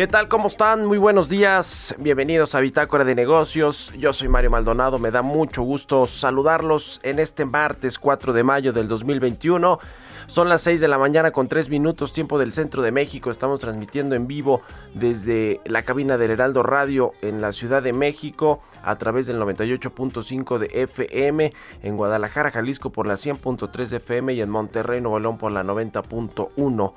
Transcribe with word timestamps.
¿Qué 0.00 0.06
tal? 0.06 0.28
¿Cómo 0.28 0.48
están? 0.48 0.86
Muy 0.86 0.96
buenos 0.96 1.28
días. 1.28 1.94
Bienvenidos 1.98 2.54
a 2.54 2.60
Bitácora 2.60 3.04
de 3.04 3.14
Negocios. 3.14 3.92
Yo 3.98 4.14
soy 4.14 4.28
Mario 4.28 4.50
Maldonado. 4.50 4.98
Me 4.98 5.10
da 5.10 5.20
mucho 5.20 5.60
gusto 5.60 6.06
saludarlos 6.06 7.00
en 7.02 7.18
este 7.18 7.44
martes 7.44 7.98
4 7.98 8.32
de 8.32 8.42
mayo 8.42 8.72
del 8.72 8.88
2021. 8.88 9.78
Son 10.26 10.48
las 10.48 10.62
6 10.62 10.80
de 10.80 10.88
la 10.88 10.96
mañana 10.96 11.32
con 11.32 11.48
3 11.48 11.68
minutos 11.68 12.14
tiempo 12.14 12.38
del 12.38 12.52
centro 12.52 12.80
de 12.80 12.92
México. 12.92 13.30
Estamos 13.30 13.60
transmitiendo 13.60 14.14
en 14.14 14.26
vivo 14.26 14.62
desde 14.94 15.60
la 15.66 15.82
cabina 15.82 16.16
del 16.16 16.30
Heraldo 16.30 16.62
Radio 16.62 17.12
en 17.20 17.42
la 17.42 17.52
Ciudad 17.52 17.82
de 17.82 17.92
México 17.92 18.62
a 18.82 18.96
través 18.96 19.26
del 19.26 19.38
98.5 19.38 20.56
de 20.56 20.82
FM 20.82 21.52
en 21.82 21.96
Guadalajara, 21.98 22.50
Jalisco 22.50 22.88
por 22.88 23.06
la 23.06 23.16
100.3 23.16 23.88
de 23.88 23.98
FM 23.98 24.32
y 24.32 24.40
en 24.40 24.48
Monterrey, 24.48 25.02
Nuevo 25.02 25.18
León 25.18 25.36
por 25.36 25.52
la 25.52 25.62
90.1 25.62 26.94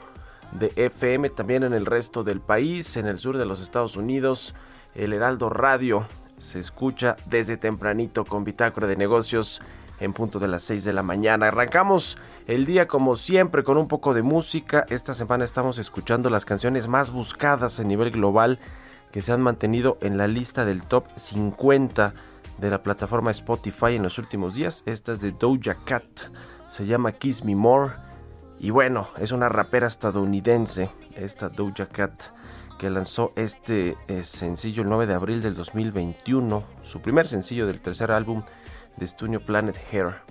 de 0.60 0.72
FM, 0.76 1.30
también 1.30 1.64
en 1.64 1.74
el 1.74 1.86
resto 1.86 2.24
del 2.24 2.42
país, 2.42 2.98
en 2.98 3.08
el 3.08 3.20
sur 3.20 3.38
de 3.38 3.46
los 3.46 3.60
Estados 3.60 3.98
Unidos. 3.98 4.56
El 4.96 5.14
Heraldo 5.14 5.50
Radio 5.50 6.06
se 6.38 6.60
escucha 6.60 7.16
desde 7.26 7.58
tempranito 7.58 8.26
con 8.26 8.44
bitácora 8.44 8.88
de 8.88 8.96
negocios 8.96 9.62
en 10.00 10.14
punto 10.14 10.40
de 10.40 10.48
las 10.48 10.64
6 10.64 10.84
de 10.84 10.94
la 10.94 11.04
mañana. 11.04 11.48
Arrancamos 11.48 12.18
el 12.48 12.66
día 12.66 12.88
como 12.88 13.16
siempre 13.16 13.64
con 13.64 13.78
un 13.78 13.88
poco 13.88 14.14
de 14.14 14.22
música. 14.22 14.86
Esta 14.90 15.14
semana 15.14 15.46
estamos 15.46 15.78
escuchando 15.78 16.30
las 16.30 16.46
canciones 16.46 16.88
más 16.88 17.12
buscadas 17.12 17.80
a 17.80 17.84
nivel 17.84 18.12
global 18.12 18.60
que 19.12 19.22
se 19.22 19.32
han 19.32 19.42
mantenido 19.42 19.98
en 20.02 20.18
la 20.18 20.28
lista 20.28 20.66
del 20.66 20.82
top 20.82 21.06
50 21.16 22.14
de 22.58 22.70
la 22.70 22.84
plataforma 22.84 23.32
Spotify 23.32 23.96
en 23.96 24.04
los 24.04 24.18
últimos 24.18 24.56
días. 24.56 24.84
Esta 24.86 25.14
es 25.14 25.22
de 25.22 25.32
Doja 25.32 25.76
Cat. 25.86 26.04
Se 26.68 26.86
llama 26.86 27.12
Kiss 27.12 27.44
Me 27.44 27.56
More. 27.56 27.94
Y 28.64 28.70
bueno, 28.70 29.10
es 29.18 29.34
una 29.34 29.50
rapera 29.50 29.88
estadounidense, 29.88 30.90
esta 31.18 31.50
Doja 31.50 31.86
Cat, 31.86 32.14
que 32.80 32.90
lanzó 32.90 33.34
este 33.36 33.98
eh, 34.08 34.24
sencillo 34.24 34.84
el 34.84 34.88
9 34.88 35.06
de 35.06 35.14
abril 35.14 35.42
del 35.42 35.54
2021, 35.54 36.64
su 36.82 37.02
primer 37.02 37.28
sencillo 37.28 37.68
del 37.68 37.82
tercer 37.82 38.14
álbum 38.14 38.42
de 38.96 39.04
estudio 39.04 39.42
Planet 39.42 39.76
Hair. 39.92 40.22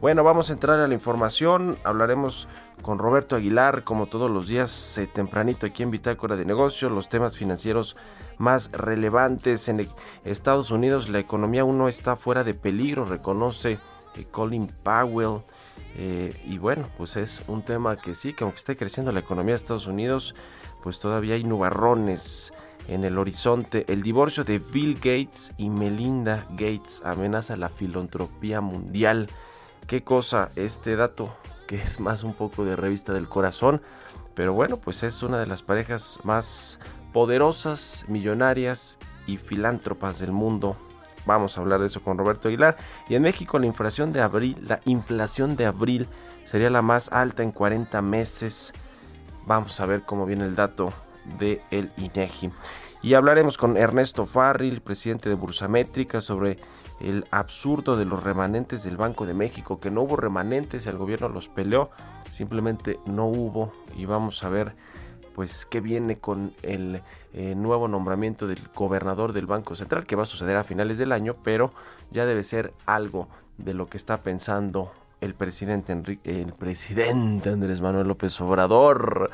Bueno, 0.00 0.22
vamos 0.22 0.50
a 0.50 0.52
entrar 0.52 0.78
a 0.78 0.86
la 0.86 0.94
información, 0.94 1.78
hablaremos 1.82 2.46
con 2.80 2.98
Roberto 2.98 3.34
Aguilar, 3.34 3.82
como 3.82 4.06
todos 4.06 4.30
los 4.30 4.46
días, 4.46 4.96
eh, 4.96 5.08
tempranito 5.08 5.66
aquí 5.66 5.82
en 5.82 5.90
Bitácora 5.90 6.36
de 6.36 6.44
Negocios, 6.44 6.92
los 6.92 7.08
temas 7.08 7.36
financieros 7.36 7.96
más 8.38 8.70
relevantes 8.70 9.68
en 9.68 9.88
Estados 10.24 10.70
Unidos. 10.70 11.08
La 11.08 11.18
economía 11.18 11.62
aún 11.62 11.78
no 11.78 11.88
está 11.88 12.14
fuera 12.14 12.44
de 12.44 12.54
peligro, 12.54 13.04
reconoce 13.04 13.80
eh, 14.14 14.26
Colin 14.30 14.68
Powell. 14.84 15.42
Eh, 15.96 16.34
y 16.46 16.58
bueno, 16.58 16.86
pues 16.96 17.16
es 17.16 17.42
un 17.46 17.62
tema 17.62 17.96
que 17.96 18.14
sí, 18.14 18.32
que 18.32 18.44
aunque 18.44 18.58
esté 18.58 18.76
creciendo 18.76 19.12
la 19.12 19.20
economía 19.20 19.52
de 19.52 19.56
Estados 19.56 19.86
Unidos, 19.86 20.34
pues 20.82 20.98
todavía 20.98 21.34
hay 21.34 21.44
nubarrones 21.44 22.52
en 22.88 23.04
el 23.04 23.18
horizonte. 23.18 23.84
El 23.88 24.02
divorcio 24.02 24.44
de 24.44 24.58
Bill 24.58 24.94
Gates 24.94 25.52
y 25.58 25.68
Melinda 25.68 26.46
Gates 26.50 27.02
amenaza 27.04 27.56
la 27.56 27.68
filantropía 27.68 28.60
mundial. 28.60 29.28
Qué 29.86 30.02
cosa 30.02 30.50
este 30.56 30.96
dato, 30.96 31.34
que 31.66 31.76
es 31.76 32.00
más 32.00 32.22
un 32.22 32.34
poco 32.34 32.64
de 32.64 32.76
revista 32.76 33.12
del 33.12 33.28
corazón. 33.28 33.82
Pero 34.34 34.52
bueno, 34.52 34.78
pues 34.78 35.02
es 35.02 35.22
una 35.22 35.38
de 35.38 35.46
las 35.46 35.62
parejas 35.62 36.20
más 36.22 36.78
poderosas, 37.12 38.04
millonarias 38.08 38.98
y 39.26 39.36
filántropas 39.36 40.18
del 40.20 40.32
mundo 40.32 40.76
Vamos 41.30 41.56
a 41.56 41.60
hablar 41.60 41.78
de 41.78 41.86
eso 41.86 42.00
con 42.00 42.18
Roberto 42.18 42.48
Aguilar. 42.48 42.76
Y 43.08 43.14
en 43.14 43.22
México 43.22 43.60
la 43.60 43.66
inflación 43.66 44.12
de 44.12 44.20
abril, 44.20 44.56
la 44.66 44.80
inflación 44.84 45.54
de 45.54 45.64
abril 45.64 46.08
sería 46.44 46.70
la 46.70 46.82
más 46.82 47.12
alta 47.12 47.44
en 47.44 47.52
40 47.52 48.02
meses. 48.02 48.72
Vamos 49.46 49.78
a 49.78 49.86
ver 49.86 50.02
cómo 50.02 50.26
viene 50.26 50.44
el 50.44 50.56
dato 50.56 50.92
de 51.38 51.62
el 51.70 51.92
INEGI. 51.98 52.50
Y 53.02 53.14
hablaremos 53.14 53.58
con 53.58 53.76
Ernesto 53.76 54.26
Farril, 54.26 54.82
presidente 54.82 55.28
de 55.28 55.36
Bursamétrica, 55.36 56.20
sobre 56.20 56.58
el 56.98 57.24
absurdo 57.30 57.96
de 57.96 58.06
los 58.06 58.24
remanentes 58.24 58.82
del 58.82 58.96
Banco 58.96 59.24
de 59.24 59.34
México, 59.34 59.78
que 59.78 59.92
no 59.92 60.02
hubo 60.02 60.16
remanentes, 60.16 60.88
el 60.88 60.98
gobierno 60.98 61.28
los 61.28 61.46
peleó, 61.46 61.90
simplemente 62.32 62.98
no 63.06 63.26
hubo 63.26 63.72
y 63.96 64.04
vamos 64.04 64.42
a 64.42 64.48
ver 64.48 64.72
pues 65.40 65.64
qué 65.64 65.80
viene 65.80 66.18
con 66.18 66.52
el 66.60 67.00
eh, 67.32 67.54
nuevo 67.54 67.88
nombramiento 67.88 68.46
del 68.46 68.60
gobernador 68.74 69.32
del 69.32 69.46
Banco 69.46 69.74
Central, 69.74 70.04
que 70.04 70.14
va 70.14 70.24
a 70.24 70.26
suceder 70.26 70.54
a 70.58 70.64
finales 70.64 70.98
del 70.98 71.12
año, 71.12 71.34
pero 71.42 71.72
ya 72.10 72.26
debe 72.26 72.44
ser 72.44 72.74
algo 72.84 73.26
de 73.56 73.72
lo 73.72 73.86
que 73.86 73.96
está 73.96 74.20
pensando 74.20 74.92
el 75.22 75.32
presidente 75.32 75.92
Enrique, 75.92 76.42
el 76.42 76.52
presidente 76.52 77.48
Andrés 77.48 77.80
Manuel 77.80 78.06
López 78.06 78.38
Obrador. 78.42 79.30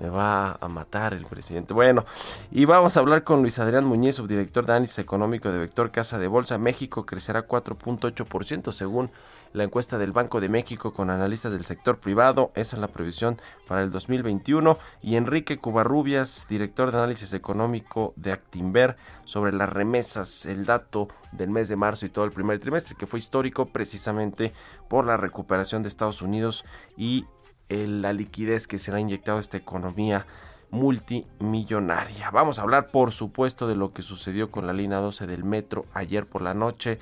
Me 0.00 0.08
va 0.08 0.58
a 0.60 0.66
matar 0.66 1.14
el 1.14 1.26
presidente. 1.26 1.72
Bueno, 1.72 2.04
y 2.50 2.64
vamos 2.64 2.96
a 2.96 3.00
hablar 3.00 3.22
con 3.22 3.42
Luis 3.42 3.60
Adrián 3.60 3.84
Muñiz, 3.84 4.16
subdirector 4.16 4.66
de 4.66 4.72
análisis 4.72 4.98
económico 4.98 5.52
de 5.52 5.60
Vector 5.60 5.92
Casa 5.92 6.18
de 6.18 6.26
Bolsa. 6.26 6.58
México 6.58 7.06
crecerá 7.06 7.46
4.8% 7.46 8.72
según 8.72 9.12
la 9.56 9.64
encuesta 9.64 9.96
del 9.96 10.12
Banco 10.12 10.42
de 10.42 10.50
México 10.50 10.92
con 10.92 11.08
analistas 11.08 11.50
del 11.50 11.64
sector 11.64 11.98
privado. 11.98 12.52
Esa 12.54 12.76
es 12.76 12.80
la 12.80 12.88
previsión 12.88 13.40
para 13.66 13.82
el 13.82 13.90
2021. 13.90 14.78
Y 15.00 15.16
Enrique 15.16 15.56
Cubarrubias, 15.56 16.46
director 16.46 16.92
de 16.92 16.98
análisis 16.98 17.32
económico 17.32 18.12
de 18.16 18.32
Actimber, 18.32 18.98
sobre 19.24 19.54
las 19.54 19.70
remesas, 19.70 20.44
el 20.44 20.66
dato 20.66 21.08
del 21.32 21.48
mes 21.48 21.70
de 21.70 21.76
marzo 21.76 22.04
y 22.04 22.10
todo 22.10 22.26
el 22.26 22.32
primer 22.32 22.60
trimestre, 22.60 22.96
que 22.96 23.06
fue 23.06 23.18
histórico 23.18 23.64
precisamente 23.64 24.52
por 24.88 25.06
la 25.06 25.16
recuperación 25.16 25.82
de 25.82 25.88
Estados 25.88 26.20
Unidos 26.20 26.66
y 26.94 27.24
la 27.70 28.12
liquidez 28.12 28.68
que 28.68 28.78
se 28.78 28.92
ha 28.92 29.00
inyectado 29.00 29.38
a 29.38 29.40
esta 29.40 29.56
economía 29.56 30.26
multimillonaria. 30.70 32.30
Vamos 32.30 32.58
a 32.58 32.62
hablar, 32.62 32.88
por 32.88 33.10
supuesto, 33.10 33.66
de 33.66 33.74
lo 33.74 33.94
que 33.94 34.02
sucedió 34.02 34.50
con 34.50 34.66
la 34.66 34.74
línea 34.74 34.98
12 34.98 35.26
del 35.26 35.44
metro 35.44 35.86
ayer 35.94 36.26
por 36.26 36.42
la 36.42 36.52
noche, 36.52 36.98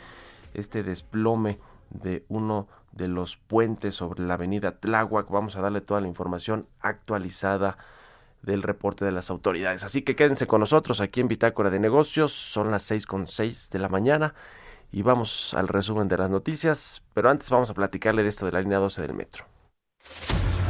este 0.54 0.84
desplome 0.84 1.58
de 1.94 2.24
uno 2.28 2.68
de 2.92 3.08
los 3.08 3.36
puentes 3.36 3.94
sobre 3.94 4.22
la 4.22 4.34
avenida 4.34 4.78
Tláhuac. 4.78 5.28
Vamos 5.30 5.56
a 5.56 5.62
darle 5.62 5.80
toda 5.80 6.00
la 6.00 6.08
información 6.08 6.68
actualizada 6.80 7.78
del 8.42 8.62
reporte 8.62 9.04
de 9.04 9.12
las 9.12 9.30
autoridades. 9.30 9.84
Así 9.84 10.02
que 10.02 10.16
quédense 10.16 10.46
con 10.46 10.60
nosotros 10.60 11.00
aquí 11.00 11.20
en 11.20 11.28
Bitácora 11.28 11.70
de 11.70 11.80
Negocios. 11.80 12.32
Son 12.32 12.70
las 12.70 12.82
seis 12.82 13.06
con 13.06 13.26
seis 13.26 13.70
de 13.70 13.78
la 13.78 13.88
mañana 13.88 14.34
y 14.92 15.02
vamos 15.02 15.54
al 15.54 15.68
resumen 15.68 16.08
de 16.08 16.18
las 16.18 16.30
noticias. 16.30 17.02
Pero 17.14 17.30
antes 17.30 17.50
vamos 17.50 17.70
a 17.70 17.74
platicarle 17.74 18.22
de 18.22 18.28
esto 18.28 18.46
de 18.46 18.52
la 18.52 18.60
línea 18.60 18.78
12 18.78 19.02
del 19.02 19.14
metro. 19.14 19.46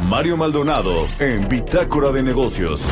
Mario 0.03 0.37
Maldonado 0.37 1.09
en 1.19 1.49
Bitácora 1.49 2.11
de 2.11 2.23
Negocios. 2.23 2.87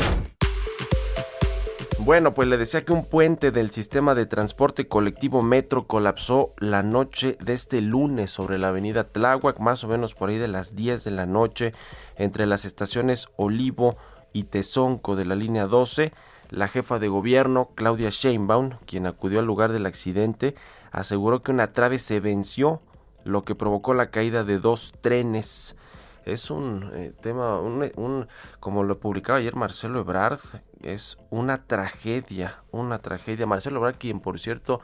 Bueno, 2.04 2.34
pues 2.34 2.48
le 2.48 2.56
decía 2.56 2.84
que 2.84 2.92
un 2.92 3.04
puente 3.04 3.52
del 3.52 3.70
sistema 3.70 4.16
de 4.16 4.26
transporte 4.26 4.88
colectivo 4.88 5.40
Metro 5.40 5.86
colapsó 5.86 6.52
la 6.58 6.82
noche 6.82 7.38
de 7.40 7.52
este 7.52 7.80
lunes 7.80 8.32
sobre 8.32 8.58
la 8.58 8.68
avenida 8.68 9.04
Tláhuac, 9.04 9.60
más 9.60 9.84
o 9.84 9.88
menos 9.88 10.12
por 10.12 10.28
ahí 10.28 10.36
de 10.36 10.48
las 10.48 10.74
10 10.74 11.04
de 11.04 11.12
la 11.12 11.26
noche, 11.26 11.74
entre 12.16 12.46
las 12.46 12.64
estaciones 12.64 13.28
Olivo 13.36 13.96
y 14.32 14.44
Tezonco 14.44 15.14
de 15.14 15.26
la 15.26 15.36
línea 15.36 15.66
12. 15.66 16.12
La 16.50 16.66
jefa 16.66 16.98
de 16.98 17.06
gobierno, 17.06 17.70
Claudia 17.76 18.10
Sheinbaum, 18.10 18.78
quien 18.84 19.06
acudió 19.06 19.38
al 19.38 19.46
lugar 19.46 19.70
del 19.72 19.86
accidente, 19.86 20.56
aseguró 20.90 21.44
que 21.44 21.52
una 21.52 21.72
trave 21.72 22.00
se 22.00 22.18
venció, 22.18 22.80
lo 23.22 23.44
que 23.44 23.54
provocó 23.54 23.94
la 23.94 24.10
caída 24.10 24.42
de 24.42 24.58
dos 24.58 24.92
trenes 25.02 25.76
es 26.24 26.50
un 26.50 26.90
eh, 26.94 27.12
tema, 27.20 27.58
un, 27.60 28.28
como 28.60 28.84
lo 28.84 28.98
publicaba 28.98 29.38
ayer 29.38 29.56
Marcelo 29.56 30.00
Ebrard, 30.00 30.40
es 30.82 31.18
una 31.30 31.64
tragedia, 31.64 32.62
una 32.70 32.98
tragedia. 32.98 33.46
Marcelo 33.46 33.78
Ebrard, 33.78 33.96
quien 33.96 34.20
por 34.20 34.38
cierto, 34.38 34.80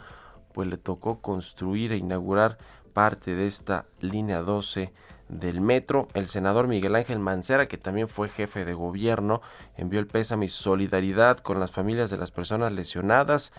pues 0.52 0.68
le 0.68 0.76
tocó 0.76 1.20
construir 1.20 1.92
e 1.92 1.96
inaugurar 1.96 2.58
parte 2.92 3.34
de 3.34 3.46
esta 3.46 3.86
línea 4.00 4.42
12 4.42 4.92
del 5.28 5.60
metro. 5.60 6.08
El 6.14 6.28
senador 6.28 6.68
Miguel 6.68 6.96
Ángel 6.96 7.18
Mancera, 7.18 7.66
que 7.66 7.78
también 7.78 8.08
fue 8.08 8.28
jefe 8.28 8.64
de 8.64 8.74
gobierno, 8.74 9.40
envió 9.76 10.00
el 10.00 10.06
pésame 10.06 10.46
y 10.46 10.48
solidaridad 10.48 11.38
con 11.38 11.60
las 11.60 11.70
familias 11.70 12.10
de 12.10 12.18
las 12.18 12.30
personas 12.30 12.72
lesionadas. 12.72 13.52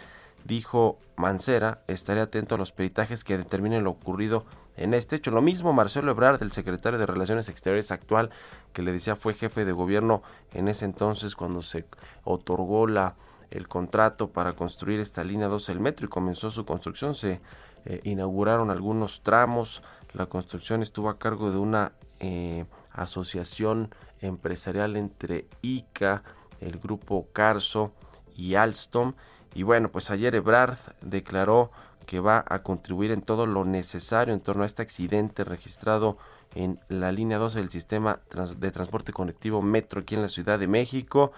Dijo 0.45 0.99
Mancera, 1.15 1.83
estaré 1.87 2.21
atento 2.21 2.55
a 2.55 2.57
los 2.57 2.71
peritajes 2.71 3.23
que 3.23 3.37
determinen 3.37 3.83
lo 3.83 3.91
ocurrido 3.91 4.45
en 4.79 4.93
este 4.93 5.17
hecho. 5.17 5.29
Lo 5.31 5.41
mismo 5.41 5.73
Marcelo 5.73 6.11
Ebrard, 6.11 6.41
el 6.41 6.51
secretario 6.51 6.97
de 6.97 7.05
Relaciones 7.05 7.49
Exteriores 7.49 7.91
actual, 7.91 8.31
que 8.73 8.81
le 8.81 8.91
decía 8.91 9.15
fue 9.15 9.33
jefe 9.33 9.65
de 9.65 9.71
gobierno 9.73 10.23
en 10.53 10.67
ese 10.67 10.85
entonces 10.85 11.35
cuando 11.35 11.61
se 11.61 11.85
otorgó 12.23 12.87
la 12.87 13.15
el 13.51 13.67
contrato 13.67 14.29
para 14.29 14.53
construir 14.53 14.99
esta 14.99 15.23
línea 15.23 15.47
12 15.47 15.73
del 15.73 15.81
metro 15.81 16.05
y 16.05 16.09
comenzó 16.09 16.51
su 16.51 16.65
construcción. 16.65 17.15
Se 17.15 17.41
eh, 17.85 17.99
inauguraron 18.03 18.69
algunos 18.69 19.21
tramos. 19.23 19.81
La 20.13 20.27
construcción 20.27 20.81
estuvo 20.83 21.09
a 21.09 21.17
cargo 21.17 21.51
de 21.51 21.57
una 21.57 21.93
eh, 22.19 22.65
asociación 22.91 23.93
empresarial 24.21 24.97
entre 24.97 25.45
ICA, 25.61 26.23
el 26.61 26.77
grupo 26.77 27.27
Carso 27.33 27.91
y 28.35 28.55
Alstom. 28.55 29.13
Y 29.55 29.63
bueno, 29.63 29.89
pues 29.89 30.11
ayer 30.11 30.35
Ebrard 30.35 30.77
declaró 31.01 31.71
que 32.09 32.19
va 32.19 32.43
a 32.47 32.63
contribuir 32.63 33.11
en 33.11 33.21
todo 33.21 33.45
lo 33.45 33.65
necesario 33.65 34.33
en 34.33 34.39
torno 34.39 34.63
a 34.63 34.65
este 34.65 34.81
accidente 34.81 35.43
registrado 35.43 36.17
en 36.55 36.79
la 36.87 37.11
línea 37.11 37.37
12 37.37 37.59
del 37.59 37.69
sistema 37.69 38.19
de 38.57 38.71
transporte 38.71 39.13
conectivo 39.13 39.61
Metro 39.61 40.01
aquí 40.01 40.15
en 40.15 40.23
la 40.23 40.27
Ciudad 40.27 40.57
de 40.57 40.67
México. 40.67 41.33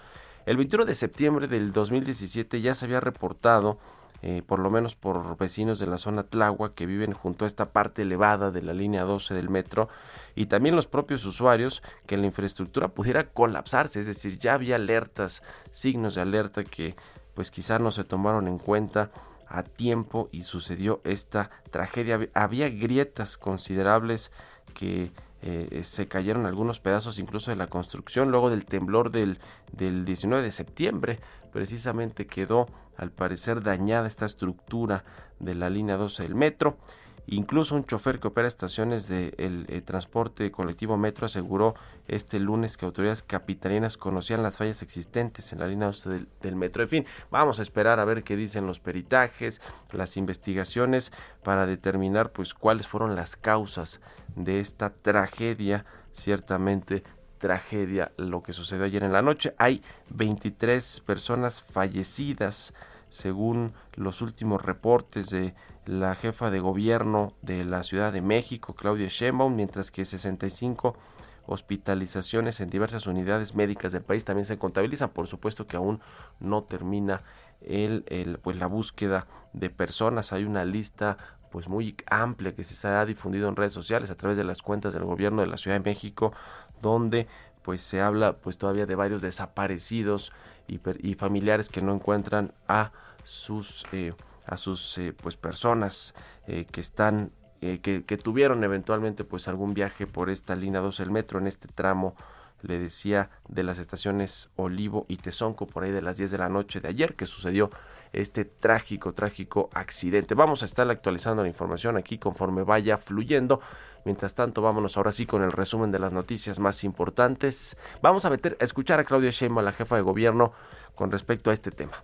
El 0.46 0.56
21 0.56 0.86
de 0.86 0.94
septiembre 0.94 1.46
del 1.46 1.74
2017 1.74 2.62
ya 2.62 2.74
se 2.74 2.86
había 2.86 3.00
reportado, 3.00 3.76
eh, 4.22 4.40
por 4.46 4.60
lo 4.60 4.70
menos 4.70 4.94
por 4.94 5.36
vecinos 5.36 5.78
de 5.78 5.88
la 5.88 5.98
zona 5.98 6.22
Tláhuac 6.22 6.72
que 6.72 6.86
viven 6.86 7.12
junto 7.12 7.44
a 7.44 7.48
esta 7.48 7.70
parte 7.72 8.00
elevada 8.00 8.50
de 8.50 8.62
la 8.62 8.72
línea 8.72 9.02
12 9.02 9.34
del 9.34 9.50
metro, 9.50 9.90
y 10.34 10.46
también 10.46 10.74
los 10.74 10.86
propios 10.86 11.26
usuarios, 11.26 11.82
que 12.06 12.16
la 12.16 12.24
infraestructura 12.24 12.88
pudiera 12.88 13.28
colapsarse, 13.28 14.00
es 14.00 14.06
decir, 14.06 14.38
ya 14.38 14.54
había 14.54 14.76
alertas, 14.76 15.42
signos 15.70 16.14
de 16.14 16.22
alerta 16.22 16.64
que 16.64 16.96
pues 17.34 17.50
quizá 17.50 17.78
no 17.78 17.90
se 17.90 18.04
tomaron 18.04 18.48
en 18.48 18.56
cuenta 18.56 19.10
a 19.52 19.62
tiempo 19.62 20.30
y 20.32 20.44
sucedió 20.44 21.02
esta 21.04 21.50
tragedia. 21.70 22.28
Había 22.32 22.70
grietas 22.70 23.36
considerables 23.36 24.32
que 24.74 25.12
eh, 25.42 25.82
se 25.84 26.08
cayeron 26.08 26.46
algunos 26.46 26.80
pedazos 26.80 27.18
incluso 27.18 27.50
de 27.50 27.56
la 27.56 27.66
construcción 27.66 28.30
luego 28.30 28.48
del 28.48 28.64
temblor 28.64 29.10
del, 29.10 29.40
del 29.70 30.06
19 30.06 30.42
de 30.42 30.52
septiembre. 30.52 31.20
Precisamente 31.52 32.26
quedó 32.26 32.66
al 32.96 33.10
parecer 33.10 33.62
dañada 33.62 34.08
esta 34.08 34.24
estructura 34.24 35.04
de 35.38 35.54
la 35.54 35.68
línea 35.68 35.98
12 35.98 36.22
del 36.22 36.34
metro. 36.34 36.78
Incluso 37.26 37.76
un 37.76 37.84
chofer 37.86 38.18
que 38.18 38.28
opera 38.28 38.48
estaciones 38.48 39.08
de 39.08 39.32
el, 39.38 39.66
eh, 39.68 39.80
transporte 39.80 40.50
colectivo 40.50 40.96
Metro 40.96 41.26
aseguró 41.26 41.74
este 42.08 42.40
lunes 42.40 42.76
que 42.76 42.84
autoridades 42.84 43.22
capitalinas 43.22 43.96
conocían 43.96 44.42
las 44.42 44.56
fallas 44.56 44.82
existentes 44.82 45.52
en 45.52 45.60
la 45.60 45.68
línea 45.68 45.90
del, 46.04 46.28
del, 46.40 46.56
metro. 46.56 46.82
En 46.82 46.88
fin, 46.88 47.06
vamos 47.30 47.58
a 47.58 47.62
esperar 47.62 48.00
a 48.00 48.04
ver 48.04 48.24
qué 48.24 48.36
dicen 48.36 48.66
los 48.66 48.80
peritajes, 48.80 49.62
las 49.92 50.16
investigaciones 50.16 51.12
para 51.44 51.66
determinar 51.66 52.32
pues 52.32 52.54
cuáles 52.54 52.88
fueron 52.88 53.14
las 53.14 53.36
causas 53.36 54.00
de 54.34 54.60
esta 54.60 54.90
tragedia, 54.90 55.84
ciertamente 56.12 57.04
tragedia 57.42 58.12
lo 58.16 58.42
que 58.42 58.52
sucedió 58.52 58.84
ayer 58.84 59.02
en 59.02 59.12
la 59.12 59.20
noche. 59.20 59.54
Hay 59.58 59.82
23 60.10 61.00
personas 61.00 61.60
fallecidas 61.60 62.72
según 63.12 63.74
los 63.94 64.22
últimos 64.22 64.62
reportes 64.62 65.28
de 65.28 65.54
la 65.84 66.14
jefa 66.14 66.50
de 66.50 66.60
gobierno 66.60 67.34
de 67.42 67.62
la 67.62 67.82
Ciudad 67.82 68.10
de 68.10 68.22
México, 68.22 68.74
Claudia 68.74 69.08
Sheinbaum, 69.08 69.54
mientras 69.54 69.90
que 69.90 70.06
65 70.06 70.96
hospitalizaciones 71.44 72.60
en 72.60 72.70
diversas 72.70 73.06
unidades 73.06 73.54
médicas 73.54 73.92
del 73.92 74.02
país 74.02 74.24
también 74.24 74.46
se 74.46 74.58
contabilizan. 74.58 75.10
Por 75.10 75.28
supuesto 75.28 75.66
que 75.66 75.76
aún 75.76 76.00
no 76.40 76.64
termina 76.64 77.22
el, 77.60 78.04
el, 78.08 78.38
pues 78.38 78.56
la 78.56 78.66
búsqueda 78.66 79.26
de 79.52 79.68
personas. 79.68 80.32
Hay 80.32 80.44
una 80.44 80.64
lista 80.64 81.18
pues 81.50 81.68
muy 81.68 81.94
amplia 82.06 82.54
que 82.54 82.64
se 82.64 82.88
ha 82.88 83.04
difundido 83.04 83.46
en 83.46 83.56
redes 83.56 83.74
sociales 83.74 84.10
a 84.10 84.16
través 84.16 84.38
de 84.38 84.44
las 84.44 84.62
cuentas 84.62 84.94
del 84.94 85.04
gobierno 85.04 85.42
de 85.42 85.48
la 85.48 85.58
Ciudad 85.58 85.76
de 85.76 85.84
México, 85.84 86.32
donde 86.80 87.28
pues 87.62 87.82
se 87.82 88.00
habla 88.00 88.38
pues 88.38 88.56
todavía 88.56 88.86
de 88.86 88.94
varios 88.94 89.20
desaparecidos 89.20 90.32
y, 90.66 91.14
familiares 91.14 91.68
que 91.68 91.82
no 91.82 91.94
encuentran 91.94 92.52
a 92.68 92.92
sus 93.24 93.84
eh, 93.92 94.14
a 94.46 94.56
sus 94.56 94.98
eh, 94.98 95.12
pues 95.12 95.36
personas 95.36 96.14
eh, 96.46 96.66
que 96.70 96.80
están 96.80 97.30
que, 97.60 98.02
que, 98.04 98.16
tuvieron 98.16 98.64
eventualmente 98.64 99.22
pues 99.22 99.46
algún 99.46 99.72
viaje 99.72 100.08
por 100.08 100.30
esta 100.30 100.56
línea 100.56 100.80
2 100.80 100.98
del 100.98 101.12
metro 101.12 101.38
en 101.38 101.46
este 101.46 101.68
tramo 101.68 102.16
le 102.62 102.78
decía 102.78 103.30
de 103.48 103.62
las 103.62 103.78
estaciones 103.78 104.50
Olivo 104.56 105.04
y 105.08 105.16
Tezonco 105.16 105.66
por 105.66 105.84
ahí 105.84 105.90
de 105.90 106.02
las 106.02 106.16
10 106.16 106.30
de 106.30 106.38
la 106.38 106.48
noche 106.48 106.80
de 106.80 106.88
ayer 106.88 107.14
que 107.14 107.26
sucedió 107.26 107.70
este 108.12 108.44
trágico 108.44 109.12
trágico 109.12 109.70
accidente. 109.74 110.34
Vamos 110.34 110.62
a 110.62 110.66
estar 110.66 110.88
actualizando 110.90 111.42
la 111.42 111.48
información 111.48 111.96
aquí 111.96 112.18
conforme 112.18 112.62
vaya 112.62 112.98
fluyendo 112.98 113.60
mientras 114.04 114.34
tanto 114.34 114.62
vámonos 114.62 114.96
ahora 114.96 115.12
sí 115.12 115.26
con 115.26 115.42
el 115.42 115.52
resumen 115.52 115.92
de 115.92 115.98
las 115.98 116.12
noticias 116.12 116.58
más 116.58 116.84
importantes 116.84 117.76
vamos 118.00 118.24
a 118.24 118.30
meter 118.30 118.56
a 118.60 118.64
escuchar 118.64 119.00
a 119.00 119.04
Claudia 119.04 119.30
Sheinbaum 119.30 119.64
la 119.64 119.72
jefa 119.72 119.96
de 119.96 120.02
gobierno 120.02 120.52
con 120.94 121.10
respecto 121.10 121.50
a 121.50 121.52
este 121.52 121.70
tema 121.70 122.02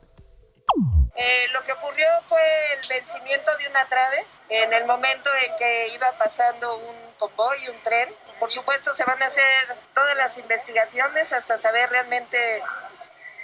eh, 1.14 1.46
lo 1.52 1.62
que 1.64 1.72
ocurrió 1.72 2.06
fue 2.28 2.40
el 2.74 2.88
vencimiento 2.88 3.50
de 3.56 3.68
una 3.68 3.88
trave 3.88 4.26
en 4.48 4.72
el 4.72 4.86
momento 4.86 5.30
en 5.46 5.56
que 5.56 5.88
iba 5.88 6.12
pasando 6.18 6.76
un 6.76 7.14
convoy, 7.18 7.68
un 7.68 7.82
tren. 7.82 8.14
Por 8.38 8.50
supuesto, 8.50 8.94
se 8.94 9.04
van 9.04 9.20
a 9.22 9.26
hacer 9.26 9.76
todas 9.94 10.16
las 10.16 10.38
investigaciones 10.38 11.32
hasta 11.32 11.58
saber 11.58 11.90
realmente 11.90 12.62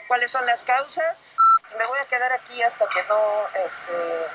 cuáles 0.06 0.30
son 0.30 0.46
las 0.46 0.62
causas. 0.62 1.36
Me 1.78 1.84
voy 1.86 1.98
a 1.98 2.06
quedar 2.06 2.32
aquí 2.32 2.62
hasta 2.62 2.86
que 2.86 3.02
no 3.08 3.48
este, 3.66 4.26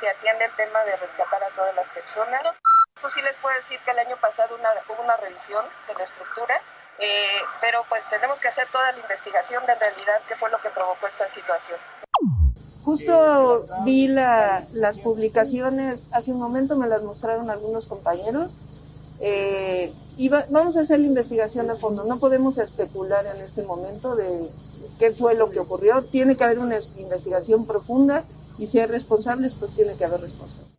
se 0.00 0.08
atienda 0.08 0.46
el 0.46 0.56
tema 0.56 0.82
de 0.84 0.96
rescatar 0.96 1.42
a 1.42 1.50
todas 1.54 1.74
las 1.74 1.88
personas. 1.88 2.42
Esto 2.96 3.10
sí 3.10 3.20
les 3.20 3.36
puedo 3.42 3.54
decir 3.54 3.76
que 3.84 3.90
el 3.90 3.98
año 3.98 4.16
pasado 4.22 4.56
hubo 4.56 5.02
una 5.02 5.18
revisión 5.18 5.66
de 5.86 5.92
la 5.92 6.04
estructura, 6.04 6.54
eh, 6.98 7.44
pero 7.60 7.84
pues 7.90 8.08
tenemos 8.08 8.40
que 8.40 8.48
hacer 8.48 8.66
toda 8.72 8.90
la 8.90 8.98
investigación 8.98 9.66
de 9.66 9.74
realidad 9.74 10.22
qué 10.26 10.34
fue 10.36 10.50
lo 10.50 10.56
que 10.62 10.70
provocó 10.70 11.06
esta 11.06 11.28
situación. 11.28 11.78
Justo 12.86 13.66
vi 13.84 14.08
la, 14.08 14.64
las 14.72 14.96
publicaciones, 14.96 16.08
hace 16.12 16.32
un 16.32 16.38
momento 16.38 16.74
me 16.74 16.86
las 16.86 17.02
mostraron 17.02 17.50
algunos 17.50 17.86
compañeros. 17.86 18.62
Eh, 19.20 19.92
y 20.16 20.30
vamos 20.30 20.78
a 20.78 20.80
hacer 20.80 20.98
la 20.98 21.06
investigación 21.06 21.70
a 21.70 21.76
fondo. 21.76 22.04
No 22.04 22.18
podemos 22.18 22.56
especular 22.56 23.26
en 23.26 23.42
este 23.42 23.62
momento 23.62 24.16
de 24.16 24.48
qué 24.98 25.12
fue 25.12 25.34
lo 25.34 25.50
que 25.50 25.60
ocurrió. 25.60 26.02
Tiene 26.02 26.34
que 26.34 26.44
haber 26.44 26.60
una 26.60 26.78
investigación 26.96 27.66
profunda 27.66 28.24
y 28.56 28.68
si 28.68 28.80
hay 28.80 28.86
responsables, 28.86 29.52
pues 29.52 29.76
tiene 29.76 29.96
que 29.96 30.06
haber 30.06 30.22
responsables. 30.22 30.75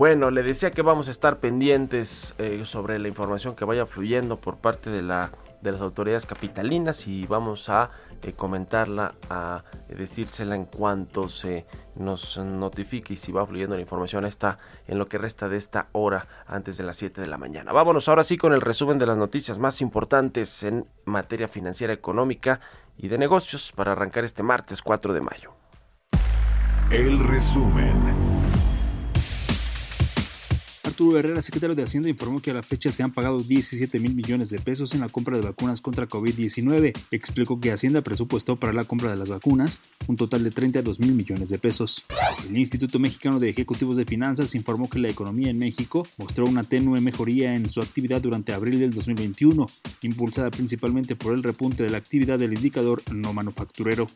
Bueno, 0.00 0.30
le 0.30 0.42
decía 0.42 0.70
que 0.70 0.80
vamos 0.80 1.08
a 1.08 1.10
estar 1.10 1.40
pendientes 1.40 2.34
eh, 2.38 2.62
sobre 2.64 2.98
la 2.98 3.06
información 3.06 3.54
que 3.54 3.66
vaya 3.66 3.84
fluyendo 3.84 4.38
por 4.38 4.56
parte 4.56 4.88
de 4.88 5.02
la 5.02 5.30
de 5.60 5.72
las 5.72 5.82
autoridades 5.82 6.24
capitalinas 6.24 7.06
y 7.06 7.26
vamos 7.26 7.68
a 7.68 7.90
eh, 8.22 8.32
comentarla, 8.32 9.12
a 9.28 9.62
decírsela 9.90 10.56
en 10.56 10.64
cuanto 10.64 11.28
se 11.28 11.66
nos 11.96 12.38
notifique 12.38 13.12
y 13.12 13.16
si 13.18 13.30
va 13.30 13.44
fluyendo 13.44 13.74
la 13.74 13.82
información 13.82 14.24
está 14.24 14.56
en 14.86 14.98
lo 14.98 15.04
que 15.04 15.18
resta 15.18 15.50
de 15.50 15.58
esta 15.58 15.88
hora 15.92 16.26
antes 16.46 16.78
de 16.78 16.84
las 16.84 16.96
7 16.96 17.20
de 17.20 17.26
la 17.26 17.36
mañana. 17.36 17.70
Vámonos 17.70 18.08
ahora 18.08 18.24
sí 18.24 18.38
con 18.38 18.54
el 18.54 18.62
resumen 18.62 18.96
de 18.96 19.04
las 19.04 19.18
noticias 19.18 19.58
más 19.58 19.82
importantes 19.82 20.62
en 20.62 20.86
materia 21.04 21.46
financiera, 21.46 21.92
económica 21.92 22.60
y 22.96 23.08
de 23.08 23.18
negocios 23.18 23.70
para 23.76 23.92
arrancar 23.92 24.24
este 24.24 24.42
martes 24.42 24.80
4 24.80 25.12
de 25.12 25.20
mayo. 25.20 25.52
El 26.90 27.18
resumen. 27.18 28.29
Arturo 31.00 31.18
Herrera, 31.18 31.40
secretario 31.40 31.74
de 31.74 31.82
Hacienda, 31.82 32.10
informó 32.10 32.42
que 32.42 32.50
a 32.50 32.54
la 32.54 32.62
fecha 32.62 32.92
se 32.92 33.02
han 33.02 33.10
pagado 33.10 33.40
17 33.40 33.98
mil 34.00 34.14
millones 34.14 34.50
de 34.50 34.58
pesos 34.58 34.92
en 34.92 35.00
la 35.00 35.08
compra 35.08 35.38
de 35.38 35.42
vacunas 35.42 35.80
contra 35.80 36.06
COVID-19. 36.06 36.92
Explicó 37.10 37.58
que 37.58 37.72
Hacienda 37.72 38.02
presupuestó 38.02 38.56
para 38.56 38.74
la 38.74 38.84
compra 38.84 39.10
de 39.10 39.16
las 39.16 39.30
vacunas 39.30 39.80
un 40.08 40.16
total 40.16 40.44
de 40.44 40.50
32 40.50 41.00
mil 41.00 41.14
millones 41.14 41.48
de 41.48 41.58
pesos. 41.58 42.04
El 42.46 42.58
Instituto 42.58 42.98
Mexicano 42.98 43.40
de 43.40 43.48
Ejecutivos 43.48 43.96
de 43.96 44.04
Finanzas 44.04 44.54
informó 44.54 44.90
que 44.90 44.98
la 44.98 45.08
economía 45.08 45.48
en 45.48 45.56
México 45.56 46.06
mostró 46.18 46.44
una 46.44 46.64
tenue 46.64 47.00
mejoría 47.00 47.54
en 47.54 47.70
su 47.70 47.80
actividad 47.80 48.20
durante 48.20 48.52
abril 48.52 48.78
del 48.78 48.92
2021, 48.92 49.66
impulsada 50.02 50.50
principalmente 50.50 51.16
por 51.16 51.32
el 51.32 51.42
repunte 51.42 51.82
de 51.82 51.88
la 51.88 51.96
actividad 51.96 52.38
del 52.38 52.52
indicador 52.52 53.02
no 53.10 53.32
manufacturero. 53.32 54.06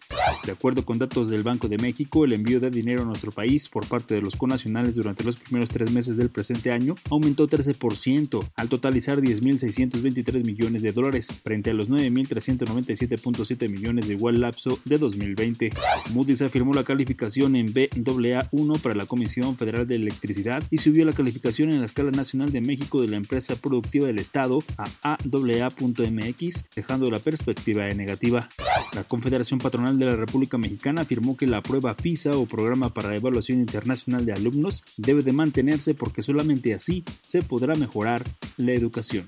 De 0.44 0.52
acuerdo 0.52 0.84
con 0.84 0.98
datos 0.98 1.30
del 1.30 1.44
Banco 1.44 1.66
de 1.66 1.78
México, 1.78 2.26
el 2.26 2.34
envío 2.34 2.60
de 2.60 2.70
dinero 2.70 3.04
a 3.04 3.06
nuestro 3.06 3.32
país 3.32 3.70
por 3.70 3.86
parte 3.86 4.12
de 4.12 4.20
los 4.20 4.36
conacionales 4.36 4.96
durante 4.96 5.24
los 5.24 5.36
primeros 5.36 5.70
tres 5.70 5.90
meses 5.90 6.18
del 6.18 6.28
presente 6.28 6.73
año 6.74 6.96
aumentó 7.10 7.48
13%, 7.48 8.46
al 8.56 8.68
totalizar 8.68 9.20
10.623 9.20 10.44
millones 10.44 10.82
de 10.82 10.92
dólares, 10.92 11.32
frente 11.42 11.70
a 11.70 11.74
los 11.74 11.88
9.397.7 11.88 13.70
millones 13.70 14.08
de 14.08 14.14
igual 14.14 14.40
lapso 14.40 14.78
de 14.84 14.98
2020. 14.98 15.72
Moody's 16.12 16.42
afirmó 16.42 16.74
la 16.74 16.84
calificación 16.84 17.56
en 17.56 17.72
BAA1 17.72 18.80
para 18.80 18.94
la 18.94 19.06
Comisión 19.06 19.56
Federal 19.56 19.86
de 19.86 19.96
Electricidad 19.96 20.62
y 20.70 20.78
subió 20.78 21.04
la 21.04 21.12
calificación 21.12 21.70
en 21.70 21.78
la 21.78 21.86
escala 21.86 22.10
nacional 22.10 22.52
de 22.52 22.60
México 22.60 23.00
de 23.00 23.08
la 23.08 23.16
empresa 23.16 23.56
productiva 23.56 24.06
del 24.06 24.18
Estado 24.18 24.62
a 24.76 25.16
AAA.mx, 25.16 26.64
dejando 26.74 27.10
la 27.10 27.20
perspectiva 27.20 27.84
de 27.84 27.94
negativa. 27.94 28.48
La 28.94 29.04
Confederación 29.04 29.58
Patronal 29.58 29.98
de 29.98 30.06
la 30.06 30.16
República 30.16 30.58
Mexicana 30.58 31.02
afirmó 31.02 31.36
que 31.36 31.46
la 31.46 31.62
prueba 31.62 31.96
PISA 31.96 32.36
o 32.36 32.46
Programa 32.46 32.90
para 32.90 33.14
Evaluación 33.14 33.60
Internacional 33.60 34.24
de 34.24 34.32
Alumnos 34.32 34.82
debe 34.96 35.22
de 35.22 35.32
mantenerse 35.32 35.94
porque 35.94 36.22
solamente 36.22 36.63
así 36.72 37.04
se 37.20 37.42
podrá 37.42 37.74
mejorar 37.74 38.22
la 38.56 38.72
educación. 38.72 39.26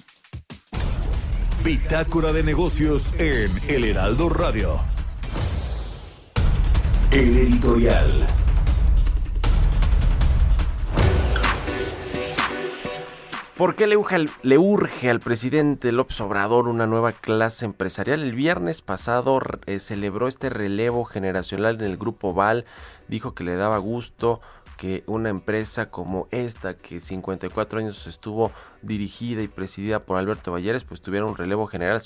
Bitácora 1.65 2.33
de 2.33 2.43
negocios 2.43 3.13
en 3.19 3.51
El 3.69 3.85
Heraldo 3.85 4.29
Radio. 4.29 4.81
El 7.11 7.37
editorial. 7.37 8.27
¿Por 13.57 13.75
qué 13.75 13.87
le 13.87 13.97
urge, 13.97 14.15
al, 14.17 14.31
le 14.43 14.59
urge, 14.59 15.09
al, 15.09 15.21
presidente 15.21 15.91
López 15.91 16.21
Obrador 16.21 16.69
una 16.69 16.87
nueva 16.87 17.13
clase 17.13 17.65
empresarial? 17.65 18.23
El 18.23 18.33
viernes 18.33 18.83
pasado 18.83 19.41
eh, 19.65 19.79
celebró 19.79 20.29
este 20.29 20.51
relevo 20.51 21.07
generacional 21.07 21.77
en 21.77 21.85
el 21.85 21.97
Grupo 21.97 22.35
Val, 22.35 22.67
dijo 23.09 23.35
que 23.35 23.45
le 23.45 23.57
daba 23.57 23.79
gusto 23.79 24.43
que 24.77 25.05
una 25.07 25.31
empresa 25.31 25.91
como 25.91 26.29
esta, 26.31 26.75
que 26.75 27.01
54 27.01 27.79
años 27.79 28.07
estuvo 28.07 28.53
dirigida 28.83 29.43
y 29.43 29.49
presidida 29.49 30.01
por 30.01 30.19
Alberto 30.19 30.53
Valleres, 30.53 30.85
pues 30.85 31.01
tuviera 31.01 31.25
un 31.25 31.37
relevo 31.37 31.67
general, 31.67 32.01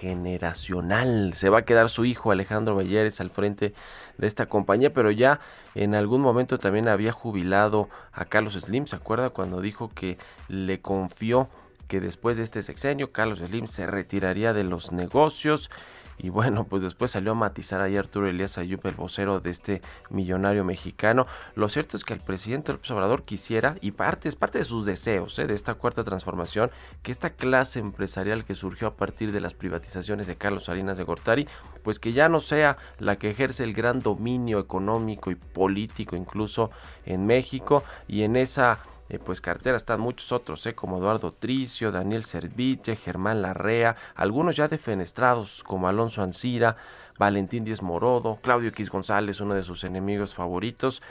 generacional. 0.00 1.34
Se 1.34 1.50
va 1.50 1.58
a 1.58 1.64
quedar 1.64 1.90
su 1.90 2.04
hijo 2.04 2.30
Alejandro 2.30 2.74
Valleres 2.74 3.20
al 3.20 3.30
frente 3.30 3.74
de 4.16 4.26
esta 4.26 4.46
compañía, 4.46 4.92
pero 4.92 5.10
ya 5.10 5.40
en 5.74 5.94
algún 5.94 6.22
momento 6.22 6.58
también 6.58 6.88
había 6.88 7.12
jubilado 7.12 7.88
a 8.12 8.24
Carlos 8.24 8.54
Slim, 8.54 8.86
¿se 8.86 8.96
acuerda? 8.96 9.30
Cuando 9.30 9.60
dijo 9.60 9.90
que 9.94 10.18
le 10.48 10.80
confió 10.80 11.48
que 11.86 12.00
después 12.00 12.36
de 12.36 12.42
este 12.42 12.62
sexenio 12.62 13.12
Carlos 13.12 13.38
Slim 13.38 13.66
se 13.66 13.86
retiraría 13.86 14.52
de 14.52 14.64
los 14.64 14.92
negocios 14.92 15.70
y 16.18 16.30
bueno, 16.30 16.64
pues 16.64 16.82
después 16.82 17.12
salió 17.12 17.32
a 17.32 17.34
matizar 17.36 17.80
ahí 17.80 17.96
Arturo 17.96 18.28
Elías 18.28 18.58
Ayub, 18.58 18.80
el 18.84 18.94
vocero 18.94 19.40
de 19.40 19.50
este 19.50 19.82
millonario 20.10 20.64
mexicano. 20.64 21.26
Lo 21.54 21.68
cierto 21.68 21.96
es 21.96 22.04
que 22.04 22.14
el 22.14 22.20
presidente 22.20 22.72
López 22.72 22.90
Obrador 22.90 23.22
quisiera, 23.22 23.76
y 23.80 23.92
parte, 23.92 24.28
es 24.28 24.36
parte 24.36 24.58
de 24.58 24.64
sus 24.64 24.84
deseos 24.84 25.38
¿eh? 25.38 25.46
de 25.46 25.54
esta 25.54 25.74
cuarta 25.74 26.02
transformación, 26.02 26.70
que 27.02 27.12
esta 27.12 27.30
clase 27.30 27.78
empresarial 27.78 28.44
que 28.44 28.54
surgió 28.54 28.88
a 28.88 28.96
partir 28.96 29.30
de 29.30 29.40
las 29.40 29.54
privatizaciones 29.54 30.26
de 30.26 30.36
Carlos 30.36 30.64
Salinas 30.64 30.98
de 30.98 31.04
Gortari, 31.04 31.46
pues 31.82 32.00
que 32.00 32.12
ya 32.12 32.28
no 32.28 32.40
sea 32.40 32.76
la 32.98 33.16
que 33.16 33.30
ejerce 33.30 33.62
el 33.62 33.72
gran 33.72 34.00
dominio 34.00 34.58
económico 34.58 35.30
y 35.30 35.36
político 35.36 36.16
incluso 36.16 36.70
en 37.06 37.26
México 37.26 37.84
y 38.08 38.22
en 38.22 38.36
esa 38.36 38.80
eh, 39.08 39.18
pues 39.18 39.40
cartera 39.40 39.76
están 39.76 40.00
muchos 40.00 40.32
otros, 40.32 40.64
eh, 40.66 40.74
como 40.74 40.98
Eduardo 40.98 41.32
Tricio, 41.32 41.90
Daniel 41.90 42.24
Serviche, 42.24 42.96
Germán 42.96 43.42
Larrea, 43.42 43.96
algunos 44.14 44.56
ya 44.56 44.68
defenestrados 44.68 45.62
como 45.64 45.88
Alonso 45.88 46.22
Ancira, 46.22 46.76
Valentín 47.18 47.64
Díez 47.64 47.82
Morodo, 47.82 48.36
Claudio 48.42 48.68
X 48.68 48.90
González, 48.90 49.40
uno 49.40 49.54
de 49.54 49.64
sus 49.64 49.84
enemigos 49.84 50.34
favoritos. 50.34 51.02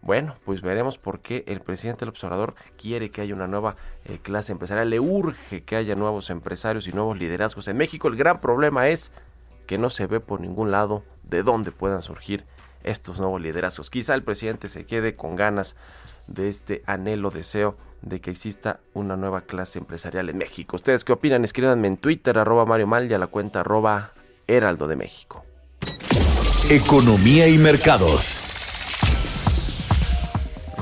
Bueno, 0.00 0.36
pues 0.44 0.62
veremos 0.62 0.98
por 0.98 1.20
qué 1.20 1.44
el 1.46 1.60
presidente 1.60 2.00
del 2.00 2.08
observador 2.08 2.54
quiere 2.76 3.10
que 3.10 3.20
haya 3.20 3.34
una 3.34 3.46
nueva 3.46 3.76
eh, 4.04 4.18
clase 4.20 4.52
empresarial, 4.52 4.90
le 4.90 4.98
urge 4.98 5.62
que 5.62 5.76
haya 5.76 5.94
nuevos 5.94 6.30
empresarios 6.30 6.88
y 6.88 6.92
nuevos 6.92 7.18
liderazgos 7.18 7.68
en 7.68 7.76
México. 7.76 8.08
El 8.08 8.16
gran 8.16 8.40
problema 8.40 8.88
es 8.88 9.12
que 9.66 9.78
no 9.78 9.90
se 9.90 10.06
ve 10.06 10.20
por 10.20 10.40
ningún 10.40 10.70
lado 10.70 11.04
de 11.22 11.42
dónde 11.42 11.70
puedan 11.70 12.02
surgir 12.02 12.44
estos 12.84 13.20
nuevos 13.20 13.40
liderazgos. 13.40 13.90
Quizá 13.90 14.14
el 14.14 14.22
presidente 14.22 14.68
se 14.68 14.86
quede 14.86 15.16
con 15.16 15.36
ganas 15.36 15.76
de 16.26 16.48
este 16.48 16.82
anhelo, 16.86 17.30
deseo 17.30 17.76
de 18.02 18.20
que 18.20 18.30
exista 18.30 18.80
una 18.94 19.16
nueva 19.16 19.42
clase 19.42 19.78
empresarial 19.78 20.28
en 20.28 20.38
México. 20.38 20.76
¿Ustedes 20.76 21.04
qué 21.04 21.12
opinan? 21.12 21.44
Escríbanme 21.44 21.88
en 21.88 21.96
Twitter, 21.96 22.38
arroba 22.38 22.66
Mario 22.66 22.86
Mal 22.86 23.10
y 23.10 23.14
a 23.14 23.18
la 23.18 23.28
cuenta 23.28 23.60
arroba 23.60 24.12
Heraldo 24.46 24.88
de 24.88 24.96
México. 24.96 25.44
Economía 26.70 27.48
y 27.48 27.58
mercados. 27.58 28.51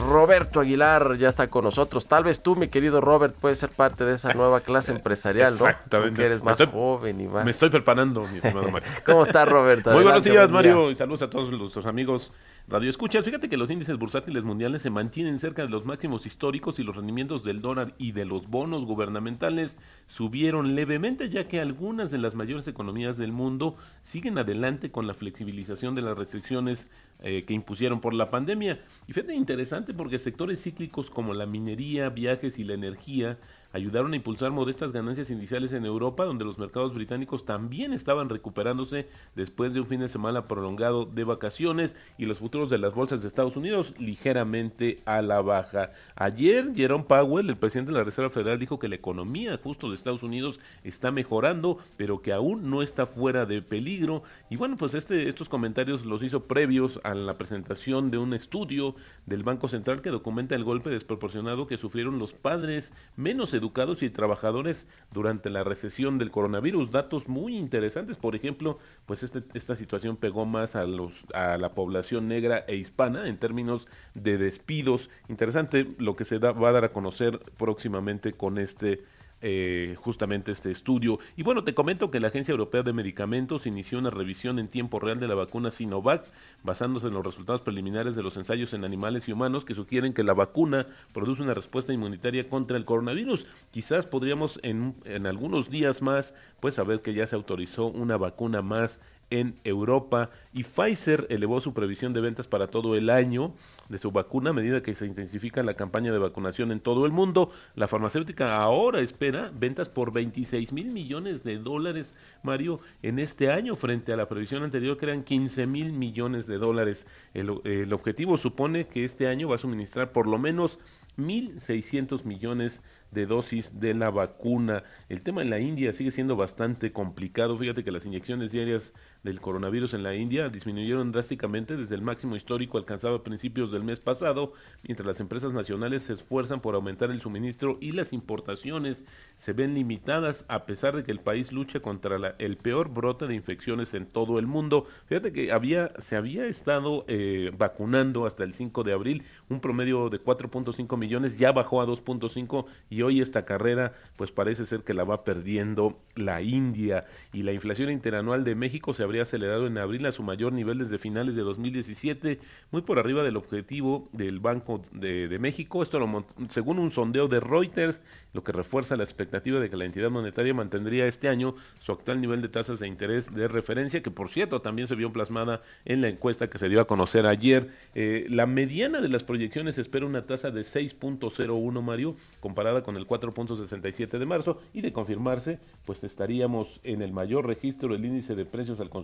Roberto 0.08 0.60
Aguilar 0.60 1.16
ya 1.16 1.28
está 1.28 1.48
con 1.48 1.64
nosotros. 1.64 2.06
Tal 2.06 2.24
vez 2.24 2.42
tú, 2.42 2.56
mi 2.56 2.68
querido 2.68 3.00
Robert, 3.00 3.34
puedes 3.40 3.58
ser 3.58 3.70
parte 3.70 4.04
de 4.04 4.14
esa 4.14 4.34
nueva 4.34 4.60
clase 4.60 4.92
empresarial, 4.96 5.52
¿no? 5.58 5.66
Exactamente. 5.66 6.16
Tú 6.16 6.22
eres 6.22 6.42
más 6.42 6.62
joven 6.64 7.20
y 7.20 7.26
más. 7.26 7.44
Me 7.44 7.50
estoy 7.50 7.70
preparando, 7.70 8.22
mi 8.22 8.38
estimado 8.38 8.68
Mario. 8.70 8.88
¿Cómo 9.04 9.22
estás, 9.22 9.48
Roberto? 9.48 9.90
Muy 9.92 10.02
buenos 10.02 10.24
días, 10.24 10.50
Mario, 10.50 10.90
y 10.90 10.94
saludos 10.94 11.22
a 11.22 11.30
todos 11.30 11.50
nuestros 11.50 11.86
amigos 11.86 12.32
Radio 12.70 12.88
Escuchas. 12.88 13.24
Fíjate 13.24 13.48
que 13.48 13.56
los 13.56 13.68
índices 13.68 13.98
bursátiles 13.98 14.44
mundiales 14.44 14.82
se 14.82 14.90
mantienen 14.90 15.40
cerca 15.40 15.64
de 15.64 15.70
los 15.70 15.86
máximos 15.86 16.24
históricos 16.24 16.78
y 16.78 16.84
los 16.84 16.94
rendimientos 16.94 17.42
del 17.42 17.60
dólar 17.60 17.94
y 17.98 18.12
de 18.12 18.24
los 18.24 18.48
bonos 18.48 18.84
gubernamentales 18.84 19.76
subieron 20.06 20.76
levemente, 20.76 21.28
ya 21.30 21.48
que 21.48 21.58
algunas 21.58 22.12
de 22.12 22.18
las 22.18 22.36
mayores 22.36 22.68
economías 22.68 23.16
del 23.16 23.32
mundo 23.32 23.76
siguen 24.04 24.38
adelante 24.38 24.92
con 24.92 25.08
la 25.08 25.14
flexibilización 25.14 25.96
de 25.96 26.02
las 26.02 26.16
restricciones 26.16 26.86
eh, 27.24 27.42
que 27.44 27.54
impusieron 27.54 28.00
por 28.00 28.14
la 28.14 28.30
pandemia. 28.30 28.80
Y 29.08 29.14
fíjate 29.14 29.34
interesante 29.34 29.92
porque 29.92 30.20
sectores 30.20 30.62
cíclicos 30.62 31.10
como 31.10 31.34
la 31.34 31.46
minería, 31.46 32.08
viajes 32.08 32.56
y 32.60 32.62
la 32.62 32.74
energía 32.74 33.36
ayudaron 33.72 34.12
a 34.12 34.16
impulsar 34.16 34.50
modestas 34.50 34.92
ganancias 34.92 35.30
iniciales 35.30 35.72
en 35.72 35.84
Europa, 35.84 36.24
donde 36.24 36.44
los 36.44 36.58
mercados 36.58 36.94
británicos 36.94 37.44
también 37.44 37.92
estaban 37.92 38.28
recuperándose 38.28 39.08
después 39.36 39.74
de 39.74 39.80
un 39.80 39.86
fin 39.86 40.00
de 40.00 40.08
semana 40.08 40.46
prolongado 40.46 41.04
de 41.04 41.24
vacaciones 41.24 41.96
y 42.18 42.26
los 42.26 42.38
futuros 42.38 42.70
de 42.70 42.78
las 42.78 42.94
bolsas 42.94 43.22
de 43.22 43.28
Estados 43.28 43.56
Unidos 43.56 43.94
ligeramente 43.98 45.02
a 45.04 45.22
la 45.22 45.40
baja. 45.40 45.90
Ayer 46.16 46.72
Jerome 46.74 47.04
Powell, 47.04 47.48
el 47.48 47.56
presidente 47.56 47.92
de 47.92 47.98
la 47.98 48.04
Reserva 48.04 48.30
Federal, 48.30 48.58
dijo 48.58 48.78
que 48.78 48.88
la 48.88 48.96
economía 48.96 49.58
justo 49.62 49.88
de 49.88 49.94
Estados 49.94 50.22
Unidos 50.22 50.60
está 50.84 51.10
mejorando, 51.10 51.78
pero 51.96 52.22
que 52.22 52.32
aún 52.32 52.70
no 52.70 52.82
está 52.82 53.06
fuera 53.06 53.46
de 53.46 53.62
peligro. 53.62 54.22
Y 54.48 54.56
bueno, 54.56 54.76
pues 54.76 54.94
este, 54.94 55.28
estos 55.28 55.48
comentarios 55.48 56.04
los 56.04 56.22
hizo 56.22 56.44
previos 56.44 57.00
a 57.04 57.14
la 57.14 57.38
presentación 57.38 58.10
de 58.10 58.18
un 58.18 58.34
estudio 58.34 58.94
del 59.26 59.42
Banco 59.42 59.68
Central 59.68 60.02
que 60.02 60.10
documenta 60.10 60.54
el 60.54 60.64
golpe 60.64 60.90
desproporcionado 60.90 61.66
que 61.66 61.76
sufrieron 61.76 62.18
los 62.18 62.32
padres 62.32 62.92
menos 63.16 63.54
y 64.00 64.10
trabajadores 64.10 64.86
durante 65.12 65.50
la 65.50 65.64
recesión 65.64 66.18
del 66.18 66.30
coronavirus. 66.30 66.90
Datos 66.90 67.28
muy 67.28 67.56
interesantes, 67.56 68.16
por 68.16 68.34
ejemplo, 68.34 68.78
pues 69.06 69.22
este, 69.22 69.42
esta 69.54 69.74
situación 69.74 70.16
pegó 70.16 70.46
más 70.46 70.76
a, 70.76 70.84
los, 70.84 71.26
a 71.34 71.56
la 71.58 71.74
población 71.74 72.28
negra 72.28 72.64
e 72.66 72.76
hispana 72.76 73.28
en 73.28 73.38
términos 73.38 73.88
de 74.14 74.38
despidos. 74.38 75.10
Interesante 75.28 75.94
lo 75.98 76.14
que 76.14 76.24
se 76.24 76.38
da, 76.38 76.52
va 76.52 76.70
a 76.70 76.72
dar 76.72 76.84
a 76.84 76.88
conocer 76.90 77.38
próximamente 77.56 78.32
con 78.32 78.58
este 78.58 79.02
eh, 79.42 79.94
justamente 79.98 80.52
este 80.52 80.70
estudio. 80.70 81.18
Y 81.36 81.42
bueno, 81.42 81.64
te 81.64 81.74
comento 81.74 82.10
que 82.10 82.20
la 82.20 82.28
Agencia 82.28 82.52
Europea 82.52 82.82
de 82.82 82.92
Medicamentos 82.92 83.66
inició 83.66 83.98
una 83.98 84.10
revisión 84.10 84.58
en 84.58 84.68
tiempo 84.68 85.00
real 85.00 85.18
de 85.18 85.28
la 85.28 85.34
vacuna 85.34 85.70
Sinovac, 85.70 86.24
basándose 86.62 87.06
en 87.06 87.14
los 87.14 87.24
resultados 87.24 87.62
preliminares 87.62 88.16
de 88.16 88.22
los 88.22 88.36
ensayos 88.36 88.74
en 88.74 88.84
animales 88.84 89.28
y 89.28 89.32
humanos 89.32 89.64
que 89.64 89.74
sugieren 89.74 90.12
que 90.12 90.24
la 90.24 90.34
vacuna 90.34 90.86
produce 91.12 91.42
una 91.42 91.54
respuesta 91.54 91.92
inmunitaria 91.92 92.48
contra 92.48 92.76
el 92.76 92.84
coronavirus. 92.84 93.46
Quizás 93.70 94.06
podríamos 94.06 94.60
en, 94.62 94.94
en 95.04 95.26
algunos 95.26 95.70
días 95.70 96.02
más, 96.02 96.34
pues 96.60 96.74
saber 96.74 97.00
que 97.00 97.14
ya 97.14 97.26
se 97.26 97.36
autorizó 97.36 97.86
una 97.86 98.16
vacuna 98.16 98.62
más 98.62 99.00
en 99.30 99.58
Europa 99.64 100.30
y 100.52 100.64
Pfizer 100.64 101.26
elevó 101.30 101.60
su 101.60 101.72
previsión 101.72 102.12
de 102.12 102.20
ventas 102.20 102.48
para 102.48 102.66
todo 102.66 102.96
el 102.96 103.10
año 103.10 103.54
de 103.88 103.98
su 103.98 104.10
vacuna 104.10 104.50
a 104.50 104.52
medida 104.52 104.82
que 104.82 104.94
se 104.94 105.06
intensifica 105.06 105.62
la 105.62 105.74
campaña 105.74 106.12
de 106.12 106.18
vacunación 106.18 106.72
en 106.72 106.80
todo 106.80 107.06
el 107.06 107.12
mundo. 107.12 107.50
La 107.74 107.88
farmacéutica 107.88 108.56
ahora 108.56 109.00
espera 109.00 109.50
ventas 109.54 109.88
por 109.88 110.12
26 110.12 110.72
mil 110.72 110.90
millones 110.90 111.44
de 111.44 111.58
dólares, 111.58 112.14
Mario, 112.42 112.80
en 113.02 113.18
este 113.18 113.50
año 113.50 113.76
frente 113.76 114.12
a 114.12 114.16
la 114.16 114.28
previsión 114.28 114.62
anterior 114.62 114.98
que 114.98 115.06
eran 115.06 115.22
15 115.22 115.66
mil 115.66 115.92
millones 115.92 116.46
de 116.46 116.58
dólares. 116.58 117.06
El, 117.34 117.92
objetivo 117.92 118.38
supone 118.38 118.86
que 118.86 119.04
este 119.04 119.28
año 119.28 119.48
va 119.48 119.56
a 119.56 119.58
suministrar 119.58 120.12
por 120.12 120.26
lo 120.26 120.38
menos 120.38 120.78
1.600 121.18 122.24
millones 122.24 122.82
de 123.10 123.26
dosis 123.26 123.80
de 123.80 123.94
la 123.94 124.10
vacuna. 124.10 124.82
El 125.08 125.22
tema 125.22 125.42
en 125.42 125.50
la 125.50 125.60
India 125.60 125.92
sigue 125.92 126.10
siendo 126.10 126.36
bastante 126.36 126.92
complicado. 126.92 127.56
Fíjate 127.56 127.84
que 127.84 127.90
las 127.90 128.06
inyecciones 128.06 128.52
diarias 128.52 128.92
del 129.22 129.40
coronavirus 129.40 129.94
en 129.94 130.02
la 130.02 130.14
India 130.14 130.48
disminuyeron 130.48 131.12
drásticamente 131.12 131.76
desde 131.76 131.94
el 131.94 132.02
máximo 132.02 132.36
histórico 132.36 132.78
alcanzado 132.78 133.16
a 133.16 133.22
principios 133.22 133.70
del 133.70 133.84
mes 133.84 134.00
pasado, 134.00 134.54
mientras 134.82 135.06
las 135.06 135.20
empresas 135.20 135.52
nacionales 135.52 136.04
se 136.04 136.14
esfuerzan 136.14 136.60
por 136.60 136.74
aumentar 136.74 137.10
el 137.10 137.20
suministro 137.20 137.76
y 137.80 137.92
las 137.92 138.12
importaciones 138.12 139.04
se 139.36 139.52
ven 139.52 139.74
limitadas 139.74 140.44
a 140.48 140.64
pesar 140.64 140.96
de 140.96 141.04
que 141.04 141.12
el 141.12 141.18
país 141.18 141.52
lucha 141.52 141.80
contra 141.80 142.18
la, 142.18 142.34
el 142.38 142.56
peor 142.56 142.88
brote 142.88 143.26
de 143.26 143.34
infecciones 143.34 143.94
en 143.94 144.06
todo 144.06 144.38
el 144.38 144.46
mundo. 144.46 144.86
Fíjate 145.06 145.32
que 145.32 145.52
había, 145.52 145.92
se 145.98 146.16
había 146.16 146.46
estado 146.46 147.04
eh, 147.08 147.52
vacunando 147.56 148.26
hasta 148.26 148.44
el 148.44 148.54
5 148.54 148.84
de 148.84 148.92
abril 148.92 149.24
un 149.48 149.60
promedio 149.60 150.08
de 150.08 150.22
4.5 150.22 150.96
millones, 150.96 151.38
ya 151.38 151.52
bajó 151.52 151.82
a 151.82 151.86
2.5 151.86 152.64
y 152.88 153.02
hoy 153.02 153.20
esta 153.20 153.44
carrera 153.44 153.92
pues 154.16 154.30
parece 154.30 154.64
ser 154.64 154.82
que 154.82 154.94
la 154.94 155.04
va 155.04 155.24
perdiendo 155.24 155.98
la 156.14 156.42
India 156.42 157.04
y 157.32 157.42
la 157.42 157.52
inflación 157.52 157.90
interanual 157.90 158.44
de 158.44 158.54
México 158.54 158.92
se 158.92 159.04
habría 159.10 159.22
acelerado 159.24 159.66
en 159.66 159.76
abril 159.76 160.06
a 160.06 160.12
su 160.12 160.22
mayor 160.22 160.52
nivel 160.52 160.78
desde 160.78 160.96
finales 160.96 161.34
de 161.34 161.42
2017, 161.42 162.38
muy 162.70 162.82
por 162.82 163.00
arriba 163.00 163.24
del 163.24 163.36
objetivo 163.36 164.08
del 164.12 164.38
Banco 164.38 164.82
de, 164.92 165.36
México. 165.40 165.82
Esto 165.82 165.98
lo, 165.98 166.24
según 166.48 166.78
un 166.78 166.92
sondeo 166.92 167.26
de 167.26 167.40
Reuters, 167.40 168.02
lo 168.32 168.44
que 168.44 168.52
refuerza 168.52 168.96
la 168.96 169.02
expectativa 169.02 169.58
de 169.58 169.68
que 169.68 169.76
la 169.76 169.84
entidad 169.84 170.10
monetaria 170.10 170.54
mantendría 170.54 171.08
este 171.08 171.28
año 171.28 171.56
su 171.80 171.90
actual 171.90 172.20
nivel 172.20 172.40
de 172.40 172.48
tasas 172.48 172.78
de 172.78 172.86
interés 172.86 173.34
de 173.34 173.48
referencia, 173.48 174.00
que 174.00 174.12
por 174.12 174.30
cierto 174.30 174.60
también 174.60 174.86
se 174.86 174.94
vio 174.94 175.12
plasmada 175.12 175.60
en 175.84 176.02
la 176.02 176.08
encuesta 176.08 176.48
que 176.48 176.58
se 176.58 176.68
dio 176.68 176.80
a 176.80 176.86
conocer 176.86 177.26
ayer. 177.26 177.68
Eh, 177.96 178.26
la 178.30 178.46
mediana 178.46 179.00
de 179.00 179.08
las 179.08 179.24
proyecciones 179.24 179.76
espera 179.78 180.06
una 180.06 180.22
tasa 180.22 180.52
de 180.52 180.62
6.01, 180.62 181.82
Mario, 181.82 182.14
comparada 182.38 182.84
con 182.84 182.96
el 182.96 183.08
4.67 183.08 184.18
de 184.18 184.26
marzo, 184.26 184.60
y 184.72 184.82
de 184.82 184.92
confirmarse, 184.92 185.58
pues 185.84 186.04
estaríamos 186.04 186.80
en 186.84 187.02
el 187.02 187.12
mayor 187.12 187.46
registro 187.46 187.92
del 187.92 188.04
índice 188.04 188.36
de 188.36 188.44
precios 188.44 188.78
al 188.78 188.88
consumidor 188.88 188.99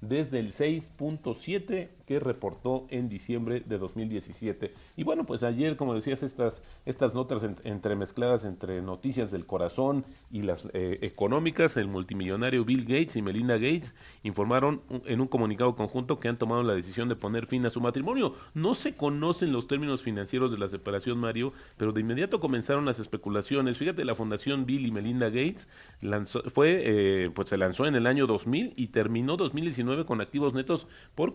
desde 0.00 0.40
el 0.40 0.52
6.7 0.52 1.88
reportó 2.18 2.86
en 2.90 3.08
diciembre 3.08 3.62
de 3.64 3.78
2017. 3.78 4.72
Y 4.96 5.04
bueno, 5.04 5.24
pues 5.24 5.42
ayer, 5.42 5.76
como 5.76 5.94
decías, 5.94 6.22
estas, 6.22 6.62
estas 6.86 7.14
notas 7.14 7.42
entremezcladas 7.64 8.44
entre 8.44 8.82
noticias 8.82 9.30
del 9.30 9.46
corazón 9.46 10.04
y 10.30 10.42
las 10.42 10.66
eh, 10.72 10.96
económicas, 11.02 11.76
el 11.76 11.88
multimillonario 11.88 12.64
Bill 12.64 12.84
Gates 12.84 13.16
y 13.16 13.22
Melinda 13.22 13.54
Gates 13.54 13.94
informaron 14.22 14.82
en 15.06 15.20
un 15.20 15.28
comunicado 15.28 15.74
conjunto 15.74 16.18
que 16.18 16.28
han 16.28 16.38
tomado 16.38 16.62
la 16.62 16.74
decisión 16.74 17.08
de 17.08 17.16
poner 17.16 17.46
fin 17.46 17.66
a 17.66 17.70
su 17.70 17.80
matrimonio. 17.80 18.34
No 18.54 18.74
se 18.74 18.96
conocen 18.96 19.52
los 19.52 19.66
términos 19.66 20.02
financieros 20.02 20.50
de 20.50 20.58
la 20.58 20.68
separación, 20.68 21.18
Mario, 21.18 21.52
pero 21.76 21.92
de 21.92 22.00
inmediato 22.00 22.40
comenzaron 22.40 22.84
las 22.84 22.98
especulaciones. 22.98 23.78
Fíjate, 23.78 24.04
la 24.04 24.14
fundación 24.14 24.66
Bill 24.66 24.86
y 24.86 24.90
Melinda 24.90 25.26
Gates 25.26 25.68
lanzó, 26.00 26.42
fue, 26.50 26.82
eh, 26.84 27.30
pues 27.34 27.48
se 27.48 27.56
lanzó 27.56 27.86
en 27.86 27.94
el 27.94 28.06
año 28.06 28.26
2000 28.26 28.74
y 28.76 28.88
terminó 28.88 29.36
2019 29.36 30.04
con 30.04 30.20
activos 30.20 30.54
netos 30.54 30.86
por 31.14 31.34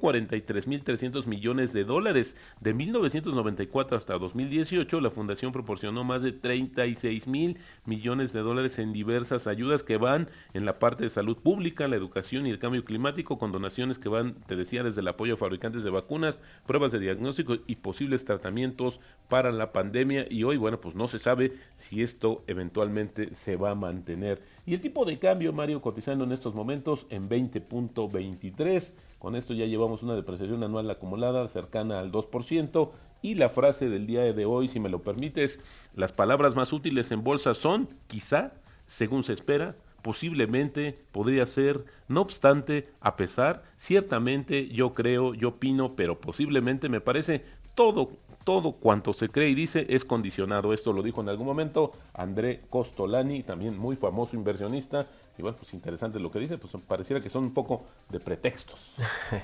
43.300 0.68 1.26
millones 1.28 1.74
de 1.74 1.84
dólares. 1.84 2.36
De 2.60 2.74
1994 2.74 3.98
hasta 3.98 4.18
2018, 4.18 5.02
la 5.02 5.10
fundación 5.10 5.52
proporcionó 5.52 6.04
más 6.04 6.22
de 6.22 6.32
36 6.32 7.28
mil 7.28 7.58
millones 7.86 8.34
de 8.34 8.42
dólares 8.42 8.80
en 8.80 8.94
diversas 8.94 9.48
ayudas 9.48 9.84
que 9.84 9.98
van 9.98 10.30
en 10.54 10.66
la 10.66 10.80
parte 10.80 11.04
de 11.04 11.10
salud 11.10 11.38
pública, 11.38 11.88
la 11.88 11.96
educación 11.96 12.46
y 12.46 12.50
el 12.50 12.60
cambio 12.60 12.84
climático, 12.84 13.38
con 13.38 13.52
donaciones 13.52 14.00
que 14.00 14.10
van, 14.10 14.36
te 14.48 14.56
decía, 14.56 14.84
desde 14.84 15.02
el 15.02 15.08
apoyo 15.08 15.36
a 15.36 15.38
fabricantes 15.38 15.84
de 15.84 15.90
vacunas, 15.90 16.40
pruebas 16.66 16.92
de 16.92 17.00
diagnóstico 17.00 17.58
y 17.65 17.76
posibles 17.78 18.26
tratamientos 18.26 19.00
para 19.30 19.52
la 19.52 19.72
pandemia. 19.72 20.26
Y 20.30 20.44
hoy, 20.44 20.58
bueno, 20.58 20.80
pues 20.82 20.96
no 20.96 21.08
se 21.08 21.20
sabe 21.20 21.54
si 21.76 22.02
esto 22.02 22.44
eventualmente 22.48 23.34
se 23.34 23.56
va 23.56 23.72
a 23.72 23.76
mantener. 23.76 24.41
Y 24.65 24.74
el 24.74 24.82
tipo 24.82 25.06
de 25.06 25.18
cambio, 25.18 25.54
Mario, 25.54 25.82
cotizando 25.82 26.26
en 26.26 26.32
estos 26.32 26.54
momentos 26.54 27.08
en 27.10 27.30
20.23. 27.30 28.94
Con 29.28 29.36
esto 29.36 29.54
ya 29.54 29.66
llevamos 29.66 30.04
una 30.04 30.16
depreciación 30.16 30.63
anual 30.63 30.90
acumulada 30.90 31.46
cercana 31.50 32.00
al 32.00 32.13
2%. 32.13 32.92
Y 33.22 33.36
la 33.36 33.50
frase 33.50 33.90
del 33.90 34.08
día 34.08 34.22
de 34.22 34.46
hoy, 34.46 34.70
si 34.70 34.80
me 34.80 34.88
lo 34.88 35.02
permites, 35.02 35.92
las 35.96 36.13
palabras 36.13 36.56
más 36.56 36.72
útiles 36.72 37.12
en 37.12 37.26
bolsa 37.26 37.54
son 37.54 37.90
quizá, 38.08 38.54
según 38.86 39.26
se 39.26 39.34
espera, 39.34 39.76
posiblemente, 40.02 40.94
podría 41.12 41.46
ser, 41.46 41.84
no 42.08 42.22
obstante, 42.22 42.88
a 43.02 43.18
pesar, 43.18 43.63
ciertamente, 43.76 44.70
yo 44.70 44.94
creo, 44.94 45.34
yo 45.34 45.50
opino, 45.50 45.98
pero 45.98 46.22
posiblemente 46.22 46.88
me 46.88 47.02
parece 47.02 47.44
todo, 47.76 48.08
todo 48.46 48.72
cuanto 48.72 49.12
se 49.12 49.28
cree 49.28 49.50
y 49.50 49.56
dice 49.56 49.86
es 49.90 50.06
condicionado. 50.06 50.72
Esto 50.72 50.94
lo 50.94 51.04
dijo 51.04 51.20
en 51.20 51.28
algún 51.28 51.48
momento 51.48 51.92
André 52.13 52.62
Costolani, 52.70 53.44
también 53.44 53.78
muy 53.78 53.98
famoso 53.98 54.38
inversionista. 54.38 55.06
Y 55.38 55.43
bueno, 55.43 55.58
pues 55.58 55.73
interesante 55.73 56.19
lo 56.19 56.32
que 56.32 56.39
dice, 56.39 56.58
pues 56.58 56.73
pareciera 56.88 57.21
que 57.21 57.30
son 57.30 57.43
un 57.45 57.54
poco 57.54 57.86
de 58.10 58.19
pretextos. 58.19 58.97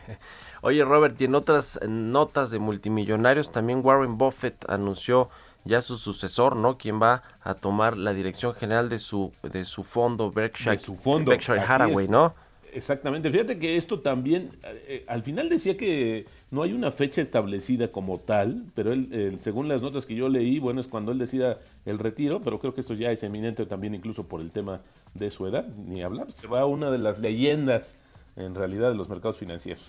Oye 0.62 0.84
Robert, 0.84 1.19
y 1.21 1.25
en 1.25 1.36
otras 1.36 1.79
notas 1.88 2.49
de 2.49 2.60
multimillonarios, 2.60 3.51
también 3.51 3.82
Warren 3.84 4.17
Buffett 4.17 4.67
anunció 4.69 5.29
ya 5.65 5.82
su 5.82 5.97
sucesor, 5.97 6.56
¿no? 6.56 6.77
Quien 6.77 7.01
va 7.01 7.23
a 7.41 7.53
tomar 7.53 7.95
la 7.95 8.13
dirección 8.13 8.53
general 8.53 8.89
de 8.89 8.99
su 8.99 9.34
de 9.43 9.65
su 9.65 9.84
fondo 9.84 10.32
Berkshire, 10.32 10.79
su 10.79 10.95
fondo, 10.95 11.29
Berkshire 11.29 11.62
Hathaway, 11.62 12.08
¿no? 12.08 12.34
Exactamente. 12.73 13.31
Fíjate 13.31 13.59
que 13.59 13.77
esto 13.77 13.99
también, 13.99 14.49
eh, 14.63 15.05
al 15.07 15.23
final 15.23 15.49
decía 15.49 15.77
que 15.77 16.25
no 16.51 16.63
hay 16.63 16.73
una 16.73 16.91
fecha 16.91 17.21
establecida 17.21 17.89
como 17.89 18.19
tal, 18.19 18.65
pero 18.75 18.93
él, 18.93 19.38
según 19.39 19.67
las 19.67 19.81
notas 19.81 20.05
que 20.05 20.15
yo 20.15 20.29
leí, 20.29 20.59
bueno, 20.59 20.81
es 20.81 20.88
cuando 20.88 21.12
él 21.12 21.17
decida 21.17 21.59
el 21.86 21.99
retiro, 21.99 22.41
pero 22.41 22.59
creo 22.59 22.73
que 22.73 22.81
esto 22.81 22.93
ya 22.93 23.12
es 23.12 23.23
eminente 23.23 23.65
también 23.65 23.95
incluso 23.95 24.27
por 24.27 24.41
el 24.41 24.51
tema 24.51 24.81
de 25.13 25.29
su 25.29 25.45
edad, 25.47 25.67
ni 25.88 26.01
hablar. 26.01 26.31
Se 26.31 26.47
va 26.47 26.62
a 26.62 26.65
una 26.65 26.89
de 26.89 26.97
las 26.97 27.19
leyendas 27.19 27.95
en 28.36 28.55
realidad 28.55 28.89
de 28.89 28.95
los 28.95 29.09
mercados 29.09 29.38
financieros. 29.38 29.83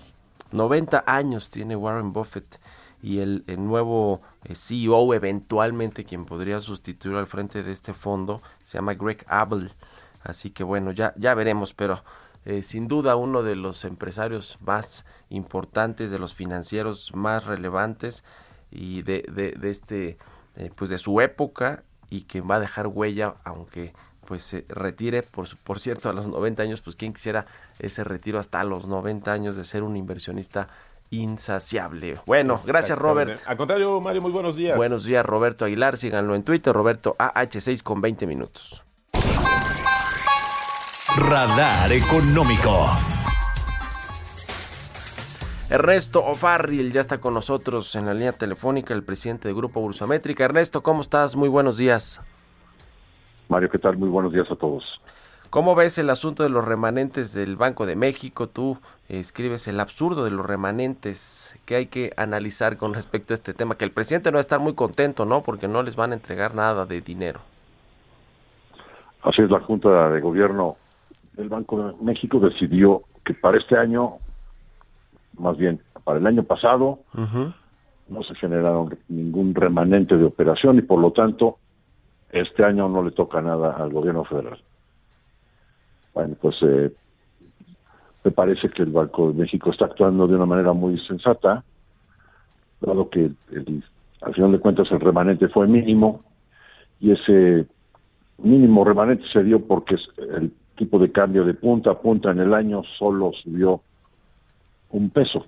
90 0.53 1.05
años 1.07 1.51
tiene 1.51 1.77
Warren 1.77 2.13
Buffett 2.13 2.59
y 3.03 3.19
el, 3.19 3.45
nuevo 3.59 4.21
eh, 4.45 4.55
CEO 4.55 5.13
eventualmente 5.15 6.05
quien 6.05 6.25
podría 6.25 6.61
sustituir 6.61 7.17
al 7.17 7.27
frente 7.27 7.63
de 7.63 7.73
este 7.73 7.93
fondo 7.93 8.41
se 8.65 8.79
llama 8.79 8.95
Greg 8.95 9.25
Abel. 9.29 9.73
Así 10.23 10.51
que 10.51 10.65
bueno, 10.65 10.93
ya, 10.93 11.13
ya 11.17 11.35
veremos, 11.35 11.75
pero 11.75 12.03
eh, 12.45 12.63
sin 12.63 12.89
duda 12.89 13.17
uno 13.17 13.43
de 13.43 13.57
los 13.57 13.85
empresarios 13.85 14.59
más 14.61 15.05
importantes, 15.31 16.11
de 16.11 16.19
los 16.19 16.35
financieros 16.35 17.15
más 17.15 17.45
relevantes 17.45 18.25
y 18.71 19.03
de, 19.03 19.23
de, 19.31 19.71
este, 19.71 20.19
eh, 20.57 20.71
pues 20.75 20.91
de 20.91 20.99
su 20.99 21.21
época 21.21 21.85
y 22.11 22.23
que 22.23 22.41
va 22.41 22.57
a 22.57 22.61
dejar 22.61 22.87
huella, 22.87 23.37
aunque 23.45 23.93
pues 24.27 24.43
se 24.43 24.65
retire, 24.69 25.23
por, 25.23 25.47
por 25.59 25.81
cierto, 25.81 26.09
a 26.09 26.13
los 26.13 26.27
90 26.27 26.63
años, 26.63 26.81
pues 26.81 26.97
quien 26.97 27.13
quisiera 27.13 27.47
ese 27.79 28.05
retiro 28.05 28.39
hasta 28.39 28.65
los 28.65 28.87
90 28.87 29.33
años 29.33 29.57
de 29.57 29.65
ser 29.65 29.83
un 29.83 29.97
inversionista 29.97 30.69
insaciable. 31.11 32.19
Bueno, 32.27 32.61
gracias 32.65 32.99
Robert. 32.99 33.41
Al 33.47 33.57
contrario, 33.57 34.01
Mario, 34.01 34.23
muy 34.23 34.33
buenos 34.33 34.57
días. 34.57 34.77
Buenos 34.77 35.05
días, 35.05 35.25
Roberto 35.25 35.65
Aguilar. 35.65 35.97
Síganlo 35.97 36.35
en 36.35 36.43
Twitter, 36.43 36.75
Roberto 36.75 37.15
AH6 37.19 37.83
con 37.83 38.01
20 38.01 38.27
minutos. 38.27 38.85
Radar 41.17 41.93
Económico. 41.93 42.89
Ernesto 45.71 46.19
O'Farrill 46.19 46.91
ya 46.91 47.01
está 47.01 47.21
con 47.21 47.35
nosotros 47.35 47.95
en 47.95 48.07
la 48.07 48.15
línea 48.15 48.33
telefónica, 48.33 48.95
el 48.95 49.05
presidente 49.05 49.47
del 49.47 49.57
Grupo 49.57 49.81
Bursamétrica. 49.81 50.45
Ernesto, 50.45 50.83
¿cómo 50.83 51.03
estás? 51.03 51.37
Muy 51.37 51.49
buenos 51.49 51.77
días. 51.77 52.21
Mario, 53.49 53.71
¿qué 53.71 53.79
tal? 53.79 53.97
Muy 53.97 54.09
buenos 54.09 54.33
días 54.33 54.51
a 54.51 54.57
todos. 54.57 54.83
¿Cómo 55.51 55.77
ves 55.77 55.99
el 55.99 56.11
asunto 56.11 56.43
de 56.43 56.49
los 56.49 56.65
remanentes 56.65 57.33
del 57.33 57.55
Banco 57.55 57.87
de 57.87 57.95
México? 57.95 58.49
Tú 58.49 58.79
escribes 59.09 59.69
el 59.69 59.79
absurdo 59.79 60.25
de 60.25 60.33
los 60.33 60.45
remanentes 60.45 61.57
que 61.65 61.77
hay 61.77 61.87
que 61.87 62.13
analizar 62.17 62.77
con 62.77 62.93
respecto 62.93 63.35
a 63.35 63.37
este 63.37 63.55
tema, 63.55 63.77
que 63.77 63.85
el 63.85 63.93
presidente 63.93 64.33
no 64.33 64.37
va 64.39 64.41
a 64.41 64.49
estar 64.49 64.59
muy 64.59 64.75
contento, 64.75 65.25
¿no? 65.27 65.43
Porque 65.43 65.69
no 65.69 65.85
les 65.85 65.95
van 65.95 66.11
a 66.11 66.15
entregar 66.15 66.57
nada 66.57 66.87
de 66.87 67.01
dinero. 67.01 67.39
Así 69.23 69.43
es, 69.43 69.49
la 69.49 69.61
Junta 69.61 70.11
de 70.11 70.21
Gobierno 70.21 70.77
del 71.37 71.49
Banco 71.49 71.83
de 71.83 71.95
México 72.03 72.39
decidió 72.41 73.03
que 73.25 73.35
para 73.35 73.59
este 73.59 73.77
año, 73.77 74.19
más 75.39 75.57
bien 75.57 75.81
para 76.05 76.19
el 76.19 76.27
año 76.27 76.45
pasado, 76.45 77.01
no 78.09 78.23
se 78.23 78.35
generaron 78.35 78.97
ningún 79.09 79.55
remanente 79.55 80.17
de 80.17 80.25
operación 80.25 80.79
y 80.79 80.83
por 80.83 81.01
lo 81.01 81.13
tanto 81.13 81.59
este 82.31 82.65
año 82.65 82.89
no 82.89 83.03
le 83.03 83.13
toca 83.13 83.41
nada 83.41 83.73
al 83.77 83.93
gobierno 83.93 84.25
federal. 84.25 84.59
Bueno, 86.13 86.37
pues 86.41 86.57
eh, 86.63 86.93
me 88.23 88.31
parece 88.31 88.69
que 88.69 88.83
el 88.83 88.91
Banco 88.91 89.29
de 89.29 89.41
México 89.41 89.71
está 89.71 89.87
actuando 89.87 90.27
de 90.27 90.37
una 90.37 90.47
manera 90.47 90.73
muy 90.73 90.99
sensata, 91.07 91.65
dado 92.81 93.09
que 93.09 93.31
al 94.21 94.35
final 94.35 94.53
de 94.53 94.59
cuentas 94.59 94.91
el 94.91 95.01
remanente 95.01 95.49
fue 95.49 95.67
mínimo 95.67 96.23
y 97.01 97.13
ese 97.13 97.67
mínimo 98.39 98.85
remanente 98.85 99.25
se 99.33 99.43
dio 99.43 99.67
porque 99.67 99.97
el 100.19 100.53
tipo 100.77 100.99
de 100.99 101.11
cambio 101.13 101.45
de 101.45 101.55
punta 101.55 101.93
a 101.93 102.01
punta 102.01 102.31
en 102.31 102.41
el 102.41 102.55
año 102.55 102.83
solo 102.99 103.33
subió 103.43 103.81
un 104.91 105.11
peso. 105.11 105.45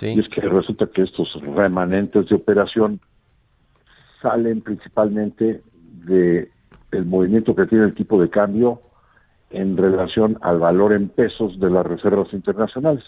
Y 0.00 0.18
es 0.18 0.28
que 0.28 0.40
resulta 0.40 0.86
que 0.86 1.02
estos 1.02 1.28
remanentes 1.42 2.28
de 2.28 2.36
operación 2.36 3.00
salen 4.22 4.60
principalmente 4.62 5.62
de 6.06 6.50
el 6.92 7.04
movimiento 7.04 7.54
que 7.54 7.66
tiene 7.66 7.84
el 7.84 7.94
tipo 7.94 8.20
de 8.20 8.30
cambio 8.30 8.80
en 9.50 9.76
relación 9.76 10.38
al 10.42 10.58
valor 10.58 10.92
en 10.92 11.08
pesos 11.08 11.58
de 11.60 11.70
las 11.70 11.86
reservas 11.86 12.32
internacionales. 12.32 13.04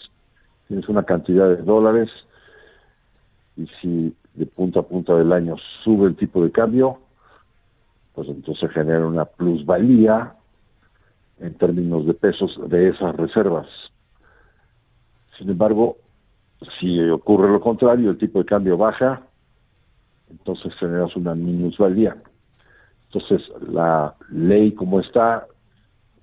Tienes 0.67 0.87
una 0.89 1.03
cantidad 1.03 1.49
de 1.49 1.63
dólares 1.63 2.09
y 3.55 3.67
si 3.81 4.15
de 4.33 4.45
punta 4.45 4.81
a 4.81 4.83
punta 4.83 5.15
del 5.15 5.31
año 5.31 5.55
sube 5.83 6.07
el 6.07 6.15
tipo 6.15 6.43
de 6.43 6.51
cambio, 6.51 6.99
pues 8.13 8.27
entonces 8.29 8.71
genera 8.71 9.05
una 9.05 9.25
plusvalía 9.25 10.33
en 11.39 11.53
términos 11.55 12.05
de 12.05 12.13
pesos 12.13 12.57
de 12.69 12.89
esas 12.89 13.15
reservas. 13.15 13.67
Sin 15.37 15.49
embargo, 15.49 15.97
si 16.79 16.99
ocurre 17.09 17.51
lo 17.51 17.59
contrario, 17.59 18.11
el 18.11 18.17
tipo 18.17 18.39
de 18.39 18.45
cambio 18.45 18.77
baja, 18.77 19.23
entonces 20.29 20.73
generas 20.75 21.15
una 21.15 21.35
minusvalía. 21.35 22.15
Entonces, 23.11 23.41
la 23.69 24.15
ley 24.31 24.71
como 24.73 24.99
está, 24.99 25.45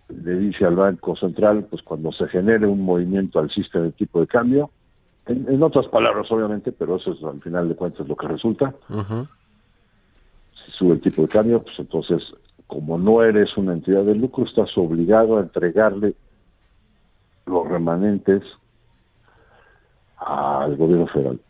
le 0.09 0.39
dice 0.39 0.65
al 0.65 0.77
Banco 0.77 1.17
Central, 1.17 1.67
pues 1.71 1.83
cuando 1.83 2.11
se 2.13 2.27
genere 2.29 2.67
un 2.67 2.83
movimiento 2.83 3.39
alcista 3.39 3.81
del 3.81 3.93
tipo 3.93 4.21
de 4.21 4.27
cambio, 4.27 4.71
en, 5.27 5.63
otras 5.63 5.87
palabras 5.87 6.27
obviamente, 6.31 6.73
pero 6.73 6.97
eso 6.97 7.13
es 7.13 7.23
al 7.23 7.41
final 7.41 7.69
de 7.69 7.77
cuentas 7.77 8.09
lo 8.09 8.17
que 8.17 8.27
resulta, 8.27 8.75
si 8.89 10.73
sube 10.73 10.95
el 10.95 11.01
tipo 11.01 11.23
de 11.23 11.29
cambio, 11.29 11.63
pues 11.63 11.79
entonces, 11.79 12.21
como 12.71 12.99
no 12.99 13.23
eres 13.25 13.57
una 13.57 13.73
entidad 13.73 14.05
de 14.05 14.15
lucro, 14.15 14.45
estás 14.45 14.71
obligado 14.79 15.37
a 15.37 15.43
entregarle 15.43 16.15
los 17.47 17.69
remanentes 17.69 18.45
al 20.17 20.77
gobierno 20.77 21.09
federal. 21.09 21.41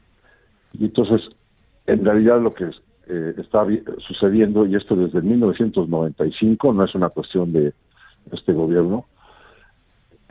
Y 0.73 0.87
entonces, 0.87 1.21
en 1.87 2.07
realidad 2.07 2.41
lo 2.41 2.55
que 2.55 2.71
eh, 3.07 3.35
está 3.37 3.67
sucediendo, 3.99 4.65
y 4.65 4.77
esto 4.77 4.97
desde 4.97 5.21
1995, 5.21 6.73
no 6.73 6.85
es 6.85 6.95
una 6.95 7.11
cuestión 7.11 7.53
de 7.53 7.75
este 8.33 8.55
gobierno, 8.55 9.05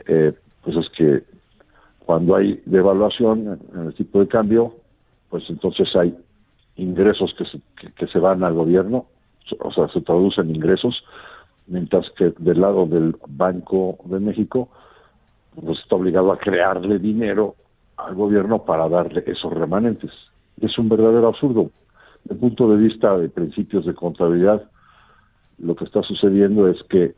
eh, 0.08 0.32
pues 0.64 0.76
es 0.76 0.88
que 0.96 1.22
cuando 2.04 2.34
hay 2.34 2.60
devaluación 2.66 3.60
en 3.74 3.86
el 3.86 3.94
tipo 3.94 4.18
de 4.18 4.26
cambio, 4.26 4.74
pues 5.28 5.44
entonces 5.50 5.94
hay 5.94 6.16
ingresos 6.74 7.32
que 7.38 7.44
se, 7.44 7.60
que, 7.94 8.06
se 8.08 8.18
van 8.18 8.42
al 8.42 8.54
gobierno, 8.54 9.06
o 9.58 9.72
sea, 9.72 9.88
se 9.88 10.00
traducen 10.00 10.54
ingresos, 10.54 11.04
mientras 11.66 12.08
que 12.16 12.32
del 12.38 12.60
lado 12.60 12.86
del 12.86 13.16
Banco 13.28 13.98
de 14.04 14.20
México, 14.20 14.68
pues 15.54 15.78
está 15.78 15.96
obligado 15.96 16.32
a 16.32 16.38
crearle 16.38 16.98
dinero 16.98 17.54
al 17.96 18.14
gobierno 18.14 18.64
para 18.64 18.88
darle 18.88 19.24
esos 19.26 19.52
remanentes. 19.52 20.10
Es 20.60 20.78
un 20.78 20.88
verdadero 20.88 21.28
absurdo. 21.28 21.70
Desde 22.24 22.34
el 22.34 22.40
punto 22.40 22.68
de 22.70 22.76
vista 22.76 23.16
de 23.16 23.28
principios 23.28 23.86
de 23.86 23.94
contabilidad, 23.94 24.62
lo 25.58 25.74
que 25.74 25.84
está 25.84 26.02
sucediendo 26.02 26.68
es 26.68 26.82
que 26.84 27.14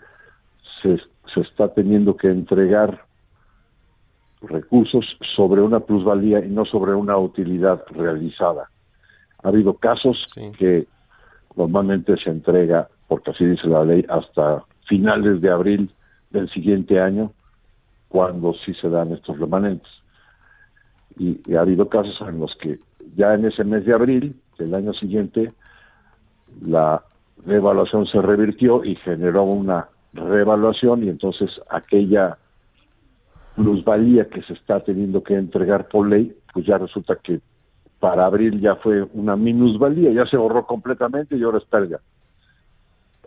se, 0.82 0.98
se 1.32 1.40
está 1.40 1.72
teniendo 1.74 2.16
que 2.16 2.28
entregar 2.28 3.04
recursos 4.42 5.04
sobre 5.36 5.62
una 5.62 5.80
plusvalía 5.80 6.44
y 6.44 6.48
no 6.48 6.64
sobre 6.64 6.94
una 6.94 7.16
utilidad 7.16 7.84
realizada. 7.90 8.68
Ha 9.42 9.48
habido 9.48 9.74
casos 9.74 10.16
que 10.58 10.86
normalmente 11.56 12.16
se 12.16 12.30
entrega, 12.30 12.88
porque 13.08 13.30
así 13.30 13.44
dice 13.44 13.66
la 13.68 13.84
ley, 13.84 14.04
hasta 14.08 14.64
finales 14.88 15.40
de 15.40 15.50
abril 15.50 15.90
del 16.30 16.48
siguiente 16.50 17.00
año, 17.00 17.32
cuando 18.08 18.54
sí 18.64 18.74
se 18.74 18.88
dan 18.88 19.12
estos 19.12 19.38
remanentes. 19.38 19.90
Y, 21.18 21.54
ha 21.54 21.60
habido 21.60 21.88
casos 21.88 22.16
en 22.26 22.40
los 22.40 22.54
que 22.56 22.78
ya 23.16 23.34
en 23.34 23.44
ese 23.44 23.64
mes 23.64 23.84
de 23.84 23.92
abril 23.92 24.36
del 24.58 24.74
año 24.74 24.92
siguiente 24.94 25.52
la 26.60 27.02
revaluación 27.44 28.06
se 28.06 28.20
revirtió 28.20 28.84
y 28.84 28.94
generó 28.96 29.44
una 29.44 29.88
revaluación 30.12 31.04
y 31.04 31.08
entonces 31.08 31.50
aquella 31.70 32.38
plusvalía 33.56 34.28
que 34.28 34.42
se 34.42 34.52
está 34.54 34.80
teniendo 34.80 35.22
que 35.22 35.34
entregar 35.34 35.88
por 35.88 36.08
ley, 36.08 36.34
pues 36.52 36.66
ya 36.66 36.78
resulta 36.78 37.16
que 37.16 37.40
para 38.02 38.26
abril 38.26 38.60
ya 38.60 38.74
fue 38.74 39.06
una 39.14 39.36
minusvalía, 39.36 40.10
ya 40.10 40.26
se 40.26 40.36
borró 40.36 40.66
completamente 40.66 41.36
y 41.36 41.42
ahora 41.44 41.58
está 41.58 41.86
ya. 41.86 42.00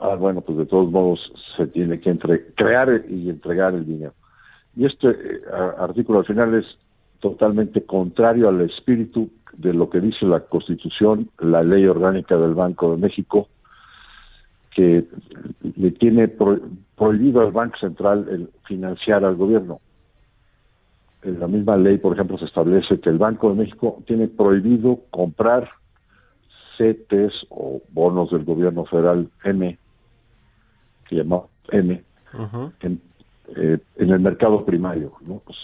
Ah, 0.01 0.15
bueno, 0.15 0.41
pues 0.41 0.57
de 0.57 0.65
todos 0.65 0.91
modos 0.91 1.31
se 1.55 1.67
tiene 1.67 2.01
que 2.01 2.09
entre 2.09 2.47
crear 2.55 3.05
y 3.07 3.29
entregar 3.29 3.73
el 3.73 3.85
dinero. 3.85 4.11
Y 4.75 4.85
este 4.85 5.11
eh, 5.11 5.41
artículo 5.79 6.19
al 6.19 6.25
final 6.25 6.55
es 6.55 6.65
totalmente 7.21 7.85
contrario 7.85 8.49
al 8.49 8.59
espíritu 8.59 9.29
de 9.53 9.73
lo 9.73 9.89
que 9.89 10.01
dice 10.01 10.25
la 10.25 10.41
Constitución, 10.41 11.29
la 11.39 11.63
ley 11.63 11.85
orgánica 11.85 12.35
del 12.35 12.53
Banco 12.53 12.91
de 12.91 12.97
México, 12.97 13.47
que 14.71 15.05
le 15.77 15.91
tiene 15.91 16.27
prohibido 16.97 17.39
al 17.39 17.53
Banco 17.53 17.77
Central 17.77 18.27
el 18.29 18.49
financiar 18.67 19.23
al 19.23 19.37
gobierno. 19.37 19.79
En 21.25 21.39
la 21.39 21.47
misma 21.47 21.75
ley, 21.75 21.97
por 21.97 22.13
ejemplo, 22.13 22.37
se 22.37 22.45
establece 22.45 22.99
que 22.99 23.09
el 23.09 23.17
Banco 23.17 23.49
de 23.49 23.55
México 23.55 24.03
tiene 24.05 24.27
prohibido 24.27 24.99
comprar 25.09 25.67
CETES 26.77 27.33
o 27.49 27.81
bonos 27.89 28.29
del 28.29 28.45
gobierno 28.45 28.85
federal 28.85 29.27
M, 29.43 29.75
que 31.09 31.15
llama 31.15 31.41
M, 31.69 32.03
en, 32.81 33.01
eh, 33.55 33.79
en, 33.95 34.09
el 34.11 34.19
mercado 34.19 34.63
primario. 34.65 35.13
¿no? 35.21 35.41
Pues, 35.43 35.57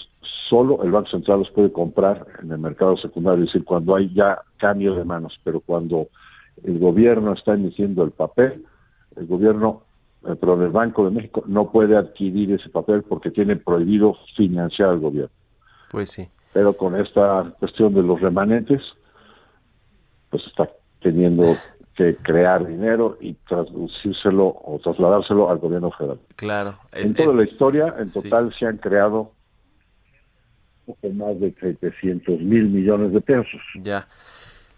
solo 0.48 0.82
el 0.82 0.90
Banco 0.90 1.10
Central 1.10 1.38
los 1.38 1.50
puede 1.50 1.70
comprar 1.70 2.26
en 2.42 2.50
el 2.50 2.58
mercado 2.58 2.96
secundario, 2.96 3.44
es 3.44 3.52
decir, 3.52 3.64
cuando 3.64 3.94
hay 3.94 4.12
ya 4.12 4.40
cambio 4.56 4.96
de 4.96 5.04
manos, 5.04 5.38
pero 5.44 5.60
cuando 5.60 6.08
el 6.64 6.80
gobierno 6.80 7.34
está 7.34 7.54
emitiendo 7.54 8.02
el 8.02 8.10
papel, 8.10 8.64
el 9.14 9.26
gobierno, 9.26 9.82
eh, 10.26 10.34
perdón, 10.34 10.62
el 10.62 10.70
Banco 10.70 11.04
de 11.04 11.12
México 11.12 11.44
no 11.46 11.70
puede 11.70 11.96
adquirir 11.96 12.50
ese 12.50 12.68
papel 12.68 13.04
porque 13.04 13.30
tiene 13.30 13.54
prohibido 13.54 14.16
financiar 14.36 14.88
al 14.88 14.98
gobierno. 14.98 15.41
Pues 15.92 16.10
sí. 16.10 16.28
Pero 16.52 16.76
con 16.76 16.98
esta 16.98 17.54
cuestión 17.60 17.94
de 17.94 18.02
los 18.02 18.20
remanentes, 18.20 18.82
pues 20.30 20.42
está 20.46 20.68
teniendo 21.00 21.56
que 21.94 22.16
crear 22.16 22.66
dinero 22.66 23.18
y 23.20 23.34
traducírselo 23.34 24.46
o 24.46 24.80
trasladárselo 24.82 25.50
al 25.50 25.58
gobierno 25.58 25.90
federal. 25.92 26.18
Claro. 26.36 26.78
en 26.92 27.14
toda 27.14 27.34
la 27.34 27.44
historia, 27.44 27.94
en 27.98 28.10
total 28.10 28.52
se 28.58 28.66
han 28.66 28.78
creado 28.78 29.32
poco 30.86 31.08
más 31.10 31.38
de 31.38 31.52
300 31.52 32.40
mil 32.40 32.64
millones 32.64 33.12
de 33.12 33.20
pesos. 33.20 33.60
Ya. 33.82 34.08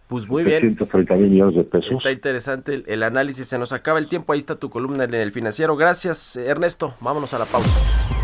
Pues 0.08 0.28
muy 0.28 0.44
bien. 0.44 0.76
mil 0.76 1.30
millones 1.30 1.56
de 1.56 1.64
pesos. 1.64 1.92
Está 1.92 2.12
interesante 2.12 2.82
el, 2.86 3.02
análisis. 3.02 3.48
Se 3.48 3.58
nos 3.58 3.72
acaba 3.72 3.98
el 3.98 4.08
tiempo. 4.08 4.32
Ahí 4.32 4.38
está 4.38 4.56
tu 4.56 4.68
columna 4.68 5.04
en 5.04 5.14
el 5.14 5.32
financiero. 5.32 5.76
Gracias, 5.76 6.36
Ernesto. 6.36 6.94
Vámonos 7.00 7.32
a 7.32 7.38
la 7.38 7.46
pausa. 7.46 8.23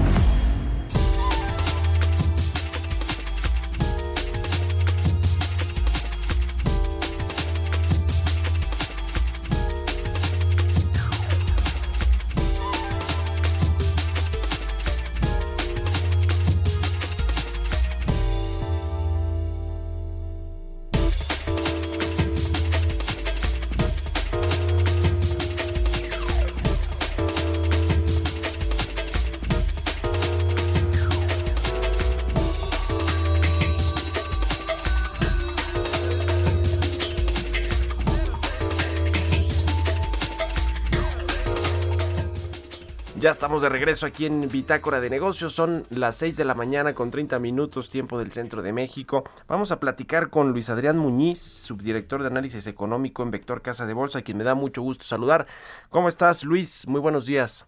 Ya 43.19 43.29
estamos 43.29 43.61
de 43.61 43.67
regreso 43.67 44.05
aquí 44.05 44.25
en 44.25 44.47
Bitácora 44.49 45.01
de 45.01 45.09
Negocios. 45.09 45.53
Son 45.53 45.83
las 45.89 46.15
6 46.15 46.37
de 46.37 46.45
la 46.45 46.55
mañana 46.55 46.93
con 46.93 47.11
30 47.11 47.39
minutos 47.39 47.89
tiempo 47.89 48.17
del 48.17 48.31
centro 48.31 48.61
de 48.61 48.71
México. 48.71 49.25
Vamos 49.47 49.71
a 49.71 49.81
platicar 49.81 50.29
con 50.29 50.53
Luis 50.53 50.69
Adrián 50.69 50.97
Muñiz, 50.97 51.39
subdirector 51.41 52.21
de 52.21 52.27
análisis 52.27 52.67
económico 52.67 53.21
en 53.21 53.31
Vector 53.31 53.61
Casa 53.61 53.85
de 53.85 53.93
Bolsa, 53.93 54.21
quien 54.21 54.37
me 54.37 54.45
da 54.45 54.55
mucho 54.55 54.81
gusto 54.81 55.03
saludar. 55.03 55.45
¿Cómo 55.89 56.07
estás, 56.07 56.45
Luis? 56.45 56.87
Muy 56.87 57.01
buenos 57.01 57.25
días. 57.25 57.67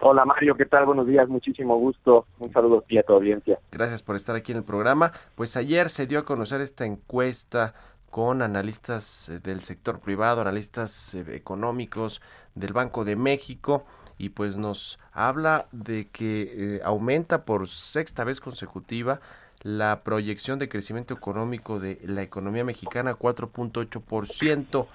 Hola 0.00 0.24
Mario, 0.24 0.56
¿qué 0.56 0.66
tal? 0.66 0.84
Buenos 0.84 1.06
días, 1.06 1.28
muchísimo 1.28 1.78
gusto. 1.78 2.26
Un 2.40 2.52
saludo 2.52 2.78
a 2.78 2.82
ti 2.82 2.98
a 2.98 3.04
tu 3.04 3.12
audiencia. 3.12 3.60
Gracias 3.70 4.02
por 4.02 4.16
estar 4.16 4.34
aquí 4.34 4.50
en 4.50 4.58
el 4.58 4.64
programa. 4.64 5.12
Pues 5.36 5.56
ayer 5.56 5.88
se 5.88 6.06
dio 6.08 6.18
a 6.18 6.24
conocer 6.24 6.60
esta 6.60 6.84
encuesta 6.84 7.74
con 8.10 8.42
analistas 8.42 9.28
eh, 9.28 9.38
del 9.38 9.62
sector 9.62 10.00
privado, 10.00 10.40
analistas 10.40 11.14
eh, 11.14 11.24
económicos 11.36 12.20
del 12.54 12.72
Banco 12.72 13.04
de 13.04 13.14
México 13.16 13.84
y 14.18 14.30
pues 14.30 14.56
nos 14.56 14.98
habla 15.12 15.66
de 15.72 16.08
que 16.08 16.76
eh, 16.76 16.80
aumenta 16.84 17.44
por 17.44 17.68
sexta 17.68 18.24
vez 18.24 18.40
consecutiva 18.40 19.20
la 19.62 20.02
proyección 20.02 20.58
de 20.58 20.68
crecimiento 20.68 21.14
económico 21.14 21.80
de 21.80 21.98
la 22.04 22.22
economía 22.22 22.64
mexicana 22.64 23.16
4.8%. 23.16 24.86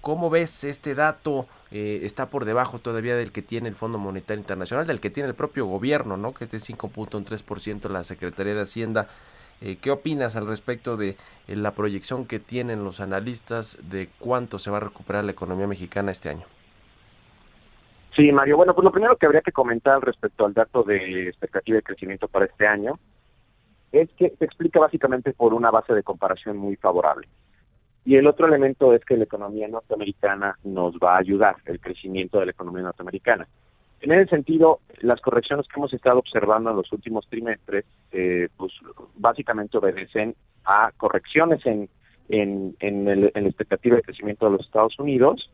¿Cómo 0.00 0.30
ves 0.30 0.64
este 0.64 0.94
dato? 0.94 1.48
Eh, 1.70 2.00
está 2.04 2.26
por 2.26 2.44
debajo 2.44 2.78
todavía 2.78 3.16
del 3.16 3.32
que 3.32 3.42
tiene 3.42 3.68
el 3.68 3.74
Fondo 3.74 3.98
Monetario 3.98 4.40
Internacional, 4.40 4.86
del 4.86 5.00
que 5.00 5.10
tiene 5.10 5.30
el 5.30 5.34
propio 5.34 5.66
gobierno, 5.66 6.16
¿no? 6.16 6.34
Que 6.34 6.44
es 6.44 6.50
de 6.50 6.58
5.3% 6.58 7.88
la 7.88 8.04
Secretaría 8.04 8.54
de 8.54 8.60
Hacienda. 8.60 9.08
Eh, 9.60 9.78
¿Qué 9.80 9.90
opinas 9.90 10.36
al 10.36 10.46
respecto 10.46 10.96
de 10.96 11.16
la 11.48 11.72
proyección 11.72 12.26
que 12.26 12.38
tienen 12.38 12.84
los 12.84 13.00
analistas 13.00 13.78
de 13.90 14.08
cuánto 14.18 14.58
se 14.58 14.70
va 14.70 14.76
a 14.76 14.80
recuperar 14.80 15.24
la 15.24 15.32
economía 15.32 15.66
mexicana 15.66 16.12
este 16.12 16.28
año? 16.28 16.44
Sí, 18.18 18.32
Mario. 18.32 18.56
Bueno, 18.56 18.74
pues 18.74 18.84
lo 18.84 18.90
primero 18.90 19.16
que 19.16 19.26
habría 19.26 19.42
que 19.42 19.52
comentar 19.52 20.04
respecto 20.04 20.44
al 20.44 20.52
dato 20.52 20.82
de 20.82 21.28
expectativa 21.28 21.76
de 21.76 21.84
crecimiento 21.84 22.26
para 22.26 22.46
este 22.46 22.66
año 22.66 22.98
es 23.92 24.10
que 24.14 24.30
se 24.36 24.44
explica 24.44 24.80
básicamente 24.80 25.32
por 25.32 25.54
una 25.54 25.70
base 25.70 25.94
de 25.94 26.02
comparación 26.02 26.56
muy 26.56 26.74
favorable. 26.74 27.28
Y 28.04 28.16
el 28.16 28.26
otro 28.26 28.48
elemento 28.48 28.92
es 28.92 29.04
que 29.04 29.16
la 29.16 29.22
economía 29.22 29.68
norteamericana 29.68 30.58
nos 30.64 30.96
va 30.96 31.14
a 31.14 31.18
ayudar, 31.18 31.58
el 31.66 31.78
crecimiento 31.78 32.40
de 32.40 32.46
la 32.46 32.50
economía 32.50 32.82
norteamericana. 32.82 33.46
En 34.00 34.10
ese 34.10 34.30
sentido, 34.30 34.80
las 35.00 35.20
correcciones 35.20 35.68
que 35.68 35.78
hemos 35.78 35.92
estado 35.92 36.18
observando 36.18 36.70
en 36.70 36.76
los 36.76 36.90
últimos 36.90 37.24
trimestres, 37.28 37.84
eh, 38.10 38.48
pues 38.56 38.72
básicamente 39.14 39.78
obedecen 39.78 40.34
a 40.64 40.90
correcciones 40.96 41.64
en, 41.66 41.88
en, 42.30 42.74
en 42.80 43.04
la 43.32 43.48
expectativa 43.48 43.94
de 43.94 44.02
crecimiento 44.02 44.46
de 44.46 44.56
los 44.56 44.66
Estados 44.66 44.98
Unidos 44.98 45.48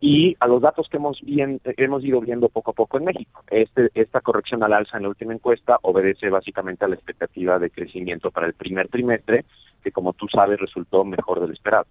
y 0.00 0.36
a 0.40 0.46
los 0.46 0.60
datos 0.60 0.88
que 0.88 0.98
hemos, 0.98 1.20
bien, 1.22 1.60
hemos 1.64 2.04
ido 2.04 2.20
viendo 2.20 2.48
poco 2.48 2.72
a 2.72 2.74
poco 2.74 2.98
en 2.98 3.04
México. 3.04 3.42
Este, 3.50 3.90
esta 3.94 4.20
corrección 4.20 4.62
al 4.62 4.72
alza 4.72 4.96
en 4.96 5.04
la 5.04 5.08
última 5.08 5.32
encuesta 5.32 5.78
obedece 5.82 6.28
básicamente 6.28 6.84
a 6.84 6.88
la 6.88 6.94
expectativa 6.94 7.58
de 7.58 7.70
crecimiento 7.70 8.30
para 8.30 8.46
el 8.46 8.54
primer 8.54 8.88
trimestre, 8.88 9.44
que 9.82 9.92
como 9.92 10.12
tú 10.12 10.26
sabes 10.28 10.60
resultó 10.60 11.04
mejor 11.04 11.40
del 11.40 11.52
esperado. 11.52 11.86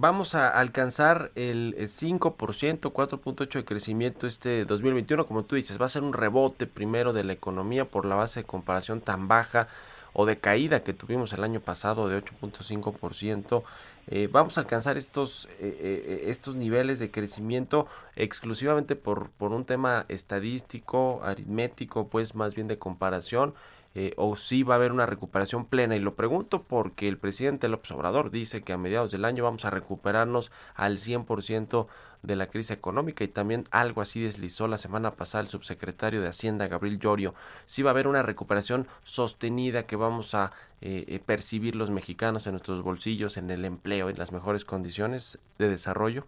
Vamos 0.00 0.36
a 0.36 0.48
alcanzar 0.48 1.32
el 1.34 1.74
5%, 1.74 2.30
4.8% 2.30 3.52
de 3.52 3.64
crecimiento 3.64 4.28
este 4.28 4.64
2021, 4.64 5.26
como 5.26 5.44
tú 5.44 5.56
dices, 5.56 5.80
va 5.80 5.86
a 5.86 5.88
ser 5.88 6.04
un 6.04 6.12
rebote 6.12 6.68
primero 6.68 7.12
de 7.12 7.24
la 7.24 7.32
economía 7.32 7.84
por 7.84 8.04
la 8.04 8.14
base 8.14 8.40
de 8.40 8.46
comparación 8.46 9.00
tan 9.00 9.26
baja 9.26 9.66
o 10.12 10.24
de 10.24 10.38
caída 10.38 10.84
que 10.84 10.92
tuvimos 10.92 11.32
el 11.32 11.42
año 11.42 11.58
pasado 11.58 12.08
de 12.08 12.22
8.5%. 12.22 13.64
Eh, 14.10 14.28
vamos 14.30 14.56
a 14.56 14.62
alcanzar 14.62 14.96
estos, 14.96 15.48
eh, 15.60 15.76
eh, 15.80 16.24
estos 16.28 16.56
niveles 16.56 16.98
de 16.98 17.10
crecimiento 17.10 17.86
exclusivamente 18.16 18.96
por, 18.96 19.30
por 19.30 19.52
un 19.52 19.66
tema 19.66 20.06
estadístico, 20.08 21.20
aritmético, 21.22 22.08
pues 22.08 22.34
más 22.34 22.54
bien 22.54 22.68
de 22.68 22.78
comparación, 22.78 23.54
o 24.16 24.36
si 24.36 24.62
va 24.62 24.74
a 24.74 24.76
haber 24.76 24.92
una 24.92 25.06
recuperación 25.06 25.64
plena. 25.64 25.96
Y 25.96 25.98
lo 25.98 26.14
pregunto 26.14 26.62
porque 26.62 27.08
el 27.08 27.18
presidente 27.18 27.66
López 27.66 27.90
Obrador 27.90 28.30
dice 28.30 28.60
que 28.60 28.72
a 28.72 28.78
mediados 28.78 29.10
del 29.10 29.24
año 29.24 29.42
vamos 29.42 29.64
a 29.64 29.70
recuperarnos 29.70 30.52
al 30.76 30.98
100% 30.98 31.88
de 32.22 32.36
la 32.36 32.46
crisis 32.46 32.72
económica 32.72 33.24
y 33.24 33.28
también 33.28 33.64
algo 33.70 34.00
así 34.00 34.22
deslizó 34.22 34.68
la 34.68 34.78
semana 34.78 35.10
pasada 35.10 35.42
el 35.42 35.48
subsecretario 35.48 36.20
de 36.20 36.28
Hacienda, 36.28 36.68
Gabriel 36.68 36.98
Llorio. 36.98 37.34
Si 37.66 37.82
va 37.82 37.90
a 37.90 37.92
haber 37.92 38.06
una 38.06 38.22
recuperación 38.22 38.86
sostenida 39.02 39.84
que 39.84 39.96
vamos 39.96 40.34
a 40.34 40.52
eh, 40.80 41.04
eh, 41.08 41.20
percibir 41.24 41.74
los 41.74 41.90
mexicanos 41.90 42.46
en 42.46 42.52
nuestros 42.52 42.82
bolsillos, 42.82 43.36
en 43.36 43.50
el 43.50 43.64
empleo, 43.64 44.10
en 44.10 44.18
las 44.18 44.32
mejores 44.32 44.64
condiciones 44.64 45.38
de 45.58 45.68
desarrollo? 45.68 46.24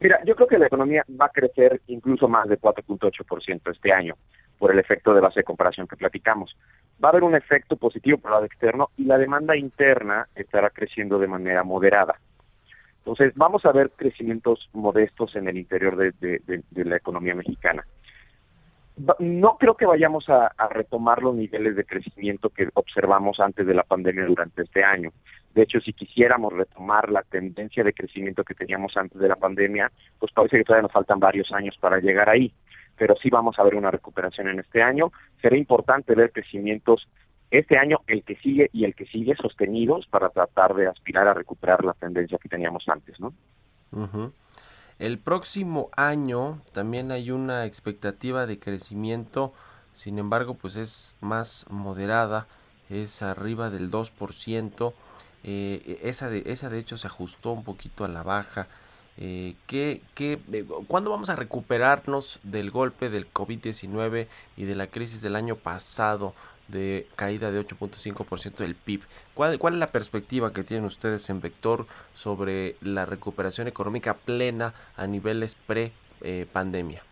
Mira, 0.00 0.20
yo 0.24 0.34
creo 0.34 0.48
que 0.48 0.58
la 0.58 0.66
economía 0.66 1.04
va 1.18 1.26
a 1.26 1.30
crecer 1.30 1.80
incluso 1.86 2.28
más 2.28 2.48
de 2.48 2.58
4.8% 2.58 3.72
este 3.72 3.92
año 3.92 4.16
por 4.58 4.70
el 4.70 4.78
efecto 4.78 5.14
de 5.14 5.20
base 5.20 5.40
de 5.40 5.44
comparación 5.44 5.86
que 5.86 5.96
platicamos. 5.96 6.56
Va 7.02 7.08
a 7.08 7.12
haber 7.12 7.24
un 7.24 7.34
efecto 7.34 7.76
positivo 7.76 8.18
por 8.18 8.30
el 8.30 8.34
lado 8.34 8.44
externo 8.46 8.90
y 8.96 9.04
la 9.04 9.18
demanda 9.18 9.56
interna 9.56 10.28
estará 10.34 10.70
creciendo 10.70 11.18
de 11.18 11.26
manera 11.26 11.62
moderada. 11.64 12.16
Entonces, 13.04 13.34
vamos 13.36 13.66
a 13.66 13.72
ver 13.72 13.90
crecimientos 13.90 14.70
modestos 14.72 15.36
en 15.36 15.46
el 15.46 15.58
interior 15.58 15.94
de, 15.94 16.62
la 16.72 16.96
economía 16.96 17.34
mexicana. 17.34 17.84
No 19.18 19.58
creo 19.58 19.74
que 19.74 19.84
vayamos 19.84 20.30
a, 20.30 20.50
retomar 20.70 21.22
los 21.22 21.34
niveles 21.34 21.76
de 21.76 21.84
crecimiento 21.84 22.48
que 22.48 22.70
observamos 22.72 23.40
antes 23.40 23.66
de 23.66 23.74
la 23.74 23.82
pandemia 23.82 24.24
durante 24.24 24.62
este 24.62 24.82
año. 24.82 25.10
De 25.54 25.64
hecho, 25.64 25.80
si 25.80 25.92
quisiéramos 25.92 26.54
retomar 26.54 27.10
la 27.10 27.22
tendencia 27.22 27.84
de 27.84 27.92
crecimiento 27.92 28.42
que 28.42 28.54
teníamos 28.54 28.96
antes 28.96 29.20
de 29.20 29.28
la 29.28 29.36
pandemia, 29.36 29.92
pues 30.18 30.32
parece 30.32 30.56
que 30.56 30.64
todavía 30.64 30.84
nos 30.84 30.92
faltan 30.92 31.20
varios 31.20 31.52
años 31.52 31.76
para 31.78 31.98
llegar 31.98 32.30
ahí. 32.30 32.54
Pero 32.96 33.16
sí 33.22 33.28
vamos 33.28 33.58
a 33.58 33.64
ver 33.64 33.74
una 33.74 33.90
recuperación 33.90 34.48
en 34.48 34.60
este 34.60 34.82
año. 34.82 35.12
Será 35.42 35.58
importante 35.58 36.14
ver 36.14 36.32
crecimientos 36.32 37.06
este 37.58 37.78
año, 37.78 37.98
el 38.06 38.22
que 38.22 38.36
sigue 38.36 38.70
y 38.72 38.84
el 38.84 38.94
que 38.94 39.06
sigue 39.06 39.34
sostenidos 39.36 40.06
para 40.06 40.30
tratar 40.30 40.74
de 40.74 40.86
aspirar 40.86 41.28
a 41.28 41.34
recuperar 41.34 41.84
la 41.84 41.94
tendencia 41.94 42.38
que 42.38 42.48
teníamos 42.48 42.88
antes, 42.88 43.18
¿no? 43.20 43.32
El 44.98 45.18
próximo 45.18 45.90
año 45.96 46.60
también 46.72 47.12
hay 47.12 47.30
una 47.30 47.66
expectativa 47.66 48.46
de 48.46 48.58
crecimiento, 48.58 49.52
sin 49.94 50.18
embargo, 50.18 50.54
pues 50.54 50.76
es 50.76 51.16
más 51.20 51.66
moderada, 51.70 52.46
es 52.90 53.22
arriba 53.22 53.70
del 53.70 53.90
2%. 53.90 54.92
Eh, 55.46 56.00
esa, 56.02 56.30
de, 56.30 56.44
esa 56.46 56.70
de 56.70 56.78
hecho 56.78 56.96
se 56.96 57.06
ajustó 57.06 57.52
un 57.52 57.64
poquito 57.64 58.04
a 58.04 58.08
la 58.08 58.22
baja. 58.22 58.66
Eh, 59.16 59.54
¿qué, 59.66 60.00
qué, 60.14 60.40
¿Cuándo 60.88 61.10
vamos 61.10 61.28
a 61.28 61.36
recuperarnos 61.36 62.40
del 62.42 62.70
golpe 62.70 63.10
del 63.10 63.32
COVID-19 63.32 64.26
y 64.56 64.64
de 64.64 64.74
la 64.74 64.88
crisis 64.88 65.22
del 65.22 65.36
año 65.36 65.56
pasado? 65.56 66.34
De 66.68 67.06
caída 67.16 67.50
de 67.50 67.60
8.5% 67.60 68.56
del 68.56 68.74
PIB. 68.74 69.02
¿Cuál, 69.34 69.58
¿Cuál 69.58 69.74
es 69.74 69.80
la 69.80 69.88
perspectiva 69.88 70.52
que 70.52 70.64
tienen 70.64 70.86
ustedes 70.86 71.28
en 71.30 71.40
Vector 71.40 71.86
sobre 72.14 72.76
la 72.80 73.06
recuperación 73.06 73.68
económica 73.68 74.14
plena 74.14 74.74
a 74.96 75.06
niveles 75.06 75.54
pre-pandemia? 75.54 77.02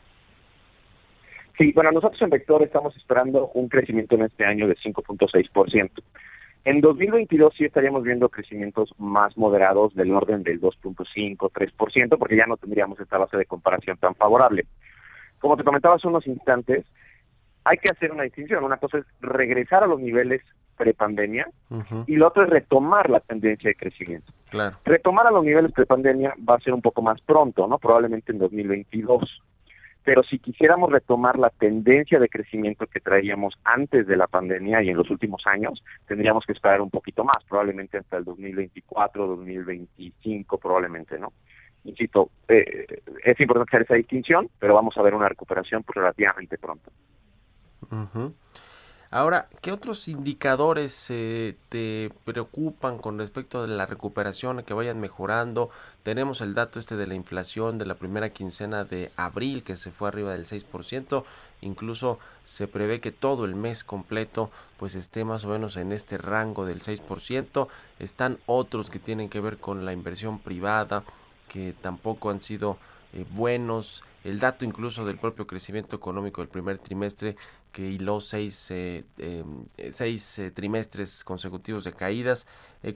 sí, 1.58 1.72
bueno, 1.72 1.92
nosotros 1.92 2.20
en 2.22 2.30
Vector 2.30 2.62
estamos 2.62 2.96
esperando 2.96 3.50
un 3.54 3.68
crecimiento 3.68 4.14
en 4.16 4.22
este 4.22 4.44
año 4.44 4.66
de 4.66 4.76
5.6%. 4.76 5.90
En 6.64 6.80
2022 6.80 7.54
sí 7.56 7.64
estaríamos 7.64 8.04
viendo 8.04 8.28
crecimientos 8.28 8.94
más 8.98 9.36
moderados 9.36 9.94
del 9.94 10.12
orden 10.12 10.44
del 10.44 10.60
2.5, 10.60 11.36
3%, 11.36 12.18
porque 12.18 12.36
ya 12.36 12.46
no 12.46 12.56
tendríamos 12.56 13.00
esta 13.00 13.18
base 13.18 13.36
de 13.36 13.46
comparación 13.46 13.96
tan 13.96 14.14
favorable. 14.14 14.66
Como 15.40 15.56
te 15.56 15.64
comentaba 15.64 15.96
hace 15.96 16.06
unos 16.06 16.26
instantes, 16.26 16.84
hay 17.64 17.78
que 17.78 17.90
hacer 17.90 18.12
una 18.12 18.24
distinción. 18.24 18.64
Una 18.64 18.76
cosa 18.76 18.98
es 18.98 19.04
regresar 19.20 19.82
a 19.82 19.86
los 19.86 20.00
niveles 20.00 20.42
prepandemia 20.76 21.46
y 22.06 22.16
lo 22.16 22.28
otro 22.28 22.44
es 22.44 22.50
retomar 22.50 23.08
la 23.08 23.20
tendencia 23.20 23.68
de 23.68 23.74
crecimiento. 23.74 24.32
Claro. 24.50 24.78
Retomar 24.84 25.26
a 25.26 25.30
los 25.30 25.44
niveles 25.44 25.72
prepandemia 25.72 26.34
va 26.48 26.56
a 26.56 26.60
ser 26.60 26.74
un 26.74 26.82
poco 26.82 27.02
más 27.02 27.20
pronto, 27.20 27.66
¿no? 27.66 27.78
Probablemente 27.78 28.32
en 28.32 28.38
2022. 28.38 29.42
Pero 30.04 30.24
si 30.24 30.40
quisiéramos 30.40 30.90
retomar 30.90 31.38
la 31.38 31.50
tendencia 31.50 32.18
de 32.18 32.28
crecimiento 32.28 32.86
que 32.86 32.98
traíamos 32.98 33.54
antes 33.62 34.06
de 34.08 34.16
la 34.16 34.26
pandemia 34.26 34.82
y 34.82 34.88
en 34.88 34.96
los 34.96 35.08
últimos 35.10 35.42
años, 35.46 35.84
tendríamos 36.08 36.44
que 36.44 36.52
esperar 36.52 36.80
un 36.80 36.90
poquito 36.90 37.22
más, 37.22 37.36
probablemente 37.48 37.98
hasta 37.98 38.16
el 38.16 38.24
2024, 38.24 39.26
2025, 39.28 40.58
probablemente, 40.58 41.20
¿no? 41.20 41.32
Insisto, 41.84 42.30
eh, 42.48 42.86
es 43.24 43.40
importante 43.40 43.70
hacer 43.70 43.82
esa 43.82 43.94
distinción, 43.94 44.48
pero 44.58 44.74
vamos 44.74 44.96
a 44.96 45.02
ver 45.02 45.14
una 45.14 45.28
recuperación 45.28 45.84
relativamente 45.94 46.58
pronto. 46.58 46.90
Ahora, 49.14 49.50
¿qué 49.60 49.72
otros 49.72 50.08
indicadores 50.08 51.10
eh, 51.10 51.54
te 51.68 52.10
preocupan 52.24 52.96
con 52.96 53.18
respecto 53.18 53.62
a 53.62 53.66
la 53.66 53.84
recuperación, 53.84 54.62
que 54.62 54.72
vayan 54.72 55.00
mejorando? 55.00 55.68
Tenemos 56.02 56.40
el 56.40 56.54
dato 56.54 56.80
este 56.80 56.96
de 56.96 57.06
la 57.06 57.14
inflación 57.14 57.76
de 57.76 57.84
la 57.84 57.96
primera 57.96 58.30
quincena 58.30 58.84
de 58.84 59.10
abril, 59.16 59.64
que 59.64 59.76
se 59.76 59.90
fue 59.90 60.08
arriba 60.08 60.32
del 60.32 60.46
6%. 60.46 61.24
Incluso 61.60 62.18
se 62.46 62.66
prevé 62.66 63.02
que 63.02 63.12
todo 63.12 63.44
el 63.44 63.54
mes 63.54 63.84
completo 63.84 64.50
pues 64.78 64.94
esté 64.94 65.26
más 65.26 65.44
o 65.44 65.48
menos 65.48 65.76
en 65.76 65.92
este 65.92 66.16
rango 66.16 66.64
del 66.64 66.80
6%. 66.80 67.68
Están 67.98 68.38
otros 68.46 68.88
que 68.88 68.98
tienen 68.98 69.28
que 69.28 69.40
ver 69.40 69.58
con 69.58 69.84
la 69.84 69.92
inversión 69.92 70.38
privada, 70.38 71.04
que 71.48 71.74
tampoco 71.82 72.30
han 72.30 72.40
sido 72.40 72.78
buenos, 73.34 74.02
el 74.24 74.38
dato 74.38 74.64
incluso 74.64 75.04
del 75.04 75.18
propio 75.18 75.46
crecimiento 75.46 75.96
económico 75.96 76.40
del 76.40 76.48
primer 76.48 76.78
trimestre 76.78 77.36
que 77.72 77.82
hiló 77.82 78.20
seis, 78.20 78.70
em, 78.70 79.04
seis 79.90 80.40
trimestres 80.54 81.24
consecutivos 81.24 81.84
de 81.84 81.92
caídas. 81.92 82.46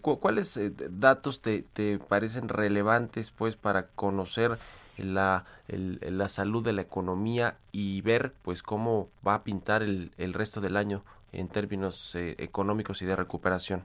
¿Cuáles 0.01 0.59
datos 0.91 1.43
te, 1.43 1.63
te 1.73 1.99
parecen 1.99 2.49
relevantes 2.49 3.31
pues 3.31 3.57
para 3.57 3.87
conocer 3.89 4.59
la, 4.99 5.45
la 5.69 6.29
salud 6.29 6.65
de 6.65 6.73
la 6.73 6.83
economía 6.83 7.57
y 7.73 8.01
ver 8.03 8.33
pues 8.43 8.63
cómo 8.63 9.09
va 9.27 9.35
a 9.35 9.45
pintar 9.45 9.83
el, 9.83 10.11
el 10.19 10.33
resto 10.33 10.61
del 10.61 10.77
año 10.77 11.03
en 11.33 11.49
términos 11.49 12.15
eh, 12.15 12.35
económicos 12.39 13.03
y 13.03 13.07
de 13.07 13.17
recuperación? 13.17 13.85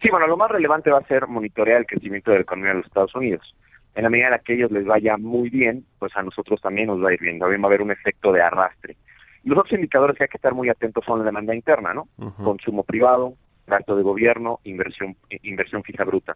Sí, 0.00 0.10
bueno, 0.10 0.26
lo 0.26 0.36
más 0.36 0.50
relevante 0.50 0.90
va 0.90 0.98
a 0.98 1.06
ser 1.06 1.26
monitorear 1.26 1.80
el 1.80 1.86
crecimiento 1.86 2.30
de 2.30 2.38
la 2.38 2.42
economía 2.42 2.72
de 2.72 2.78
los 2.78 2.86
Estados 2.86 3.14
Unidos. 3.14 3.54
En 3.94 4.02
la 4.02 4.10
medida 4.10 4.28
en 4.28 4.42
que 4.44 4.52
a 4.52 4.56
ellos 4.56 4.72
les 4.72 4.84
vaya 4.84 5.16
muy 5.16 5.50
bien, 5.50 5.84
pues 5.98 6.16
a 6.16 6.22
nosotros 6.22 6.60
también 6.60 6.88
nos 6.88 7.02
va 7.02 7.10
a 7.10 7.14
ir 7.14 7.20
bien, 7.20 7.40
va 7.40 7.46
a 7.46 7.66
haber 7.66 7.82
un 7.82 7.90
efecto 7.90 8.32
de 8.32 8.42
arrastre. 8.42 8.96
Los 9.44 9.58
otros 9.58 9.74
indicadores 9.74 10.16
que 10.16 10.24
hay 10.24 10.28
que 10.28 10.38
estar 10.38 10.54
muy 10.54 10.68
atentos 10.68 11.04
son 11.04 11.18
la 11.18 11.24
demanda 11.26 11.54
interna, 11.54 11.92
¿no? 11.92 12.08
Consumo 12.42 12.82
privado, 12.82 13.34
gasto 13.66 13.94
de 13.94 14.02
gobierno, 14.02 14.60
inversión, 14.64 15.16
inversión 15.42 15.82
fija 15.82 16.04
bruta. 16.04 16.34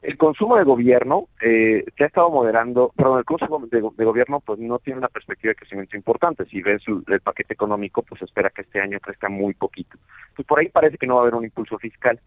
El 0.00 0.16
consumo 0.16 0.56
de 0.56 0.62
gobierno 0.62 1.26
eh, 1.42 1.84
se 1.96 2.04
ha 2.04 2.06
estado 2.06 2.30
moderando, 2.30 2.92
perdón, 2.96 3.18
el 3.18 3.24
consumo 3.24 3.66
de, 3.66 3.80
gobierno 3.80 4.40
pues 4.40 4.60
no 4.60 4.78
tiene 4.78 4.98
una 4.98 5.08
perspectiva 5.08 5.50
de 5.50 5.56
crecimiento 5.56 5.96
importante. 5.96 6.44
Si 6.46 6.62
ves 6.62 6.82
el, 6.86 7.20
paquete 7.20 7.54
económico, 7.54 8.02
pues 8.02 8.22
espera 8.22 8.50
que 8.50 8.62
este 8.62 8.80
año 8.80 9.00
crezca 9.00 9.28
muy 9.28 9.54
poquito. 9.54 9.98
Pues 10.36 10.46
por 10.46 10.60
ahí 10.60 10.68
parece 10.68 10.98
que 10.98 11.06
no 11.06 11.16
va 11.16 11.20
a 11.20 11.22
haber 11.24 11.34
un 11.34 11.44
impulso 11.44 11.78
fiscal. 11.78 12.20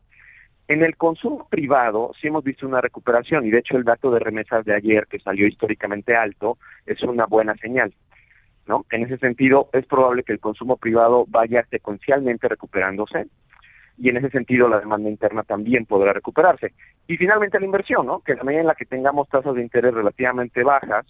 En 0.68 0.84
el 0.84 0.96
consumo 0.96 1.48
privado 1.50 2.12
sí 2.20 2.28
hemos 2.28 2.44
visto 2.44 2.68
una 2.68 2.82
recuperación 2.82 3.46
y 3.46 3.52
de 3.52 3.60
hecho 3.60 3.78
el 3.78 3.84
dato 3.84 4.12
de 4.12 4.20
remesas 4.20 4.64
de 4.66 4.74
ayer 4.74 5.08
que 5.08 5.20
salió 5.20 5.48
históricamente 5.48 6.16
alto 6.16 6.58
es 6.86 7.02
una 7.04 7.26
buena 7.26 7.56
señal. 7.56 7.94
¿no? 8.68 8.86
En 8.92 9.04
ese 9.04 9.18
sentido 9.18 9.70
es 9.74 9.86
probable 9.86 10.24
que 10.24 10.34
el 10.34 10.40
consumo 10.40 10.78
privado 10.78 11.26
vaya 11.28 11.66
secuencialmente 11.70 12.48
recuperándose 12.48 13.28
y 13.98 14.10
en 14.10 14.18
ese 14.18 14.30
sentido 14.30 14.68
la 14.68 14.80
demanda 14.80 15.10
interna 15.10 15.44
también 15.44 15.86
podrá 15.86 16.14
recuperarse. 16.14 16.74
Y 17.08 17.18
finalmente 17.18 17.60
la 17.60 17.66
inversión, 17.66 18.06
¿no? 18.08 18.22
Que 18.22 18.32
en 18.32 18.40
la 18.40 18.44
medida 18.44 18.62
en 18.62 18.68
la 18.68 18.76
que 18.76 18.86
tengamos 18.86 19.28
tasas 19.30 19.54
de 19.56 19.62
interés 19.62 19.94
relativamente 19.94 20.64
bajas, 20.64 21.06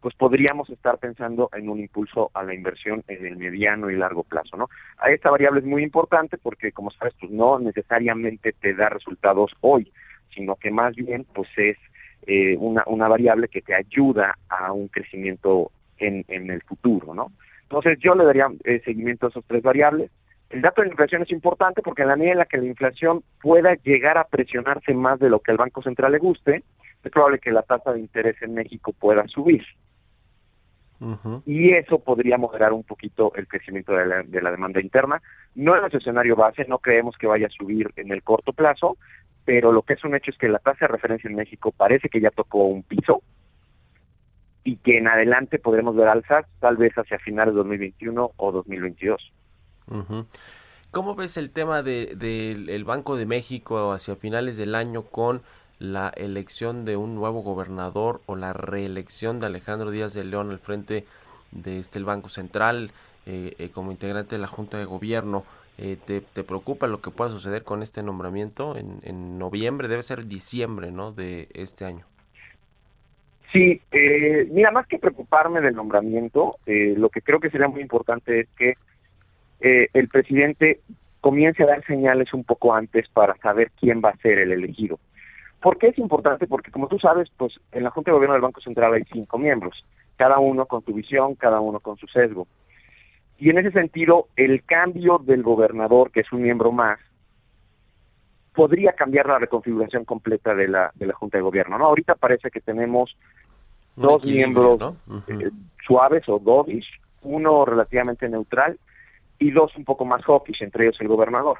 pues 0.00 0.14
podríamos 0.14 0.70
estar 0.70 0.98
pensando 0.98 1.50
en 1.54 1.68
un 1.68 1.80
impulso 1.80 2.30
a 2.34 2.42
la 2.42 2.54
inversión 2.54 3.02
en 3.08 3.26
el 3.26 3.36
mediano 3.36 3.90
y 3.90 3.96
largo 3.96 4.22
plazo, 4.22 4.56
¿no? 4.56 4.68
Esta 5.08 5.30
variable 5.30 5.60
es 5.60 5.66
muy 5.66 5.82
importante 5.82 6.38
porque, 6.38 6.72
como 6.72 6.90
sabes, 6.90 7.14
pues 7.18 7.32
no 7.32 7.58
necesariamente 7.58 8.52
te 8.52 8.74
da 8.74 8.88
resultados 8.88 9.52
hoy, 9.60 9.92
sino 10.34 10.56
que 10.56 10.70
más 10.70 10.94
bien, 10.94 11.26
pues 11.34 11.48
es 11.56 11.76
eh, 12.26 12.56
una, 12.58 12.84
una 12.86 13.08
variable 13.08 13.48
que 13.48 13.62
te 13.62 13.74
ayuda 13.74 14.36
a 14.48 14.72
un 14.72 14.88
crecimiento 14.88 15.70
en, 15.98 16.24
en 16.28 16.50
el 16.50 16.62
futuro, 16.62 17.14
¿no? 17.14 17.32
Entonces 17.62 17.98
yo 17.98 18.14
le 18.14 18.24
daría 18.24 18.48
eh, 18.64 18.80
seguimiento 18.84 19.26
a 19.26 19.30
esas 19.30 19.44
tres 19.46 19.62
variables, 19.62 20.10
el 20.50 20.62
dato 20.62 20.80
de 20.80 20.86
la 20.86 20.92
inflación 20.92 21.22
es 21.22 21.30
importante 21.32 21.82
porque 21.82 22.02
en 22.02 22.08
la 22.08 22.16
medida 22.16 22.32
en 22.32 22.38
la 22.38 22.44
que 22.44 22.58
la 22.58 22.66
inflación 22.66 23.24
pueda 23.42 23.74
llegar 23.82 24.16
a 24.16 24.28
presionarse 24.28 24.94
más 24.94 25.18
de 25.18 25.28
lo 25.28 25.40
que 25.40 25.50
al 25.50 25.56
Banco 25.56 25.82
Central 25.82 26.12
le 26.12 26.18
guste, 26.18 26.62
es 27.02 27.12
probable 27.12 27.38
que 27.38 27.50
la 27.50 27.62
tasa 27.62 27.92
de 27.92 28.00
interés 28.00 28.40
en 28.42 28.54
México 28.54 28.92
pueda 28.92 29.26
subir. 29.28 29.64
Y 31.44 31.72
eso 31.72 31.98
podría 31.98 32.38
moderar 32.38 32.72
un 32.72 32.82
poquito 32.82 33.32
el 33.34 33.46
crecimiento 33.46 33.92
de 33.92 34.06
la, 34.06 34.22
de 34.22 34.42
la 34.42 34.50
demanda 34.50 34.80
interna. 34.80 35.20
No 35.54 35.76
en 35.76 35.84
el 35.84 35.94
escenario 35.94 36.36
base, 36.36 36.64
no 36.66 36.78
creemos 36.78 37.16
que 37.18 37.26
vaya 37.26 37.46
a 37.46 37.50
subir 37.50 37.90
en 37.96 38.10
el 38.12 38.22
corto 38.22 38.52
plazo, 38.52 38.96
pero 39.44 39.72
lo 39.72 39.82
que 39.82 39.94
es 39.94 40.04
un 40.04 40.14
hecho 40.14 40.30
es 40.30 40.38
que 40.38 40.48
la 40.48 40.58
tasa 40.58 40.86
de 40.86 40.92
referencia 40.92 41.28
en 41.28 41.36
México 41.36 41.72
parece 41.72 42.08
que 42.08 42.20
ya 42.20 42.30
tocó 42.30 42.64
un 42.64 42.82
piso 42.82 43.22
y 44.64 44.76
que 44.78 44.98
en 44.98 45.06
adelante 45.06 45.60
podremos 45.60 45.94
ver 45.94 46.08
alzas, 46.08 46.44
tal 46.58 46.76
vez 46.76 46.92
hacia 46.94 47.20
finales 47.20 47.54
de 47.54 47.58
2021 47.58 48.32
o 48.36 48.52
2022. 48.52 49.32
¿Cómo 50.90 51.14
ves 51.14 51.36
el 51.36 51.50
tema 51.50 51.84
del 51.84 52.18
de, 52.18 52.82
Banco 52.84 53.16
de 53.16 53.26
México 53.26 53.92
hacia 53.92 54.16
finales 54.16 54.56
del 54.56 54.74
año 54.74 55.02
con 55.02 55.42
la 55.78 56.08
elección 56.16 56.84
de 56.84 56.96
un 56.96 57.14
nuevo 57.14 57.42
gobernador 57.42 58.20
o 58.26 58.36
la 58.36 58.52
reelección 58.52 59.40
de 59.40 59.46
Alejandro 59.46 59.90
Díaz 59.90 60.14
de 60.14 60.24
León 60.24 60.50
al 60.50 60.58
frente 60.58 61.04
de 61.52 61.78
este 61.78 61.98
el 61.98 62.04
Banco 62.04 62.28
Central 62.28 62.90
eh, 63.26 63.54
eh, 63.58 63.70
como 63.70 63.90
integrante 63.90 64.36
de 64.36 64.40
la 64.40 64.46
Junta 64.46 64.78
de 64.78 64.84
Gobierno? 64.84 65.44
Eh, 65.78 65.98
te, 66.06 66.22
preocupa 66.42 66.86
lo 66.86 67.02
que 67.02 67.10
pueda 67.10 67.30
suceder 67.30 67.62
con 67.62 67.82
este 67.82 68.02
nombramiento 68.02 68.76
en, 68.76 69.00
en 69.02 69.38
noviembre? 69.38 69.88
Debe 69.88 70.02
ser 70.02 70.26
diciembre, 70.26 70.90
¿no? 70.90 71.12
De 71.12 71.48
este 71.52 71.84
año. 71.84 72.06
Sí, 73.52 73.80
mira, 74.50 74.70
más 74.70 74.86
que 74.86 74.98
preocuparme 74.98 75.60
del 75.60 75.74
nombramiento, 75.74 76.56
lo 76.66 77.08
que 77.08 77.22
creo 77.22 77.40
que 77.40 77.48
sería 77.48 77.68
muy 77.68 77.80
importante 77.80 78.40
es 78.40 78.48
que 78.58 78.74
eh, 79.60 79.88
el 79.94 80.08
presidente 80.08 80.80
comience 81.20 81.62
a 81.62 81.66
dar 81.66 81.84
señales 81.86 82.32
un 82.34 82.44
poco 82.44 82.74
antes 82.74 83.08
para 83.08 83.36
saber 83.36 83.70
quién 83.80 84.02
va 84.04 84.10
a 84.10 84.16
ser 84.18 84.38
el 84.38 84.52
elegido. 84.52 84.98
¿Por 85.60 85.78
qué 85.78 85.88
es 85.88 85.98
importante? 85.98 86.46
Porque 86.46 86.70
como 86.70 86.88
tú 86.88 86.98
sabes, 86.98 87.30
pues 87.36 87.54
en 87.72 87.84
la 87.84 87.90
Junta 87.90 88.10
de 88.10 88.14
Gobierno 88.14 88.34
del 88.34 88.42
Banco 88.42 88.60
Central 88.60 88.94
hay 88.94 89.04
cinco 89.10 89.38
miembros, 89.38 89.84
cada 90.16 90.38
uno 90.38 90.66
con 90.66 90.84
su 90.84 90.92
visión, 90.92 91.34
cada 91.34 91.60
uno 91.60 91.80
con 91.80 91.96
su 91.96 92.06
sesgo. 92.06 92.46
Y 93.38 93.50
en 93.50 93.58
ese 93.58 93.72
sentido, 93.72 94.28
el 94.36 94.64
cambio 94.64 95.18
del 95.18 95.42
gobernador, 95.42 96.10
que 96.10 96.20
es 96.20 96.32
un 96.32 96.42
miembro 96.42 96.72
más, 96.72 96.98
podría 98.54 98.92
cambiar 98.92 99.26
la 99.26 99.38
reconfiguración 99.38 100.04
completa 100.04 100.54
de 100.54 100.68
la, 100.68 100.90
de 100.94 101.06
la 101.06 101.14
Junta 101.14 101.36
de 101.36 101.42
Gobierno. 101.42 101.78
¿no? 101.78 101.86
Ahorita 101.86 102.14
parece 102.14 102.50
que 102.50 102.60
tenemos 102.60 103.16
dos 103.94 104.24
miembros 104.24 104.94
eh, 105.28 105.50
suaves 105.86 106.28
o 106.28 106.38
dovish, 106.38 106.86
uno 107.22 107.64
relativamente 107.64 108.28
neutral 108.28 108.78
y 109.38 109.50
dos 109.50 109.76
un 109.76 109.84
poco 109.84 110.04
más 110.04 110.22
hawkish, 110.24 110.62
entre 110.62 110.84
ellos 110.84 111.00
el 111.00 111.08
gobernador. 111.08 111.58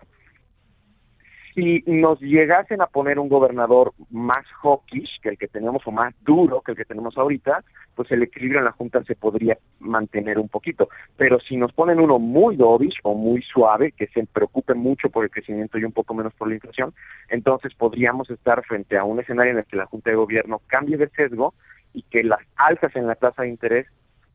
Si 1.56 1.82
nos 1.86 2.20
llegasen 2.20 2.82
a 2.82 2.86
poner 2.86 3.18
un 3.18 3.30
gobernador 3.30 3.94
más 4.10 4.44
hawkish 4.62 5.22
que 5.22 5.30
el 5.30 5.38
que 5.38 5.48
tenemos 5.48 5.80
o 5.86 5.90
más 5.90 6.14
duro 6.22 6.60
que 6.60 6.72
el 6.72 6.76
que 6.76 6.84
tenemos 6.84 7.16
ahorita, 7.16 7.64
pues 7.94 8.12
el 8.12 8.22
equilibrio 8.22 8.58
en 8.58 8.66
la 8.66 8.72
Junta 8.72 9.02
se 9.04 9.14
podría 9.14 9.56
mantener 9.80 10.38
un 10.38 10.50
poquito. 10.50 10.90
Pero 11.16 11.40
si 11.40 11.56
nos 11.56 11.72
ponen 11.72 11.98
uno 11.98 12.18
muy 12.18 12.56
dovish 12.56 12.98
o 13.04 13.14
muy 13.14 13.40
suave, 13.40 13.92
que 13.92 14.06
se 14.08 14.26
preocupe 14.26 14.74
mucho 14.74 15.08
por 15.08 15.24
el 15.24 15.30
crecimiento 15.30 15.78
y 15.78 15.84
un 15.84 15.92
poco 15.92 16.12
menos 16.12 16.34
por 16.34 16.46
la 16.46 16.56
inflación, 16.56 16.92
entonces 17.30 17.72
podríamos 17.74 18.28
estar 18.28 18.62
frente 18.66 18.98
a 18.98 19.04
un 19.04 19.18
escenario 19.20 19.52
en 19.52 19.58
el 19.60 19.64
que 19.64 19.78
la 19.78 19.86
Junta 19.86 20.10
de 20.10 20.16
Gobierno 20.16 20.60
cambie 20.66 20.98
de 20.98 21.08
sesgo 21.08 21.54
y 21.94 22.02
que 22.02 22.22
las 22.22 22.40
alzas 22.56 22.94
en 22.96 23.06
la 23.06 23.14
tasa 23.14 23.44
de 23.44 23.48
interés 23.48 23.86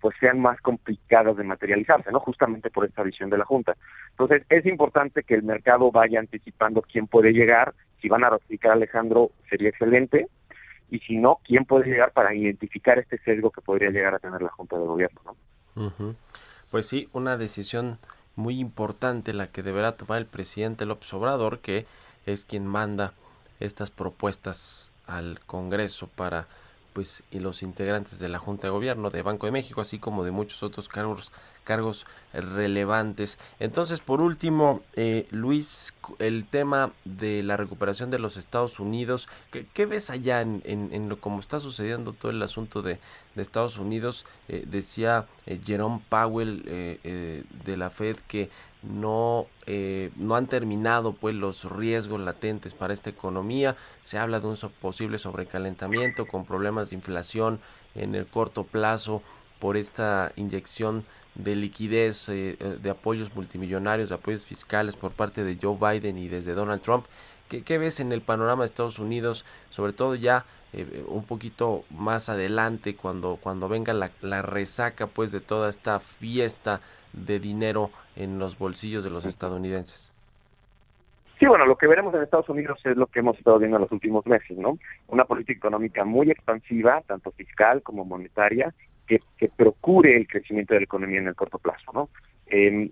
pues 0.02 0.16
sean 0.20 0.40
más 0.40 0.60
complicadas 0.62 1.38
de 1.38 1.44
materializarse, 1.44 2.12
¿no? 2.12 2.20
Justamente 2.20 2.70
por 2.70 2.86
esta 2.86 3.04
visión 3.04 3.30
de 3.30 3.38
la 3.38 3.46
Junta. 3.46 3.78
Entonces, 4.10 4.44
es 4.50 4.66
importante 4.66 5.24
que 5.24 5.36
el 5.36 5.44
mercado 5.44 5.92
vaya 5.92 6.20
anticipando 6.20 6.82
quién 6.82 7.08
puede 7.08 7.32
llegar. 7.32 7.74
Si 8.02 8.10
van 8.10 8.24
a 8.24 8.32
ratificar 8.32 8.72
a 8.72 8.74
Alejandro, 8.74 9.30
sería 9.50 9.70
excelente. 9.70 10.28
Y 10.90 11.00
si 11.00 11.18
no, 11.18 11.40
quién 11.46 11.66
puede 11.66 11.86
llegar 11.86 12.12
para 12.12 12.34
identificar 12.34 13.00
este 13.00 13.20
sesgo 13.20 13.52
que 13.52 13.62
podría 13.62 13.92
llegar 13.92 14.16
a 14.16 14.20
tener 14.20 14.42
la 14.42 14.50
Junta 14.50 14.78
de 14.78 14.86
Gobierno, 14.86 15.22
¿no? 15.76 16.16
Pues 16.70 16.88
sí, 16.88 17.08
una 17.14 17.38
decisión 17.38 17.98
muy 18.36 18.60
importante 18.60 19.34
la 19.34 19.48
que 19.48 19.64
deberá 19.64 19.94
tomar 19.94 20.18
el 20.18 20.26
presidente 20.26 20.86
López 20.86 21.14
Obrador, 21.14 21.60
que 21.60 21.86
es 22.26 22.44
quien 22.44 22.66
manda 22.66 23.14
estas 23.60 23.92
propuestas 23.92 24.92
al 25.06 25.40
Congreso 25.46 26.08
para 26.08 26.48
pues 26.93 27.23
y 27.32 27.39
los 27.39 27.63
integrantes 27.63 28.19
de 28.19 28.30
la 28.30 28.39
Junta 28.39 28.67
de 28.67 28.71
Gobierno 28.71 29.10
de 29.10 29.21
Banco 29.21 29.45
de 29.45 29.51
México, 29.51 29.82
así 29.82 29.99
como 29.99 30.23
de 30.23 30.32
muchos 30.32 30.63
otros 30.63 30.88
cargos 30.88 31.32
cargos 31.63 32.06
relevantes. 32.34 33.38
Entonces, 33.60 34.00
por 34.00 34.21
último, 34.21 34.82
eh, 34.95 35.28
Luis, 35.32 35.93
el 36.19 36.45
tema 36.45 36.91
de 37.04 37.43
la 37.43 37.58
recuperación 37.58 38.10
de 38.10 38.19
los 38.19 38.38
Estados 38.38 38.80
Unidos, 38.80 39.28
¿qué, 39.52 39.86
ves 39.86 40.10
allá 40.10 40.41
en, 40.41 41.10
lo 41.10 41.19
como 41.19 41.39
está 41.39 41.60
sucediendo 41.60 42.13
todo 42.13 42.32
el 42.32 42.41
asunto 42.41 42.82
de, 42.82 43.00
de 43.36 43.41
Estados 43.41 43.78
Unidos? 43.78 44.26
Eh, 44.47 44.63
decía 44.65 45.26
eh, 45.45 45.60
Jerome 45.65 46.02
Powell 46.08 46.63
de 46.63 47.77
la 47.77 47.90
Fed 47.90 48.17
que 48.27 48.50
no, 48.83 49.48
no 50.15 50.36
han 50.36 50.48
terminado 50.48 51.13
pues 51.13 51.36
los 51.36 51.69
riesgos 51.69 52.19
latentes 52.21 52.73
para 52.73 52.94
esta 52.94 53.10
economía. 53.10 53.75
Se 54.04 54.17
habla 54.17 54.40
de 54.40 54.48
un 54.48 54.58
posible 54.81 55.19
sobrecalentamiento 55.19 56.25
con 56.25 56.46
problemas 56.46 56.90
de 56.90 56.96
inflación 56.96 57.60
en 57.94 58.15
el 58.15 58.25
corto 58.25 58.63
plazo 58.63 59.21
por 59.60 59.77
esta 59.77 60.31
inyección 60.36 61.06
de 61.36 61.56
liquidez, 61.56 62.29
eh, 62.29 62.58
eh, 62.60 62.77
de 62.82 62.90
apoyos 62.90 63.36
multimillonarios, 63.36 64.10
de 64.10 64.15
apoyos 64.15 64.46
fiscales 64.46 64.96
por 64.96 65.12
parte 65.12 65.44
de 65.44 65.58
Joe 65.62 65.77
Biden 65.79 66.17
y 66.17 66.27
desde 66.27 66.54
Donald 66.54 66.82
Trump. 66.82 67.06
¿Qué, 67.50 67.77
ves 67.77 68.00
en 68.00 68.13
el 68.13 68.21
panorama 68.21 68.63
de 68.63 68.67
Estados 68.67 68.98
Unidos, 68.98 69.46
sobre 69.71 69.92
todo 69.92 70.15
ya 70.15 70.46
eh, 70.71 71.04
un 71.10 71.25
poquito 71.25 71.84
más 71.90 72.29
adelante, 72.29 72.96
cuando, 72.96 73.38
cuando 73.42 73.67
venga 73.67 73.92
la, 73.92 74.10
la, 74.21 74.42
resaca 74.42 75.08
pues 75.08 75.34
de 75.34 75.42
toda 75.42 75.69
esta 75.69 76.00
fiesta 76.00 76.79
de 77.12 77.42
dinero 77.42 77.92
en 78.15 78.40
los 78.40 78.58
bolsillos 78.58 79.04
de 79.04 79.10
los 79.10 79.25
estadounidenses? 79.25 80.12
Sí, 81.42 81.48
bueno, 81.48 81.65
lo 81.65 81.75
que 81.75 81.88
veremos 81.88 82.13
en 82.13 82.21
Estados 82.21 82.48
Unidos 82.50 82.79
es 82.86 82.96
lo 82.96 83.08
que 83.08 83.19
hemos 83.19 83.38
estado 83.38 83.58
viendo 83.58 83.77
en 83.77 83.82
los 83.82 83.92
últimos 83.92 84.25
meses, 84.27 84.58
¿no? 84.58 84.77
Una 85.08 85.25
política 85.25 85.58
económica 85.58 86.06
muy 86.06 86.29
expansiva, 86.29 87.02
tanto 87.08 87.32
fiscal 87.32 87.82
como 87.82 88.06
monetaria, 88.06 88.73
que, 89.38 89.50
procure 89.50 90.16
el 90.16 90.28
crecimiento 90.28 90.74
de 90.74 90.82
la 90.82 90.86
economía 90.86 91.20
en 91.20 91.28
el 91.28 91.36
corto 91.36 91.58
plazo, 91.58 91.92
¿no? 91.94 92.10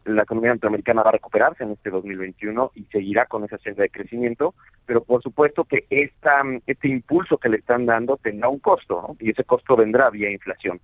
la 0.06 0.24
economía 0.24 0.52
norteamericana 0.52 1.04
va 1.04 1.10
a 1.10 1.14
recuperarse 1.14 1.66
en 1.66 1.72
este 1.72 1.90
2021 1.90 2.72
y 2.76 2.84
seguirá 2.86 3.26
con 3.26 3.44
esa 3.44 3.58
senda 3.58 3.84
de 3.84 3.90
crecimiento, 3.90 4.54
pero 4.86 5.04
por 5.04 5.22
supuesto 5.22 5.66
que 5.66 5.86
esta, 5.90 6.44
este 6.66 6.88
impulso 6.88 7.38
que 7.38 7.50
le 7.50 7.58
están 7.58 7.86
dando 7.86 8.16
tendrá 8.16 8.48
un 8.48 8.60
costo, 8.60 9.02
¿no? 9.02 9.18
Y 9.20 9.32
ese 9.32 9.44
costo 9.44 9.76
vendrá 9.76 10.10
vía 10.12 10.32
inflación. 10.32 10.80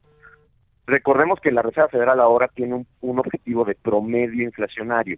Recordemos 0.88 1.40
que 1.40 1.54
la 1.54 1.62
Reserva 1.62 1.88
Federal 1.88 2.20
ahora 2.20 2.50
tiene 2.50 2.76
un, 2.76 2.88
un 3.00 3.20
objetivo 3.20 3.64
de 3.64 3.76
promedio 3.76 4.44
inflacionario 4.44 5.18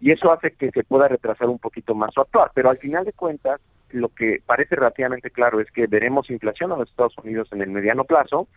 y 0.00 0.10
eso 0.12 0.32
hace 0.32 0.52
que 0.52 0.70
se 0.70 0.82
pueda 0.82 1.06
retrasar 1.06 1.48
un 1.48 1.58
poquito 1.58 1.94
más 1.94 2.14
su 2.14 2.22
actuar, 2.22 2.50
pero 2.54 2.70
al 2.70 2.78
final 2.78 3.04
de 3.04 3.12
cuentas 3.12 3.60
lo 3.90 4.08
que 4.08 4.40
parece 4.44 4.74
relativamente 4.74 5.30
claro 5.30 5.60
es 5.60 5.70
que 5.70 5.86
veremos 5.86 6.30
inflación 6.30 6.72
en 6.72 6.78
los 6.78 6.88
Estados 6.88 7.16
Unidos 7.18 7.48
en 7.52 7.62
el 7.62 7.70
mediano 7.70 8.04
plazo 8.04 8.48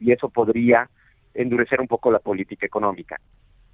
y 0.00 0.12
eso 0.12 0.28
podría 0.28 0.88
endurecer 1.34 1.80
un 1.80 1.88
poco 1.88 2.10
la 2.10 2.18
política 2.18 2.66
económica. 2.66 3.20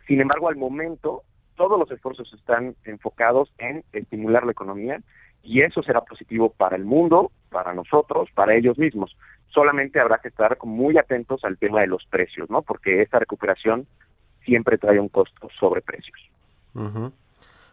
Sin 0.06 0.20
embargo, 0.20 0.48
al 0.48 0.56
momento, 0.56 1.22
todos 1.56 1.78
los 1.78 1.90
esfuerzos 1.90 2.32
están 2.34 2.74
enfocados 2.84 3.52
en 3.58 3.84
estimular 3.92 4.44
la 4.44 4.52
economía 4.52 5.00
y 5.42 5.62
eso 5.62 5.82
será 5.82 6.00
positivo 6.02 6.50
para 6.50 6.76
el 6.76 6.84
mundo, 6.84 7.30
para 7.50 7.74
nosotros, 7.74 8.28
para 8.34 8.54
ellos 8.54 8.78
mismos. 8.78 9.16
Solamente 9.48 10.00
habrá 10.00 10.18
que 10.18 10.28
estar 10.28 10.58
muy 10.64 10.98
atentos 10.98 11.44
al 11.44 11.58
tema 11.58 11.80
de 11.80 11.86
los 11.86 12.04
precios, 12.06 12.50
¿no? 12.50 12.62
Porque 12.62 13.02
esta 13.02 13.18
recuperación 13.18 13.86
siempre 14.44 14.78
trae 14.78 14.98
un 14.98 15.08
costo 15.08 15.48
sobre 15.58 15.80
precios. 15.80 16.18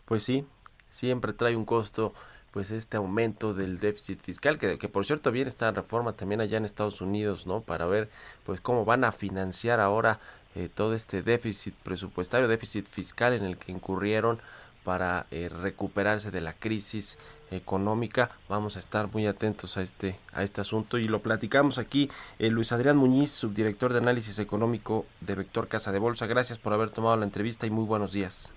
Pues 0.05 0.23
sí, 0.23 0.45
siempre 0.89 1.33
trae 1.33 1.55
un 1.55 1.65
costo 1.65 2.13
pues 2.51 2.71
este 2.71 2.97
aumento 2.97 3.53
del 3.53 3.79
déficit 3.79 4.19
fiscal 4.19 4.57
que, 4.57 4.77
que 4.77 4.89
por 4.89 5.05
cierto 5.05 5.31
viene 5.31 5.49
esta 5.49 5.71
reforma 5.71 6.13
también 6.13 6.41
allá 6.41 6.57
en 6.57 6.65
Estados 6.65 7.01
Unidos 7.01 7.47
no 7.47 7.61
para 7.61 7.85
ver 7.85 8.09
pues 8.45 8.59
cómo 8.61 8.85
van 8.85 9.03
a 9.03 9.11
financiar 9.11 9.79
ahora 9.79 10.19
eh, 10.53 10.67
todo 10.73 10.95
este 10.95 11.23
déficit 11.23 11.73
presupuestario, 11.75 12.49
déficit 12.49 12.85
fiscal 12.85 13.31
en 13.33 13.45
el 13.45 13.55
que 13.55 13.71
incurrieron 13.71 14.39
para 14.83 15.25
eh, 15.31 15.47
recuperarse 15.49 16.29
de 16.29 16.41
la 16.41 16.51
crisis 16.51 17.17
económica. 17.51 18.31
Vamos 18.49 18.75
a 18.75 18.79
estar 18.79 19.07
muy 19.13 19.27
atentos 19.27 19.77
a 19.77 19.81
este 19.81 20.15
a 20.33 20.43
este 20.43 20.59
asunto 20.59 20.97
y 20.97 21.07
lo 21.07 21.19
platicamos 21.19 21.77
aquí. 21.77 22.09
Eh, 22.37 22.49
Luis 22.49 22.73
Adrián 22.73 22.97
Muñiz, 22.97 23.31
subdirector 23.31 23.93
de 23.93 23.99
análisis 23.99 24.39
económico 24.39 25.05
de 25.21 25.35
Vector 25.35 25.69
Casa 25.69 25.93
de 25.93 25.99
Bolsa. 25.99 26.27
Gracias 26.27 26.59
por 26.59 26.73
haber 26.73 26.89
tomado 26.89 27.15
la 27.15 27.25
entrevista 27.25 27.65
y 27.65 27.69
muy 27.69 27.85
buenos 27.85 28.11
días. 28.11 28.53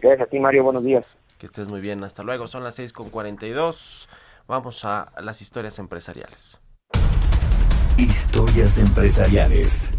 Gracias 0.00 0.28
a 0.28 0.30
ti, 0.30 0.38
Mario. 0.38 0.64
Buenos 0.64 0.84
días. 0.84 1.16
Que 1.40 1.46
estés 1.46 1.68
muy 1.68 1.80
bien. 1.80 2.04
Hasta 2.04 2.22
luego. 2.22 2.46
Son 2.46 2.62
las 2.62 2.78
6.42. 2.78 4.06
Vamos 4.46 4.84
a 4.84 5.10
las 5.22 5.40
historias 5.40 5.78
empresariales. 5.78 6.60
Historias 7.96 8.78
empresariales. 8.78 9.94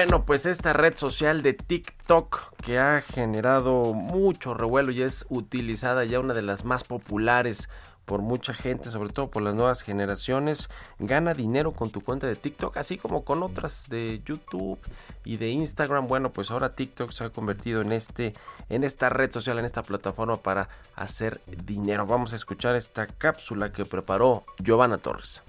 Bueno, 0.00 0.24
pues 0.24 0.46
esta 0.46 0.72
red 0.72 0.96
social 0.96 1.42
de 1.42 1.54
TikTok 1.54 2.54
que 2.62 2.78
ha 2.78 3.00
generado 3.00 3.94
mucho 3.94 4.54
revuelo 4.54 4.92
y 4.92 5.02
es 5.02 5.26
utilizada 5.28 6.04
ya 6.04 6.20
una 6.20 6.34
de 6.34 6.42
las 6.42 6.64
más 6.64 6.84
populares 6.84 7.68
por 8.04 8.22
mucha 8.22 8.54
gente, 8.54 8.92
sobre 8.92 9.10
todo 9.10 9.28
por 9.28 9.42
las 9.42 9.56
nuevas 9.56 9.82
generaciones, 9.82 10.70
gana 11.00 11.34
dinero 11.34 11.72
con 11.72 11.90
tu 11.90 12.00
cuenta 12.02 12.28
de 12.28 12.36
TikTok, 12.36 12.76
así 12.76 12.96
como 12.96 13.24
con 13.24 13.42
otras 13.42 13.88
de 13.88 14.22
YouTube 14.24 14.78
y 15.24 15.36
de 15.38 15.48
Instagram. 15.48 16.06
Bueno, 16.06 16.30
pues 16.30 16.52
ahora 16.52 16.68
TikTok 16.68 17.10
se 17.10 17.24
ha 17.24 17.30
convertido 17.30 17.82
en 17.82 17.90
este 17.90 18.34
en 18.68 18.84
esta 18.84 19.08
red 19.08 19.32
social, 19.32 19.58
en 19.58 19.64
esta 19.64 19.82
plataforma 19.82 20.36
para 20.36 20.68
hacer 20.94 21.40
dinero. 21.64 22.06
Vamos 22.06 22.32
a 22.32 22.36
escuchar 22.36 22.76
esta 22.76 23.08
cápsula 23.08 23.72
que 23.72 23.84
preparó 23.84 24.44
Giovanna 24.62 24.98
Torres. 24.98 25.42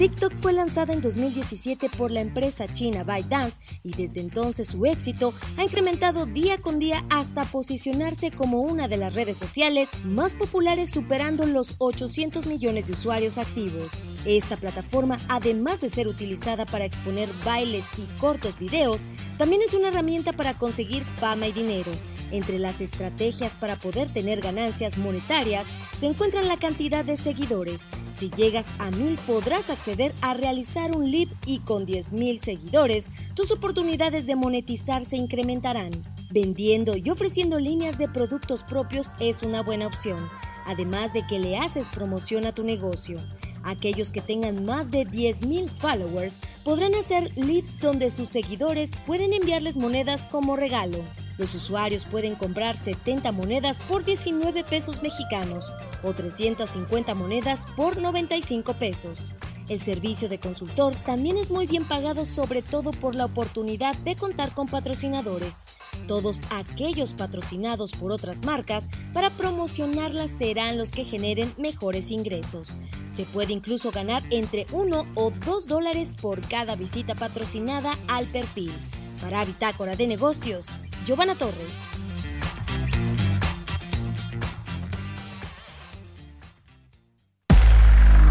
TikTok 0.00 0.34
fue 0.34 0.54
lanzada 0.54 0.94
en 0.94 1.02
2017 1.02 1.90
por 1.90 2.10
la 2.10 2.22
empresa 2.22 2.66
china 2.66 3.04
ByteDance 3.04 3.60
y 3.82 3.92
desde 3.92 4.20
entonces 4.20 4.68
su 4.68 4.86
éxito 4.86 5.34
ha 5.58 5.64
incrementado 5.64 6.24
día 6.24 6.58
con 6.58 6.78
día 6.78 7.04
hasta 7.10 7.44
posicionarse 7.44 8.30
como 8.30 8.62
una 8.62 8.88
de 8.88 8.96
las 8.96 9.12
redes 9.12 9.36
sociales 9.36 9.90
más 10.02 10.36
populares 10.36 10.88
superando 10.88 11.44
los 11.44 11.74
800 11.76 12.46
millones 12.46 12.86
de 12.86 12.94
usuarios 12.94 13.36
activos. 13.36 14.08
Esta 14.24 14.56
plataforma, 14.56 15.18
además 15.28 15.82
de 15.82 15.90
ser 15.90 16.08
utilizada 16.08 16.64
para 16.64 16.86
exponer 16.86 17.28
bailes 17.44 17.84
y 17.98 18.06
cortos 18.18 18.58
videos, 18.58 19.10
también 19.36 19.60
es 19.60 19.74
una 19.74 19.88
herramienta 19.88 20.32
para 20.32 20.56
conseguir 20.56 21.04
fama 21.04 21.46
y 21.46 21.52
dinero. 21.52 21.92
Entre 22.30 22.58
las 22.58 22.80
estrategias 22.80 23.56
para 23.56 23.76
poder 23.76 24.12
tener 24.12 24.40
ganancias 24.40 24.98
monetarias 24.98 25.68
se 25.96 26.06
encuentran 26.06 26.48
la 26.48 26.58
cantidad 26.58 27.04
de 27.04 27.16
seguidores. 27.16 27.90
Si 28.12 28.30
llegas 28.30 28.72
a 28.78 28.90
mil 28.90 29.18
podrás 29.26 29.70
acceder 29.70 30.14
a 30.22 30.34
realizar 30.34 30.96
un 30.96 31.10
live 31.10 31.32
y 31.46 31.58
con 31.60 31.86
10.000 31.86 32.38
seguidores 32.38 33.10
tus 33.34 33.50
oportunidades 33.50 34.26
de 34.26 34.36
monetizar 34.36 35.04
se 35.04 35.16
incrementarán. 35.16 35.90
Vendiendo 36.30 36.96
y 36.96 37.10
ofreciendo 37.10 37.58
líneas 37.58 37.98
de 37.98 38.08
productos 38.08 38.62
propios 38.62 39.08
es 39.18 39.42
una 39.42 39.62
buena 39.62 39.88
opción, 39.88 40.30
además 40.64 41.12
de 41.12 41.26
que 41.26 41.40
le 41.40 41.58
haces 41.58 41.88
promoción 41.88 42.46
a 42.46 42.54
tu 42.54 42.62
negocio. 42.62 43.18
Aquellos 43.62 44.12
que 44.12 44.20
tengan 44.20 44.64
más 44.64 44.90
de 44.90 45.06
10.000 45.06 45.68
followers 45.68 46.40
podrán 46.64 46.94
hacer 46.94 47.30
lives 47.36 47.78
donde 47.80 48.10
sus 48.10 48.28
seguidores 48.28 48.92
pueden 49.06 49.32
enviarles 49.32 49.76
monedas 49.76 50.26
como 50.26 50.56
regalo. 50.56 50.98
Los 51.38 51.54
usuarios 51.54 52.06
pueden 52.06 52.34
comprar 52.34 52.76
70 52.76 53.32
monedas 53.32 53.80
por 53.80 54.04
19 54.04 54.64
pesos 54.64 55.02
mexicanos 55.02 55.72
o 56.02 56.12
350 56.12 57.14
monedas 57.14 57.66
por 57.76 57.96
95 57.96 58.74
pesos. 58.74 59.34
El 59.70 59.78
servicio 59.78 60.28
de 60.28 60.40
consultor 60.40 60.96
también 61.06 61.36
es 61.36 61.52
muy 61.52 61.68
bien 61.68 61.84
pagado 61.84 62.24
sobre 62.24 62.60
todo 62.60 62.90
por 62.90 63.14
la 63.14 63.26
oportunidad 63.26 63.94
de 63.98 64.16
contar 64.16 64.52
con 64.52 64.66
patrocinadores. 64.66 65.64
Todos 66.08 66.40
aquellos 66.50 67.14
patrocinados 67.14 67.92
por 67.92 68.10
otras 68.10 68.44
marcas 68.44 68.88
para 69.14 69.30
promocionarlas 69.30 70.32
serán 70.32 70.76
los 70.76 70.90
que 70.90 71.04
generen 71.04 71.54
mejores 71.56 72.10
ingresos. 72.10 72.78
Se 73.06 73.24
puede 73.26 73.52
incluso 73.52 73.92
ganar 73.92 74.24
entre 74.30 74.66
1 74.72 75.06
o 75.14 75.30
2 75.30 75.68
dólares 75.68 76.16
por 76.20 76.40
cada 76.40 76.74
visita 76.74 77.14
patrocinada 77.14 77.96
al 78.08 78.26
perfil. 78.26 78.72
Para 79.20 79.44
Bitácora 79.44 79.94
de 79.94 80.08
Negocios, 80.08 80.66
Giovanna 81.06 81.36
Torres. 81.36 82.09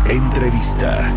Entrevista. 0.10 1.14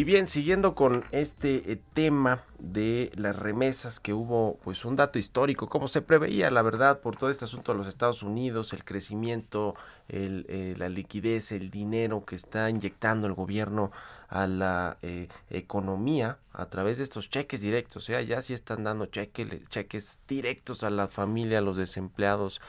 Y 0.00 0.04
bien, 0.04 0.26
siguiendo 0.26 0.74
con 0.74 1.04
este 1.12 1.70
eh, 1.70 1.78
tema 1.92 2.42
de 2.58 3.12
las 3.16 3.36
remesas 3.36 4.00
que 4.00 4.14
hubo, 4.14 4.58
pues 4.64 4.86
un 4.86 4.96
dato 4.96 5.18
histórico, 5.18 5.68
como 5.68 5.88
se 5.88 6.00
preveía, 6.00 6.50
la 6.50 6.62
verdad, 6.62 7.00
por 7.00 7.16
todo 7.18 7.28
este 7.28 7.44
asunto 7.44 7.72
de 7.72 7.78
los 7.78 7.86
Estados 7.86 8.22
Unidos, 8.22 8.72
el 8.72 8.82
crecimiento, 8.82 9.74
eh, 10.08 10.74
la 10.78 10.88
liquidez, 10.88 11.52
el 11.52 11.70
dinero 11.70 12.24
que 12.24 12.34
está 12.34 12.70
inyectando 12.70 13.26
el 13.26 13.34
gobierno 13.34 13.92
a 14.30 14.46
la 14.46 14.96
eh, 15.02 15.28
economía 15.50 16.38
a 16.54 16.70
través 16.70 16.96
de 16.96 17.04
estos 17.04 17.28
cheques 17.28 17.60
directos. 17.60 18.04
O 18.04 18.06
sea, 18.06 18.22
ya 18.22 18.40
sí 18.40 18.54
están 18.54 18.84
dando 18.84 19.04
cheques, 19.04 19.68
cheques 19.68 20.18
directos 20.26 20.82
a 20.82 20.88
la 20.88 21.08
familia, 21.08 21.58
a 21.58 21.60
los 21.60 21.76
desempleados, 21.76 22.62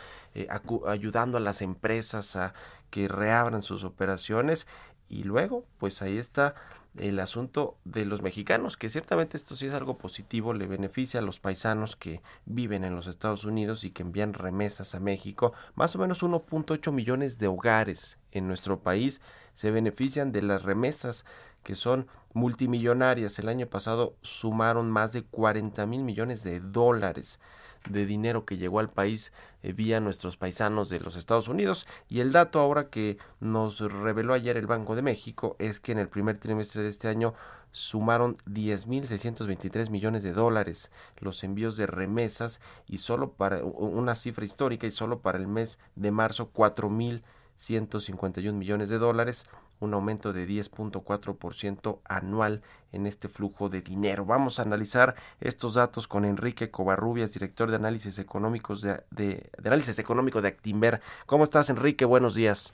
ayudando 0.86 1.38
a 1.38 1.42
las 1.42 1.62
empresas 1.62 2.36
a 2.36 2.54
que 2.90 3.08
reabran 3.08 3.62
sus 3.62 3.86
operaciones. 3.86 4.68
Y 5.08 5.24
luego, 5.24 5.66
pues 5.78 6.02
ahí 6.02 6.18
está 6.18 6.56
el 6.98 7.20
asunto 7.20 7.78
de 7.86 8.06
los 8.06 8.22
mexicanos, 8.22 8.76
que 8.76 8.90
ciertamente 8.90 9.38
esto 9.38 9.56
sí 9.56 9.68
es 9.68 9.74
algo 9.74 9.98
positivo, 9.98 10.54
le 10.54 10.68
beneficia 10.68 11.20
a 11.20 11.24
los 11.24 11.40
paisanos 11.40 11.96
que 11.96 12.22
viven 12.46 12.84
en 12.84 12.96
los 12.96 13.08
Estados 13.08 13.46
Unidos 13.46 13.84
y 13.84 13.92
que 13.92 14.04
envían 14.04 14.34
remesas 14.34 14.94
a 14.94 15.00
México. 15.00 15.54
Más 15.76 15.96
o 15.96 16.00
menos 16.00 16.22
1.8 16.22 16.92
millones 16.92 17.40
de 17.40 17.48
hogares 17.48 18.18
en 18.32 18.48
nuestro 18.48 18.80
país 18.80 19.22
se 19.54 19.72
benefician 19.72 20.32
de 20.32 20.42
las 20.42 20.64
remesas 20.64 21.26
que 21.64 21.76
son 21.76 22.08
multimillonarias. 22.34 23.40
El 23.40 23.50
año 23.50 23.68
pasado 23.68 24.16
sumaron 24.22 24.90
más 24.92 25.14
de 25.14 25.24
40 25.24 25.86
mil 25.86 26.04
millones 26.04 26.44
de 26.44 26.60
dólares 26.60 27.40
de 27.90 28.06
dinero 28.06 28.46
que 28.46 28.58
llegó 28.58 28.80
al 28.80 28.90
país 28.90 29.32
eh, 29.64 29.74
vía 29.74 30.00
nuestros 30.00 30.38
paisanos 30.38 30.90
de 30.90 31.00
los 31.00 31.16
Estados 31.16 31.48
Unidos. 31.48 31.88
Y 32.10 32.20
el 32.20 32.32
dato 32.32 32.60
ahora 32.60 32.90
que 32.90 33.18
nos 33.40 33.80
reveló 33.80 34.34
ayer 34.34 34.58
el 34.58 34.68
Banco 34.68 34.96
de 34.96 35.02
México 35.02 35.56
es 35.60 35.80
que 35.80 35.92
en 35.92 36.00
el 36.00 36.10
primer 36.10 36.38
trimestre 36.38 36.84
de 36.84 36.90
este 36.90 37.08
año 37.08 37.34
sumaron 37.72 38.38
10.623 38.48 39.90
millones 39.90 40.24
de 40.24 40.34
dólares 40.34 40.92
los 41.20 41.42
envíos 41.44 41.78
de 41.78 41.88
remesas 41.88 42.60
y 42.86 42.98
solo 42.98 43.32
para 43.32 43.64
una 43.64 44.16
cifra 44.16 44.44
histórica 44.44 44.88
y 44.88 44.92
solo 44.92 45.22
para 45.22 45.38
el 45.38 45.48
mes 45.48 45.80
de 45.96 46.12
marzo 46.12 46.52
4.151 46.54 46.90
millones 46.90 47.41
de 48.88 48.98
dólares 48.98 49.46
un 49.80 49.94
aumento 49.94 50.32
de 50.32 50.48
10.4% 50.48 52.00
anual 52.06 52.62
en 52.92 53.08
este 53.08 53.28
flujo 53.28 53.68
de 53.68 53.82
dinero. 53.82 54.26
Vamos 54.26 54.60
a 54.60 54.64
analizar 54.64 55.16
estos 55.40 55.74
datos 55.74 56.08
con 56.08 56.24
Enrique 56.24 56.70
Covarrubias, 56.70 57.34
director 57.34 57.70
de 57.70 57.78
análisis 57.78 58.20
económicos 58.20 58.82
de, 58.82 59.02
de, 59.10 59.50
análisis 59.66 59.98
económico 59.98 60.42
de 60.42 60.50
Actimber. 60.50 61.02
¿Cómo 61.26 61.44
estás, 61.44 61.70
Enrique? 61.70 62.06
Buenos 62.06 62.36
días. 62.36 62.74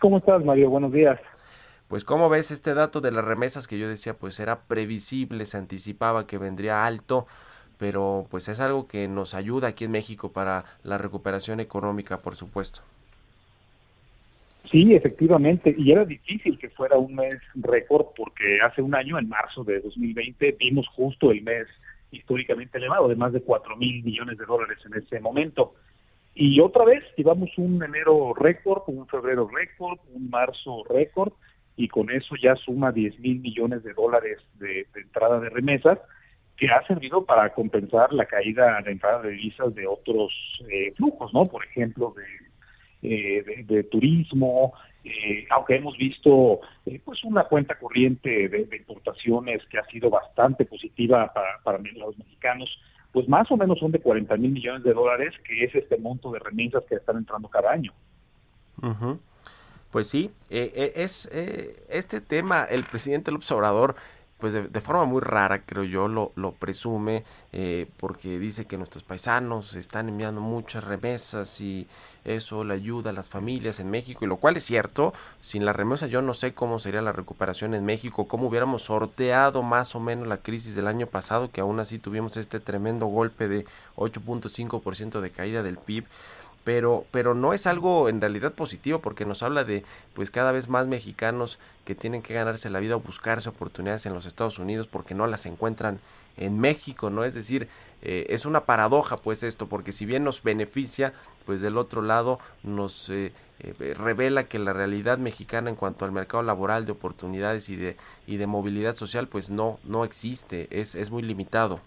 ¿Cómo 0.00 0.18
estás, 0.18 0.44
Mario? 0.44 0.70
Buenos 0.70 0.92
días. 0.92 1.20
Pues 1.88 2.04
cómo 2.04 2.28
ves 2.28 2.50
este 2.50 2.74
dato 2.74 3.00
de 3.00 3.12
las 3.12 3.24
remesas 3.24 3.66
que 3.66 3.78
yo 3.78 3.88
decía, 3.88 4.14
pues 4.14 4.40
era 4.40 4.60
previsible, 4.62 5.46
se 5.46 5.58
anticipaba 5.58 6.26
que 6.26 6.38
vendría 6.38 6.86
alto, 6.86 7.26
pero 7.78 8.26
pues 8.30 8.48
es 8.48 8.60
algo 8.60 8.86
que 8.86 9.08
nos 9.08 9.34
ayuda 9.34 9.68
aquí 9.68 9.84
en 9.84 9.92
México 9.92 10.32
para 10.32 10.64
la 10.82 10.98
recuperación 10.98 11.60
económica, 11.60 12.18
por 12.18 12.36
supuesto. 12.36 12.82
Sí, 14.70 14.94
efectivamente, 14.94 15.74
y 15.76 15.90
era 15.90 16.04
difícil 16.04 16.56
que 16.56 16.68
fuera 16.70 16.96
un 16.96 17.16
mes 17.16 17.34
récord 17.56 18.06
porque 18.16 18.60
hace 18.62 18.80
un 18.80 18.94
año, 18.94 19.18
en 19.18 19.28
marzo 19.28 19.64
de 19.64 19.80
2020, 19.80 20.56
vimos 20.60 20.86
justo 20.88 21.32
el 21.32 21.42
mes 21.42 21.66
históricamente 22.12 22.78
elevado 22.78 23.08
de 23.08 23.16
más 23.16 23.32
de 23.32 23.42
4 23.42 23.76
mil 23.76 24.04
millones 24.04 24.38
de 24.38 24.46
dólares 24.46 24.78
en 24.86 24.94
ese 25.02 25.18
momento. 25.18 25.74
Y 26.34 26.60
otra 26.60 26.84
vez 26.84 27.02
llevamos 27.16 27.50
un 27.58 27.82
enero 27.82 28.32
récord, 28.34 28.82
un 28.86 29.08
febrero 29.08 29.48
récord, 29.48 29.98
un 30.12 30.30
marzo 30.30 30.84
récord, 30.88 31.32
y 31.76 31.88
con 31.88 32.08
eso 32.10 32.36
ya 32.40 32.54
suma 32.54 32.92
10 32.92 33.18
mil 33.18 33.40
millones 33.40 33.82
de 33.82 33.92
dólares 33.92 34.38
de, 34.58 34.86
entrada 34.94 35.40
de 35.40 35.48
remesas, 35.48 35.98
que 36.56 36.68
ha 36.68 36.86
servido 36.86 37.24
para 37.24 37.52
compensar 37.54 38.12
la 38.12 38.26
caída 38.26 38.80
de 38.82 38.92
entrada 38.92 39.22
de 39.22 39.30
divisas 39.30 39.74
de 39.74 39.86
otros 39.86 40.32
eh, 40.68 40.92
flujos, 40.96 41.32
¿no? 41.34 41.44
Por 41.44 41.64
ejemplo, 41.64 42.14
de 42.16 42.49
eh, 43.02 43.64
de, 43.66 43.84
turismo, 43.84 44.74
eh, 45.04 45.46
aunque 45.50 45.76
hemos 45.76 45.96
visto 45.96 46.60
eh, 46.84 47.00
pues 47.02 47.24
una 47.24 47.44
cuenta 47.44 47.78
corriente 47.78 48.48
de, 48.48 48.76
importaciones 48.76 49.64
que 49.70 49.78
ha 49.78 49.84
sido 49.86 50.10
bastante 50.10 50.66
positiva 50.66 51.32
para, 51.32 51.58
para 51.62 51.78
los 51.78 52.18
mexicanos, 52.18 52.68
pues 53.10 53.26
más 53.26 53.50
o 53.50 53.56
menos 53.56 53.78
son 53.78 53.90
de 53.90 54.00
40 54.00 54.36
mil 54.36 54.50
millones 54.52 54.82
de 54.84 54.92
dólares, 54.92 55.34
que 55.44 55.64
es 55.64 55.74
este 55.74 55.96
monto 55.96 56.30
de 56.30 56.40
remesas 56.40 56.84
que 56.88 56.96
están 56.96 57.16
entrando 57.16 57.48
cada 57.48 57.72
año. 57.72 57.92
Pues 59.90 60.06
sí, 60.06 60.30
es 60.50 61.26
este 61.88 62.20
tema, 62.20 62.64
el 62.64 62.84
presidente 62.84 63.32
López 63.32 63.50
Obrador 63.50 63.96
pues 64.40 64.52
de, 64.52 64.80
forma 64.80 65.04
muy 65.04 65.20
rara, 65.20 65.62
creo 65.62 65.84
yo, 65.84 66.08
lo, 66.08 66.32
lo 66.34 66.52
presume, 66.52 67.24
porque 67.98 68.38
dice 68.38 68.64
que 68.64 68.76
nuestros 68.76 69.02
paisanos 69.02 69.74
están 69.74 70.08
enviando 70.08 70.40
muchas 70.40 70.84
remesas 70.84 71.60
y 71.60 71.86
eso 72.24 72.64
le 72.64 72.74
ayuda 72.74 73.10
a 73.10 73.12
las 73.12 73.28
familias 73.28 73.80
en 73.80 73.90
México, 73.90 74.24
y 74.24 74.28
lo 74.28 74.36
cual 74.36 74.56
es 74.56 74.64
cierto, 74.64 75.12
sin 75.40 75.64
la 75.64 75.72
remesa 75.72 76.06
yo 76.06 76.22
no 76.22 76.34
sé 76.34 76.52
cómo 76.52 76.78
sería 76.78 77.02
la 77.02 77.12
recuperación 77.12 77.74
en 77.74 77.84
México, 77.84 78.28
cómo 78.28 78.48
hubiéramos 78.48 78.82
sorteado 78.82 79.62
más 79.62 79.94
o 79.94 80.00
menos 80.00 80.26
la 80.26 80.38
crisis 80.38 80.74
del 80.74 80.86
año 80.86 81.06
pasado, 81.06 81.50
que 81.50 81.60
aún 81.60 81.80
así 81.80 81.98
tuvimos 81.98 82.36
este 82.36 82.60
tremendo 82.60 83.06
golpe 83.06 83.48
de 83.48 83.66
8.5% 83.96 85.20
de 85.20 85.30
caída 85.30 85.62
del 85.62 85.78
PIB 85.78 86.04
pero 86.64 87.06
pero 87.10 87.34
no 87.34 87.52
es 87.52 87.66
algo 87.66 88.08
en 88.08 88.20
realidad 88.20 88.52
positivo 88.52 89.00
porque 89.00 89.24
nos 89.24 89.42
habla 89.42 89.64
de 89.64 89.84
pues 90.14 90.30
cada 90.30 90.52
vez 90.52 90.68
más 90.68 90.86
mexicanos 90.86 91.58
que 91.84 91.94
tienen 91.94 92.22
que 92.22 92.34
ganarse 92.34 92.70
la 92.70 92.80
vida 92.80 92.96
o 92.96 93.00
buscarse 93.00 93.48
oportunidades 93.48 94.06
en 94.06 94.14
los 94.14 94.26
Estados 94.26 94.58
Unidos 94.58 94.86
porque 94.86 95.14
no 95.14 95.26
las 95.26 95.46
encuentran 95.46 96.00
en 96.36 96.58
México, 96.58 97.10
¿no? 97.10 97.24
Es 97.24 97.34
decir, 97.34 97.68
eh, 98.02 98.26
es 98.30 98.46
una 98.46 98.64
paradoja 98.64 99.16
pues 99.16 99.42
esto, 99.42 99.66
porque 99.66 99.92
si 99.92 100.06
bien 100.06 100.24
nos 100.24 100.42
beneficia, 100.42 101.12
pues 101.44 101.60
del 101.60 101.76
otro 101.76 102.02
lado 102.02 102.38
nos 102.62 103.10
eh, 103.10 103.32
eh, 103.60 103.94
revela 103.94 104.44
que 104.44 104.58
la 104.58 104.72
realidad 104.72 105.18
mexicana 105.18 105.70
en 105.70 105.76
cuanto 105.76 106.04
al 106.04 106.12
mercado 106.12 106.42
laboral 106.42 106.86
de 106.86 106.92
oportunidades 106.92 107.68
y 107.68 107.76
de, 107.76 107.96
y 108.26 108.38
de 108.38 108.46
movilidad 108.46 108.96
social 108.96 109.28
pues 109.28 109.50
no, 109.50 109.78
no 109.84 110.04
existe, 110.04 110.68
es, 110.70 110.94
es 110.94 111.10
muy 111.10 111.22
limitado. 111.22 111.80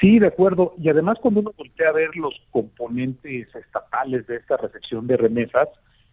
Sí, 0.00 0.18
de 0.18 0.26
acuerdo. 0.26 0.74
Y 0.78 0.88
además 0.88 1.18
cuando 1.20 1.40
uno 1.40 1.52
voltea 1.56 1.88
a 1.88 1.92
ver 1.92 2.16
los 2.16 2.34
componentes 2.50 3.54
estatales 3.54 4.26
de 4.26 4.36
esta 4.36 4.56
recepción 4.56 5.06
de 5.06 5.16
remesas, 5.16 5.68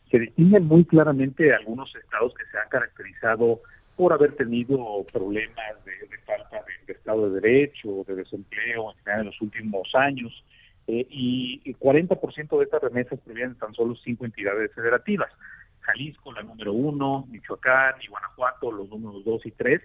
se 0.10 0.20
distinguen 0.20 0.66
muy 0.66 0.86
claramente 0.86 1.54
algunos 1.54 1.94
estados 1.96 2.34
que 2.36 2.46
se 2.52 2.58
han 2.58 2.70
caracterizado 2.70 3.62
por 3.96 4.14
haber 4.14 4.36
tenido 4.36 5.06
problemas 5.12 5.86
de, 5.86 6.18
falta 6.26 6.64
de, 6.86 6.94
Estado 6.94 7.30
de 7.30 7.40
Derecho, 7.40 8.04
de 8.08 8.16
desempleo 8.16 8.94
en, 9.06 9.26
los 9.26 9.42
últimos 9.42 9.90
años, 9.96 10.44
eh, 10.88 11.06
y, 11.10 11.74
40% 11.76 12.58
de 12.58 12.64
estas 12.64 12.82
remesas 12.82 13.20
provienen 13.20 13.54
de 13.54 13.60
tan 13.60 13.74
solo 13.74 13.96
cinco 13.96 14.26
entidades 14.26 14.74
federativas. 14.74 15.32
Jalisco, 15.82 16.32
la 16.34 16.44
número 16.44 16.74
uno, 16.74 17.26
Michoacán 17.30 17.96
y 18.02 18.08
Guanajuato, 18.08 18.72
los 18.72 18.90
números 18.90 19.24
dos 19.24 19.46
y 19.46 19.52
tres, 19.52 19.82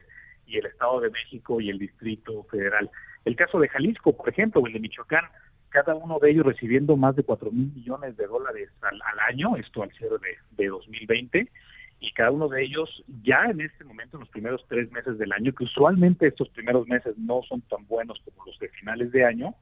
y 0.47 0.59
el 0.59 0.67
Estado 0.67 1.01
de 1.01 1.11
México 1.11 1.61
y 1.61 1.71
el 1.71 1.79
Distrito 1.79 2.45
Federal. 2.45 2.91
El 3.25 3.37
caso 3.37 3.59
de 3.59 3.69
Jalisco, 3.69 4.17
por 4.17 4.29
ejemplo, 4.29 4.61
o 4.61 4.67
el 4.67 4.73
de 4.73 4.81
Michoacán, 4.81 5.25
cada 5.69 5.95
uno 5.95 6.19
de 6.19 6.31
ellos 6.31 6.47
recibiendo 6.47 6.97
más 6.97 7.17
de 7.17 7.23
cuatro 7.23 7.51
mil 7.51 7.73
millones 7.75 8.17
de 8.17 8.27
dólares 8.27 8.71
al, 8.83 9.01
año, 9.29 9.57
esto 9.57 9.83
al 9.83 9.93
cierre 9.93 10.17
de, 10.19 10.63
de 10.63 10.69
2020, 10.69 11.51
y 12.01 12.13
cada 12.13 12.31
uno 12.31 12.49
de 12.49 12.63
ellos 12.63 13.05
ya 13.23 13.47
en 13.47 13.61
este 13.61 13.85
momento, 13.85 14.17
en 14.17 14.21
los 14.21 14.29
primeros 14.29 14.65
tres 14.69 14.91
meses 14.93 15.19
del 15.19 15.33
año, 15.33 15.53
que 15.53 15.65
usualmente 15.65 16.29
estos 16.29 16.49
primeros 16.51 16.87
meses 16.87 17.17
no 17.19 17.43
son 17.43 17.63
tan 17.63 17.87
buenos 17.87 18.21
como 18.25 18.45
los 18.45 18.59
de 18.59 18.69
finales 18.69 19.11
de 19.13 19.25
año, 19.25 19.55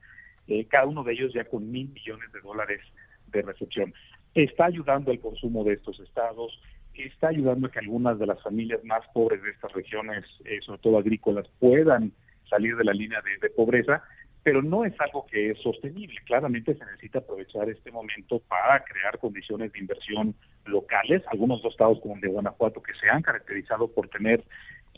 eh, 0.47 0.65
cada 0.65 0.85
uno 0.85 1.03
de 1.03 1.13
ellos 1.13 1.33
ya 1.33 1.45
con 1.45 1.71
mil 1.71 1.89
millones 1.89 2.31
de 2.31 2.41
dólares 2.41 2.81
de 3.27 3.41
recepción. 3.41 3.93
Está 4.33 4.65
ayudando 4.65 5.11
al 5.11 5.19
consumo 5.19 5.63
de 5.63 5.73
estos 5.73 5.99
estados, 5.99 6.59
está 7.03 7.29
ayudando 7.29 7.67
a 7.67 7.71
que 7.71 7.79
algunas 7.79 8.17
de 8.19 8.25
las 8.25 8.41
familias 8.41 8.83
más 8.83 9.05
pobres 9.13 9.41
de 9.43 9.51
estas 9.51 9.71
regiones, 9.73 10.23
eh, 10.45 10.59
sobre 10.61 10.79
todo 10.79 10.97
agrícolas, 10.97 11.47
puedan 11.59 12.11
salir 12.49 12.75
de 12.75 12.83
la 12.83 12.93
línea 12.93 13.21
de 13.41 13.49
pobreza, 13.49 14.03
pero 14.45 14.61
no 14.61 14.85
es 14.85 14.93
algo 15.01 15.25
que 15.25 15.49
es 15.49 15.59
sostenible. 15.59 16.19
Claramente 16.23 16.75
se 16.75 16.85
necesita 16.85 17.17
aprovechar 17.17 17.67
este 17.67 17.91
momento 17.91 18.39
para 18.47 18.83
crear 18.83 19.17
condiciones 19.17 19.73
de 19.73 19.79
inversión 19.79 20.35
locales, 20.65 21.23
algunos 21.31 21.63
dos 21.63 21.73
estados 21.73 21.99
como 21.99 22.13
el 22.13 22.21
de 22.21 22.27
Guanajuato 22.27 22.79
que 22.83 22.93
se 22.93 23.09
han 23.09 23.23
caracterizado 23.23 23.87
por 23.87 24.07
tener 24.07 24.43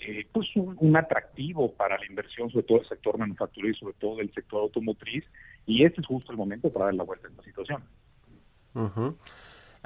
eh, 0.02 0.28
pues 0.34 0.48
un, 0.56 0.98
atractivo 0.98 1.72
para 1.72 1.98
la 1.98 2.06
inversión, 2.06 2.50
sobre 2.50 2.66
todo 2.66 2.82
el 2.82 2.90
sector 2.90 3.18
manufacturero 3.18 3.74
y 3.74 3.80
sobre 3.80 3.94
todo 3.94 4.20
el 4.20 4.34
sector 4.34 4.64
automotriz, 4.64 5.24
y 5.66 5.86
este 5.86 6.02
es 6.02 6.08
justo 6.08 6.34
el 6.34 6.38
momento 6.38 6.70
para 6.70 6.86
dar 6.86 6.96
la 6.96 7.04
vuelta 7.04 7.28
a 7.28 7.32
esta 7.32 7.44
situación. 7.44 7.84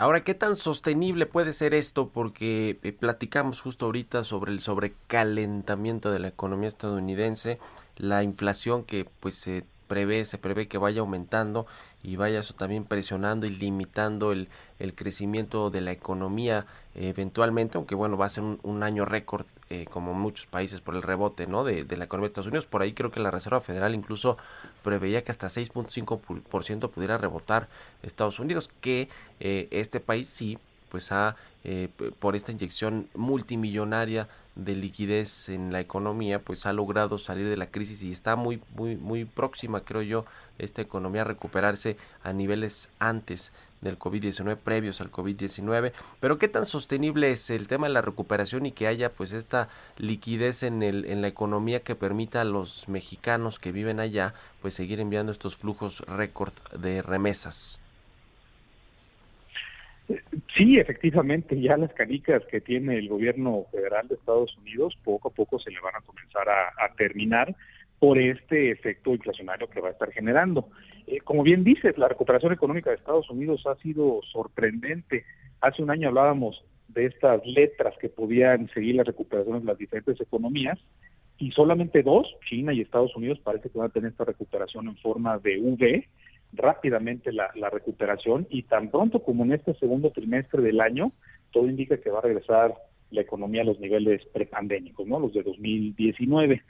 Ahora, 0.01 0.23
¿qué 0.23 0.33
tan 0.33 0.55
sostenible 0.57 1.27
puede 1.27 1.53
ser 1.53 1.75
esto? 1.75 2.09
Porque 2.09 2.79
eh, 2.81 2.91
platicamos 2.91 3.61
justo 3.61 3.85
ahorita 3.85 4.23
sobre 4.23 4.51
el 4.51 4.59
sobrecalentamiento 4.59 6.11
de 6.11 6.17
la 6.17 6.29
economía 6.29 6.69
estadounidense, 6.69 7.59
la 7.97 8.23
inflación 8.23 8.83
que 8.83 9.05
pues 9.19 9.35
se 9.35 9.63
prevé, 9.85 10.25
se 10.25 10.39
prevé 10.39 10.67
que 10.67 10.79
vaya 10.79 11.01
aumentando 11.01 11.67
y 12.03 12.15
vaya 12.15 12.39
eso 12.39 12.53
también 12.53 12.83
presionando 12.83 13.45
y 13.45 13.51
limitando 13.51 14.31
el, 14.31 14.47
el 14.79 14.95
crecimiento 14.95 15.69
de 15.69 15.81
la 15.81 15.91
economía 15.91 16.65
eventualmente, 16.95 17.77
aunque 17.77 17.95
bueno, 17.95 18.17
va 18.17 18.25
a 18.25 18.29
ser 18.29 18.43
un, 18.43 18.83
año 18.83 19.05
récord 19.05 19.45
eh, 19.69 19.85
como 19.89 20.13
muchos 20.13 20.45
países 20.45 20.81
por 20.81 20.95
el 20.95 21.01
rebote 21.01 21.47
¿no? 21.47 21.63
De, 21.63 21.85
de, 21.85 21.97
la 21.97 22.05
economía 22.05 22.27
de 22.27 22.31
Estados 22.31 22.47
Unidos. 22.47 22.65
Por 22.65 22.81
ahí 22.81 22.93
creo 22.93 23.11
que 23.11 23.19
la 23.19 23.31
Reserva 23.31 23.61
Federal 23.61 23.95
incluso 23.95 24.37
preveía 24.83 25.23
que 25.23 25.31
hasta 25.31 25.47
6.5% 25.47 26.89
pudiera 26.89 27.17
rebotar 27.17 27.69
Estados 28.03 28.39
Unidos, 28.39 28.69
que 28.81 29.07
eh, 29.39 29.67
este 29.71 29.99
país 29.99 30.27
sí 30.27 30.57
pues 30.89 31.11
ha 31.11 31.37
por 32.17 32.35
esta 32.35 32.51
inyección 32.51 33.07
multimillonaria 33.13 34.27
de 34.55 34.75
liquidez 34.75 35.49
en 35.49 35.71
la 35.71 35.79
economía, 35.79 36.39
pues 36.39 36.65
ha 36.65 36.73
logrado 36.73 37.17
salir 37.17 37.47
de 37.47 37.57
la 37.57 37.71
crisis 37.71 38.03
y 38.03 38.11
está 38.11 38.35
muy, 38.35 38.61
muy, 38.75 38.97
muy 38.97 39.25
próxima, 39.25 39.81
creo 39.81 40.01
yo, 40.01 40.25
esta 40.59 40.81
economía 40.81 41.21
a 41.21 41.25
recuperarse 41.25 41.97
a 42.23 42.33
niveles 42.33 42.89
antes 42.99 43.51
del 43.81 43.97
COVID-19, 43.97 44.57
previos 44.57 45.01
al 45.01 45.11
COVID-19. 45.11 45.91
Pero 46.19 46.37
qué 46.37 46.47
tan 46.47 46.65
sostenible 46.65 47.31
es 47.31 47.49
el 47.49 47.67
tema 47.67 47.87
de 47.87 47.93
la 47.93 48.01
recuperación 48.01 48.65
y 48.65 48.71
que 48.71 48.87
haya 48.87 49.11
pues 49.11 49.31
esta 49.31 49.69
liquidez 49.97 50.63
en, 50.63 50.83
el, 50.83 51.05
en 51.05 51.21
la 51.21 51.27
economía 51.27 51.81
que 51.81 51.95
permita 51.95 52.41
a 52.41 52.45
los 52.45 52.87
mexicanos 52.87 53.59
que 53.59 53.71
viven 53.71 53.99
allá 53.99 54.33
pues 54.61 54.75
seguir 54.75 54.99
enviando 54.99 55.31
estos 55.31 55.55
flujos 55.55 56.01
récord 56.01 56.53
de 56.77 57.01
remesas. 57.01 57.79
Sí, 60.61 60.77
efectivamente, 60.77 61.59
ya 61.59 61.75
las 61.75 61.91
canicas 61.93 62.43
que 62.45 62.61
tiene 62.61 62.99
el 62.99 63.09
gobierno 63.09 63.65
federal 63.71 64.07
de 64.07 64.13
Estados 64.13 64.55
Unidos 64.59 64.95
poco 65.03 65.29
a 65.29 65.31
poco 65.31 65.57
se 65.57 65.71
le 65.71 65.81
van 65.81 65.95
a 65.95 66.01
comenzar 66.01 66.47
a, 66.47 66.93
terminar 66.95 67.55
por 67.97 68.19
este 68.19 68.69
efecto 68.69 69.09
inflacionario 69.09 69.67
que 69.71 69.81
va 69.81 69.87
a 69.87 69.93
estar 69.93 70.11
generando. 70.11 70.69
Eh, 71.07 71.19
como 71.21 71.41
bien 71.41 71.63
dices, 71.63 71.97
la 71.97 72.09
recuperación 72.09 72.53
económica 72.53 72.91
de 72.91 72.97
Estados 72.97 73.27
Unidos 73.31 73.65
ha 73.65 73.73
sido 73.77 74.19
sorprendente. 74.31 75.25
Hace 75.61 75.81
un 75.81 75.89
año 75.89 76.09
hablábamos 76.09 76.63
de 76.89 77.07
estas 77.07 77.43
letras 77.43 77.95
que 77.99 78.09
podían 78.09 78.69
seguir 78.69 78.93
la 78.93 79.03
recuperación 79.03 79.61
de 79.61 79.65
las 79.65 79.79
diferentes 79.79 80.21
economías 80.21 80.77
y 81.39 81.49
solamente 81.53 82.03
dos, 82.03 82.27
China 82.47 82.71
y 82.71 82.81
Estados 82.81 83.15
Unidos, 83.15 83.39
parece 83.43 83.71
que 83.71 83.79
van 83.79 83.87
a 83.87 83.93
tener 83.93 84.11
esta 84.11 84.25
recuperación 84.25 84.89
en 84.89 84.97
forma 84.97 85.39
de 85.39 85.59
V 85.59 86.07
rápidamente 86.53 87.31
la, 87.31 87.51
recuperación 87.71 88.47
y 88.49 88.63
tan 88.63 88.89
pronto 88.89 89.23
como 89.23 89.43
en 89.43 89.53
este 89.53 89.73
segundo 89.75 90.11
trimestre 90.11 90.61
del 90.61 90.81
año, 90.81 91.11
todo 91.51 91.67
indica 91.67 91.97
que 91.97 92.09
va 92.09 92.19
a 92.19 92.23
regresar 92.23 92.73
la 93.09 93.21
economía 93.21 93.61
a 93.61 93.65
los 93.65 93.79
niveles 93.79 94.25
prepandémicos, 94.33 95.05
¿no? 95.07 95.19
Los 95.19 95.33
de 95.33 95.43
2019. 95.43 96.61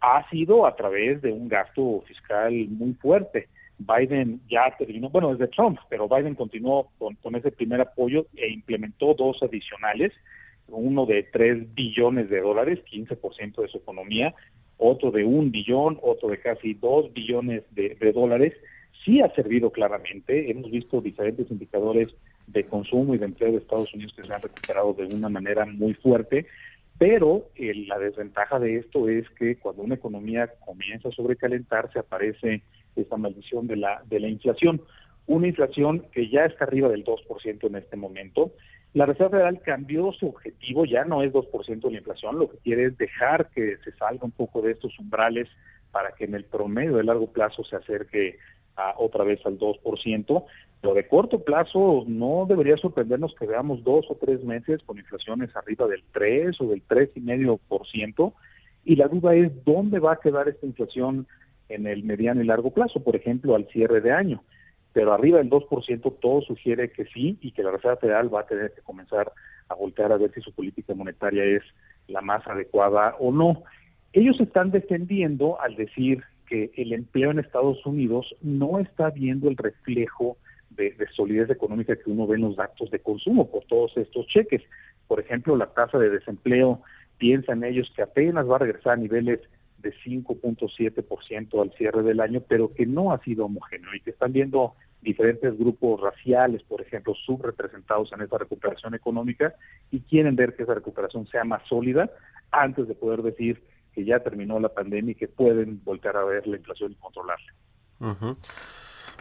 Ha 0.00 0.28
sido 0.30 0.66
a 0.66 0.76
través 0.76 1.22
de 1.22 1.32
un 1.32 1.48
gasto 1.48 2.02
fiscal 2.06 2.52
muy 2.68 2.94
fuerte. 2.94 3.48
Biden 3.78 4.40
ya 4.48 4.74
terminó, 4.76 5.08
bueno, 5.08 5.32
desde 5.32 5.48
Trump, 5.48 5.78
pero 5.88 6.08
Biden 6.08 6.34
continuó 6.34 6.90
con, 6.98 7.14
con 7.16 7.34
ese 7.36 7.50
primer 7.52 7.80
apoyo 7.80 8.26
e 8.36 8.50
implementó 8.50 9.14
dos 9.14 9.42
adicionales, 9.42 10.12
uno 10.66 11.06
de 11.06 11.22
3 11.22 11.74
billones 11.74 12.28
de 12.28 12.40
dólares, 12.40 12.80
15% 12.90 13.62
de 13.62 13.68
su 13.68 13.78
economía, 13.78 14.34
otro 14.76 15.10
de 15.10 15.24
un 15.24 15.50
billón, 15.50 15.98
otro 16.02 16.28
de 16.28 16.40
casi 16.40 16.74
2 16.74 17.12
billones 17.12 17.62
de 17.70 18.12
dólares, 18.12 18.52
sí 19.04 19.20
ha 19.20 19.34
servido 19.34 19.70
claramente. 19.70 20.50
Hemos 20.50 20.70
visto 20.70 21.00
diferentes 21.00 21.50
indicadores 21.50 22.08
de 22.46 22.64
consumo 22.64 23.14
y 23.14 23.18
de 23.18 23.26
empleo 23.26 23.52
de 23.52 23.58
Estados 23.58 23.92
Unidos 23.94 24.14
que 24.16 24.24
se 24.24 24.32
han 24.32 24.42
recuperado 24.42 24.94
de 24.94 25.14
una 25.14 25.28
manera 25.28 25.66
muy 25.66 25.94
fuerte, 25.94 26.46
pero 26.98 27.48
eh, 27.54 27.72
la 27.86 27.98
desventaja 27.98 28.58
de 28.58 28.76
esto 28.78 29.08
es 29.08 29.28
que 29.30 29.56
cuando 29.56 29.82
una 29.82 29.94
economía 29.94 30.50
comienza 30.64 31.08
a 31.08 31.12
sobrecalentarse 31.12 31.98
aparece 31.98 32.62
esta 32.96 33.16
maldición 33.16 33.66
de 33.66 33.76
la, 33.76 34.02
de 34.06 34.18
la 34.18 34.28
inflación. 34.28 34.82
Una 35.26 35.46
inflación 35.46 36.06
que 36.10 36.28
ya 36.28 36.46
está 36.46 36.64
arriba 36.64 36.88
del 36.88 37.04
2% 37.04 37.66
en 37.66 37.76
este 37.76 37.96
momento. 37.96 38.52
La 38.94 39.06
Reserva 39.06 39.30
Federal 39.30 39.60
cambió 39.60 40.10
su 40.12 40.28
objetivo, 40.28 40.86
ya 40.86 41.04
no 41.04 41.22
es 41.22 41.32
2% 41.32 41.80
de 41.80 41.90
la 41.90 41.98
inflación, 41.98 42.38
lo 42.38 42.50
que 42.50 42.56
quiere 42.58 42.86
es 42.86 42.98
dejar 42.98 43.50
que 43.50 43.76
se 43.84 43.92
salga 43.92 44.24
un 44.24 44.30
poco 44.30 44.62
de 44.62 44.72
estos 44.72 44.98
umbrales 44.98 45.46
para 45.92 46.12
que 46.12 46.24
en 46.24 46.34
el 46.34 46.44
promedio 46.44 46.96
de 46.96 47.04
largo 47.04 47.30
plazo 47.30 47.62
se 47.64 47.76
acerque 47.76 48.38
otra 48.96 49.24
vez 49.24 49.44
al 49.44 49.58
2%, 49.58 50.44
pero 50.80 50.94
de 50.94 51.08
corto 51.08 51.42
plazo 51.42 52.04
no 52.06 52.46
debería 52.48 52.76
sorprendernos 52.76 53.34
que 53.34 53.46
veamos 53.46 53.82
dos 53.82 54.06
o 54.08 54.14
tres 54.14 54.42
meses 54.44 54.82
con 54.84 54.98
inflaciones 54.98 55.54
arriba 55.56 55.86
del 55.86 56.02
3 56.12 56.60
o 56.60 56.66
del 56.66 56.86
3,5%, 56.86 58.32
y 58.84 58.96
la 58.96 59.08
duda 59.08 59.34
es 59.34 59.52
dónde 59.64 59.98
va 59.98 60.12
a 60.12 60.20
quedar 60.20 60.48
esta 60.48 60.66
inflación 60.66 61.26
en 61.68 61.86
el 61.86 62.04
mediano 62.04 62.40
y 62.40 62.46
largo 62.46 62.70
plazo, 62.70 63.02
por 63.02 63.16
ejemplo, 63.16 63.54
al 63.54 63.66
cierre 63.68 64.00
de 64.00 64.12
año. 64.12 64.42
Pero 64.92 65.12
arriba 65.12 65.38
del 65.38 65.50
2% 65.50 66.14
todo 66.20 66.40
sugiere 66.42 66.90
que 66.90 67.04
sí 67.06 67.38
y 67.40 67.52
que 67.52 67.62
la 67.62 67.72
Reserva 67.72 67.96
Federal 67.96 68.34
va 68.34 68.40
a 68.40 68.46
tener 68.46 68.72
que 68.72 68.80
comenzar 68.82 69.30
a 69.68 69.74
voltear 69.74 70.12
a 70.12 70.16
ver 70.16 70.32
si 70.32 70.40
su 70.40 70.52
política 70.52 70.94
monetaria 70.94 71.44
es 71.44 71.62
la 72.06 72.22
más 72.22 72.46
adecuada 72.46 73.14
o 73.18 73.30
no. 73.30 73.64
Ellos 74.12 74.40
están 74.40 74.70
defendiendo 74.70 75.60
al 75.60 75.76
decir 75.76 76.24
que 76.48 76.70
el 76.76 76.92
empleo 76.92 77.30
en 77.30 77.38
Estados 77.38 77.84
Unidos 77.84 78.34
no 78.40 78.78
está 78.78 79.10
viendo 79.10 79.48
el 79.48 79.56
reflejo 79.56 80.36
de, 80.70 80.94
solidez 81.14 81.50
económica 81.50 81.96
que 81.96 82.10
uno 82.10 82.26
ve 82.26 82.36
en 82.36 82.42
los 82.42 82.56
datos 82.56 82.90
de 82.90 83.00
consumo 83.00 83.50
por 83.50 83.64
todos 83.64 83.96
estos 83.96 84.26
cheques. 84.28 84.62
Por 85.06 85.20
ejemplo, 85.20 85.56
la 85.56 85.66
tasa 85.66 85.98
de 85.98 86.10
desempleo, 86.10 86.82
piensan 87.18 87.64
ellos 87.64 87.92
que 87.94 88.02
apenas 88.02 88.48
va 88.48 88.56
a 88.56 88.60
regresar 88.60 88.92
a 88.92 88.96
niveles 88.96 89.40
de 89.78 89.92
5.7% 90.04 91.62
al 91.62 91.72
cierre 91.72 92.02
del 92.02 92.20
año, 92.20 92.42
pero 92.48 92.72
que 92.72 92.86
no 92.86 93.12
ha 93.12 93.22
sido 93.22 93.46
homogéneo 93.46 93.94
y 93.94 94.00
que 94.00 94.10
están 94.10 94.32
viendo 94.32 94.74
diferentes 95.02 95.56
grupos 95.58 96.00
raciales, 96.00 96.62
por 96.64 96.80
ejemplo, 96.80 97.14
subrepresentados 97.14 98.12
en 98.12 98.22
esa 98.22 98.38
recuperación 98.38 98.94
económica 98.94 99.54
y 99.90 100.00
quieren 100.00 100.36
ver 100.36 100.54
que 100.54 100.64
esa 100.64 100.74
recuperación 100.74 101.26
sea 101.28 101.44
más 101.44 101.62
sólida 101.68 102.10
antes 102.50 102.88
de 102.88 102.94
poder 102.94 103.22
decir 103.22 103.62
que 103.92 104.04
ya 104.04 104.20
terminó 104.20 104.58
la 104.60 104.68
pandemia 104.68 105.12
y 105.12 105.14
que 105.14 105.28
pueden 105.28 105.82
volver 105.84 106.16
a 106.16 106.24
ver 106.24 106.46
la 106.46 106.56
inflación 106.56 106.92
y 106.92 106.96
controlarla. 106.96 107.52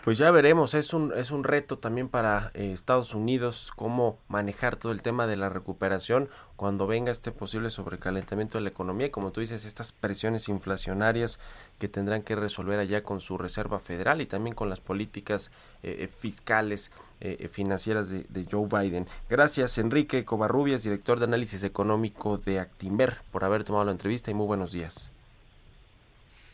Pues 0.07 0.17
ya 0.17 0.31
veremos, 0.31 0.73
es 0.73 0.93
un, 0.93 1.11
es 1.17 1.31
un 1.31 1.43
reto 1.43 1.79
también 1.79 2.07
para 2.07 2.49
eh, 2.53 2.71
Estados 2.71 3.13
Unidos 3.13 3.73
cómo 3.75 4.19
manejar 4.29 4.77
todo 4.77 4.93
el 4.93 5.01
tema 5.01 5.27
de 5.27 5.35
la 5.35 5.49
recuperación 5.49 6.29
cuando 6.55 6.87
venga 6.87 7.11
este 7.11 7.33
posible 7.33 7.69
sobrecalentamiento 7.69 8.57
de 8.57 8.61
la 8.61 8.69
economía 8.69 9.07
y 9.07 9.09
como 9.09 9.33
tú 9.33 9.41
dices, 9.41 9.65
estas 9.65 9.91
presiones 9.91 10.47
inflacionarias 10.47 11.41
que 11.77 11.89
tendrán 11.89 12.23
que 12.23 12.37
resolver 12.37 12.79
allá 12.79 13.03
con 13.03 13.19
su 13.19 13.37
Reserva 13.37 13.79
Federal 13.79 14.21
y 14.21 14.27
también 14.27 14.55
con 14.55 14.69
las 14.69 14.79
políticas 14.79 15.51
eh, 15.83 15.97
eh, 15.99 16.07
fiscales 16.07 16.89
financieras 17.51 18.09
de, 18.09 18.27
de, 18.29 18.47
Joe 18.49 18.69
Biden. 18.69 19.07
Gracias 19.29 19.77
Enrique 19.77 20.23
Covarrubias, 20.23 20.83
director 20.83 21.19
de 21.19 21.25
análisis 21.25 21.63
económico 21.63 22.37
de 22.37 22.61
Actimber, 22.61 23.17
por 23.29 23.43
haber 23.43 23.65
tomado 23.65 23.83
la 23.83 23.91
entrevista 23.91 24.31
y 24.31 24.35
muy 24.35 24.45
buenos 24.45 24.71
días. 24.71 25.11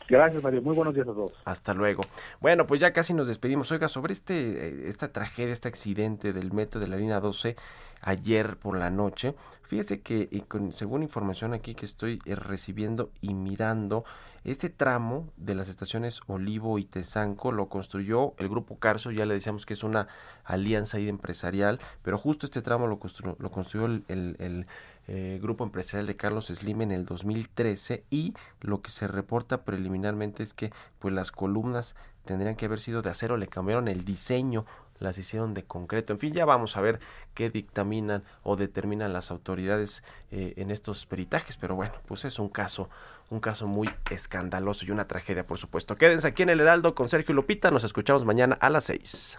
Gracias, 0.08 0.42
Mario. 0.42 0.60
Muy 0.62 0.74
buenos 0.74 0.94
días 0.94 1.08
a 1.08 1.12
todos. 1.12 1.40
Hasta 1.44 1.72
luego. 1.72 2.02
Bueno, 2.40 2.66
pues 2.66 2.80
ya 2.80 2.92
casi 2.92 3.14
nos 3.14 3.26
despedimos. 3.26 3.70
Oiga, 3.72 3.88
sobre 3.88 4.12
este, 4.12 4.34
eh, 4.34 4.88
esta 4.88 5.12
tragedia, 5.12 5.52
este 5.52 5.68
accidente 5.68 6.32
del 6.32 6.52
metro 6.52 6.80
de 6.80 6.88
la 6.88 6.96
línea 6.96 7.20
12 7.20 7.56
ayer 8.02 8.56
por 8.58 8.76
la 8.76 8.90
noche, 8.90 9.34
fíjese 9.62 10.02
que 10.02 10.28
y 10.30 10.42
con, 10.42 10.72
según 10.72 11.02
información 11.02 11.54
aquí 11.54 11.74
que 11.74 11.86
estoy 11.86 12.20
eh, 12.26 12.34
recibiendo 12.34 13.10
y 13.22 13.32
mirando, 13.32 14.04
este 14.44 14.68
tramo 14.68 15.30
de 15.38 15.54
las 15.54 15.70
estaciones 15.70 16.20
Olivo 16.26 16.78
y 16.78 16.84
Tezanco 16.84 17.50
lo 17.50 17.70
construyó 17.70 18.34
el 18.36 18.50
grupo 18.50 18.78
Carso, 18.78 19.10
ya 19.10 19.24
le 19.24 19.32
decíamos 19.32 19.64
que 19.64 19.72
es 19.72 19.82
una 19.82 20.06
alianza 20.44 20.98
empresarial, 20.98 21.80
pero 22.02 22.18
justo 22.18 22.44
este 22.44 22.60
tramo 22.60 22.86
lo, 22.86 22.98
construyó, 22.98 23.36
lo 23.38 23.50
construyó 23.50 23.86
el 23.86 24.66
eh, 25.06 25.38
grupo 25.42 25.64
empresarial 25.64 26.06
de 26.06 26.16
Carlos 26.16 26.46
Slim 26.46 26.82
en 26.82 26.92
el 26.92 27.04
2013 27.04 28.04
y 28.10 28.34
lo 28.60 28.80
que 28.82 28.90
se 28.90 29.06
reporta 29.06 29.64
preliminarmente 29.64 30.42
es 30.42 30.54
que 30.54 30.72
pues 30.98 31.12
las 31.12 31.30
columnas 31.30 31.94
tendrían 32.24 32.56
que 32.56 32.66
haber 32.66 32.80
sido 32.80 33.02
de 33.02 33.10
acero, 33.10 33.36
le 33.36 33.46
cambiaron 33.46 33.88
el 33.88 34.04
diseño, 34.04 34.64
las 34.98 35.18
hicieron 35.18 35.54
de 35.54 35.64
concreto. 35.64 36.12
En 36.12 36.18
fin, 36.18 36.32
ya 36.32 36.44
vamos 36.44 36.76
a 36.76 36.80
ver 36.80 37.00
qué 37.34 37.50
dictaminan 37.50 38.24
o 38.42 38.56
determinan 38.56 39.12
las 39.12 39.30
autoridades 39.30 40.02
eh, 40.30 40.54
en 40.56 40.70
estos 40.70 41.06
peritajes, 41.06 41.56
pero 41.56 41.74
bueno, 41.74 41.94
pues 42.06 42.24
es 42.24 42.38
un 42.38 42.48
caso, 42.48 42.88
un 43.30 43.40
caso 43.40 43.66
muy 43.66 43.90
escandaloso 44.10 44.84
y 44.84 44.90
una 44.90 45.06
tragedia, 45.06 45.46
por 45.46 45.58
supuesto. 45.58 45.96
Quédense 45.96 46.28
aquí 46.28 46.42
en 46.42 46.50
el 46.50 46.60
Heraldo 46.60 46.94
con 46.94 47.08
Sergio 47.08 47.34
Lupita, 47.34 47.70
nos 47.70 47.84
escuchamos 47.84 48.24
mañana 48.24 48.56
a 48.60 48.70
las 48.70 48.84
6. 48.84 49.38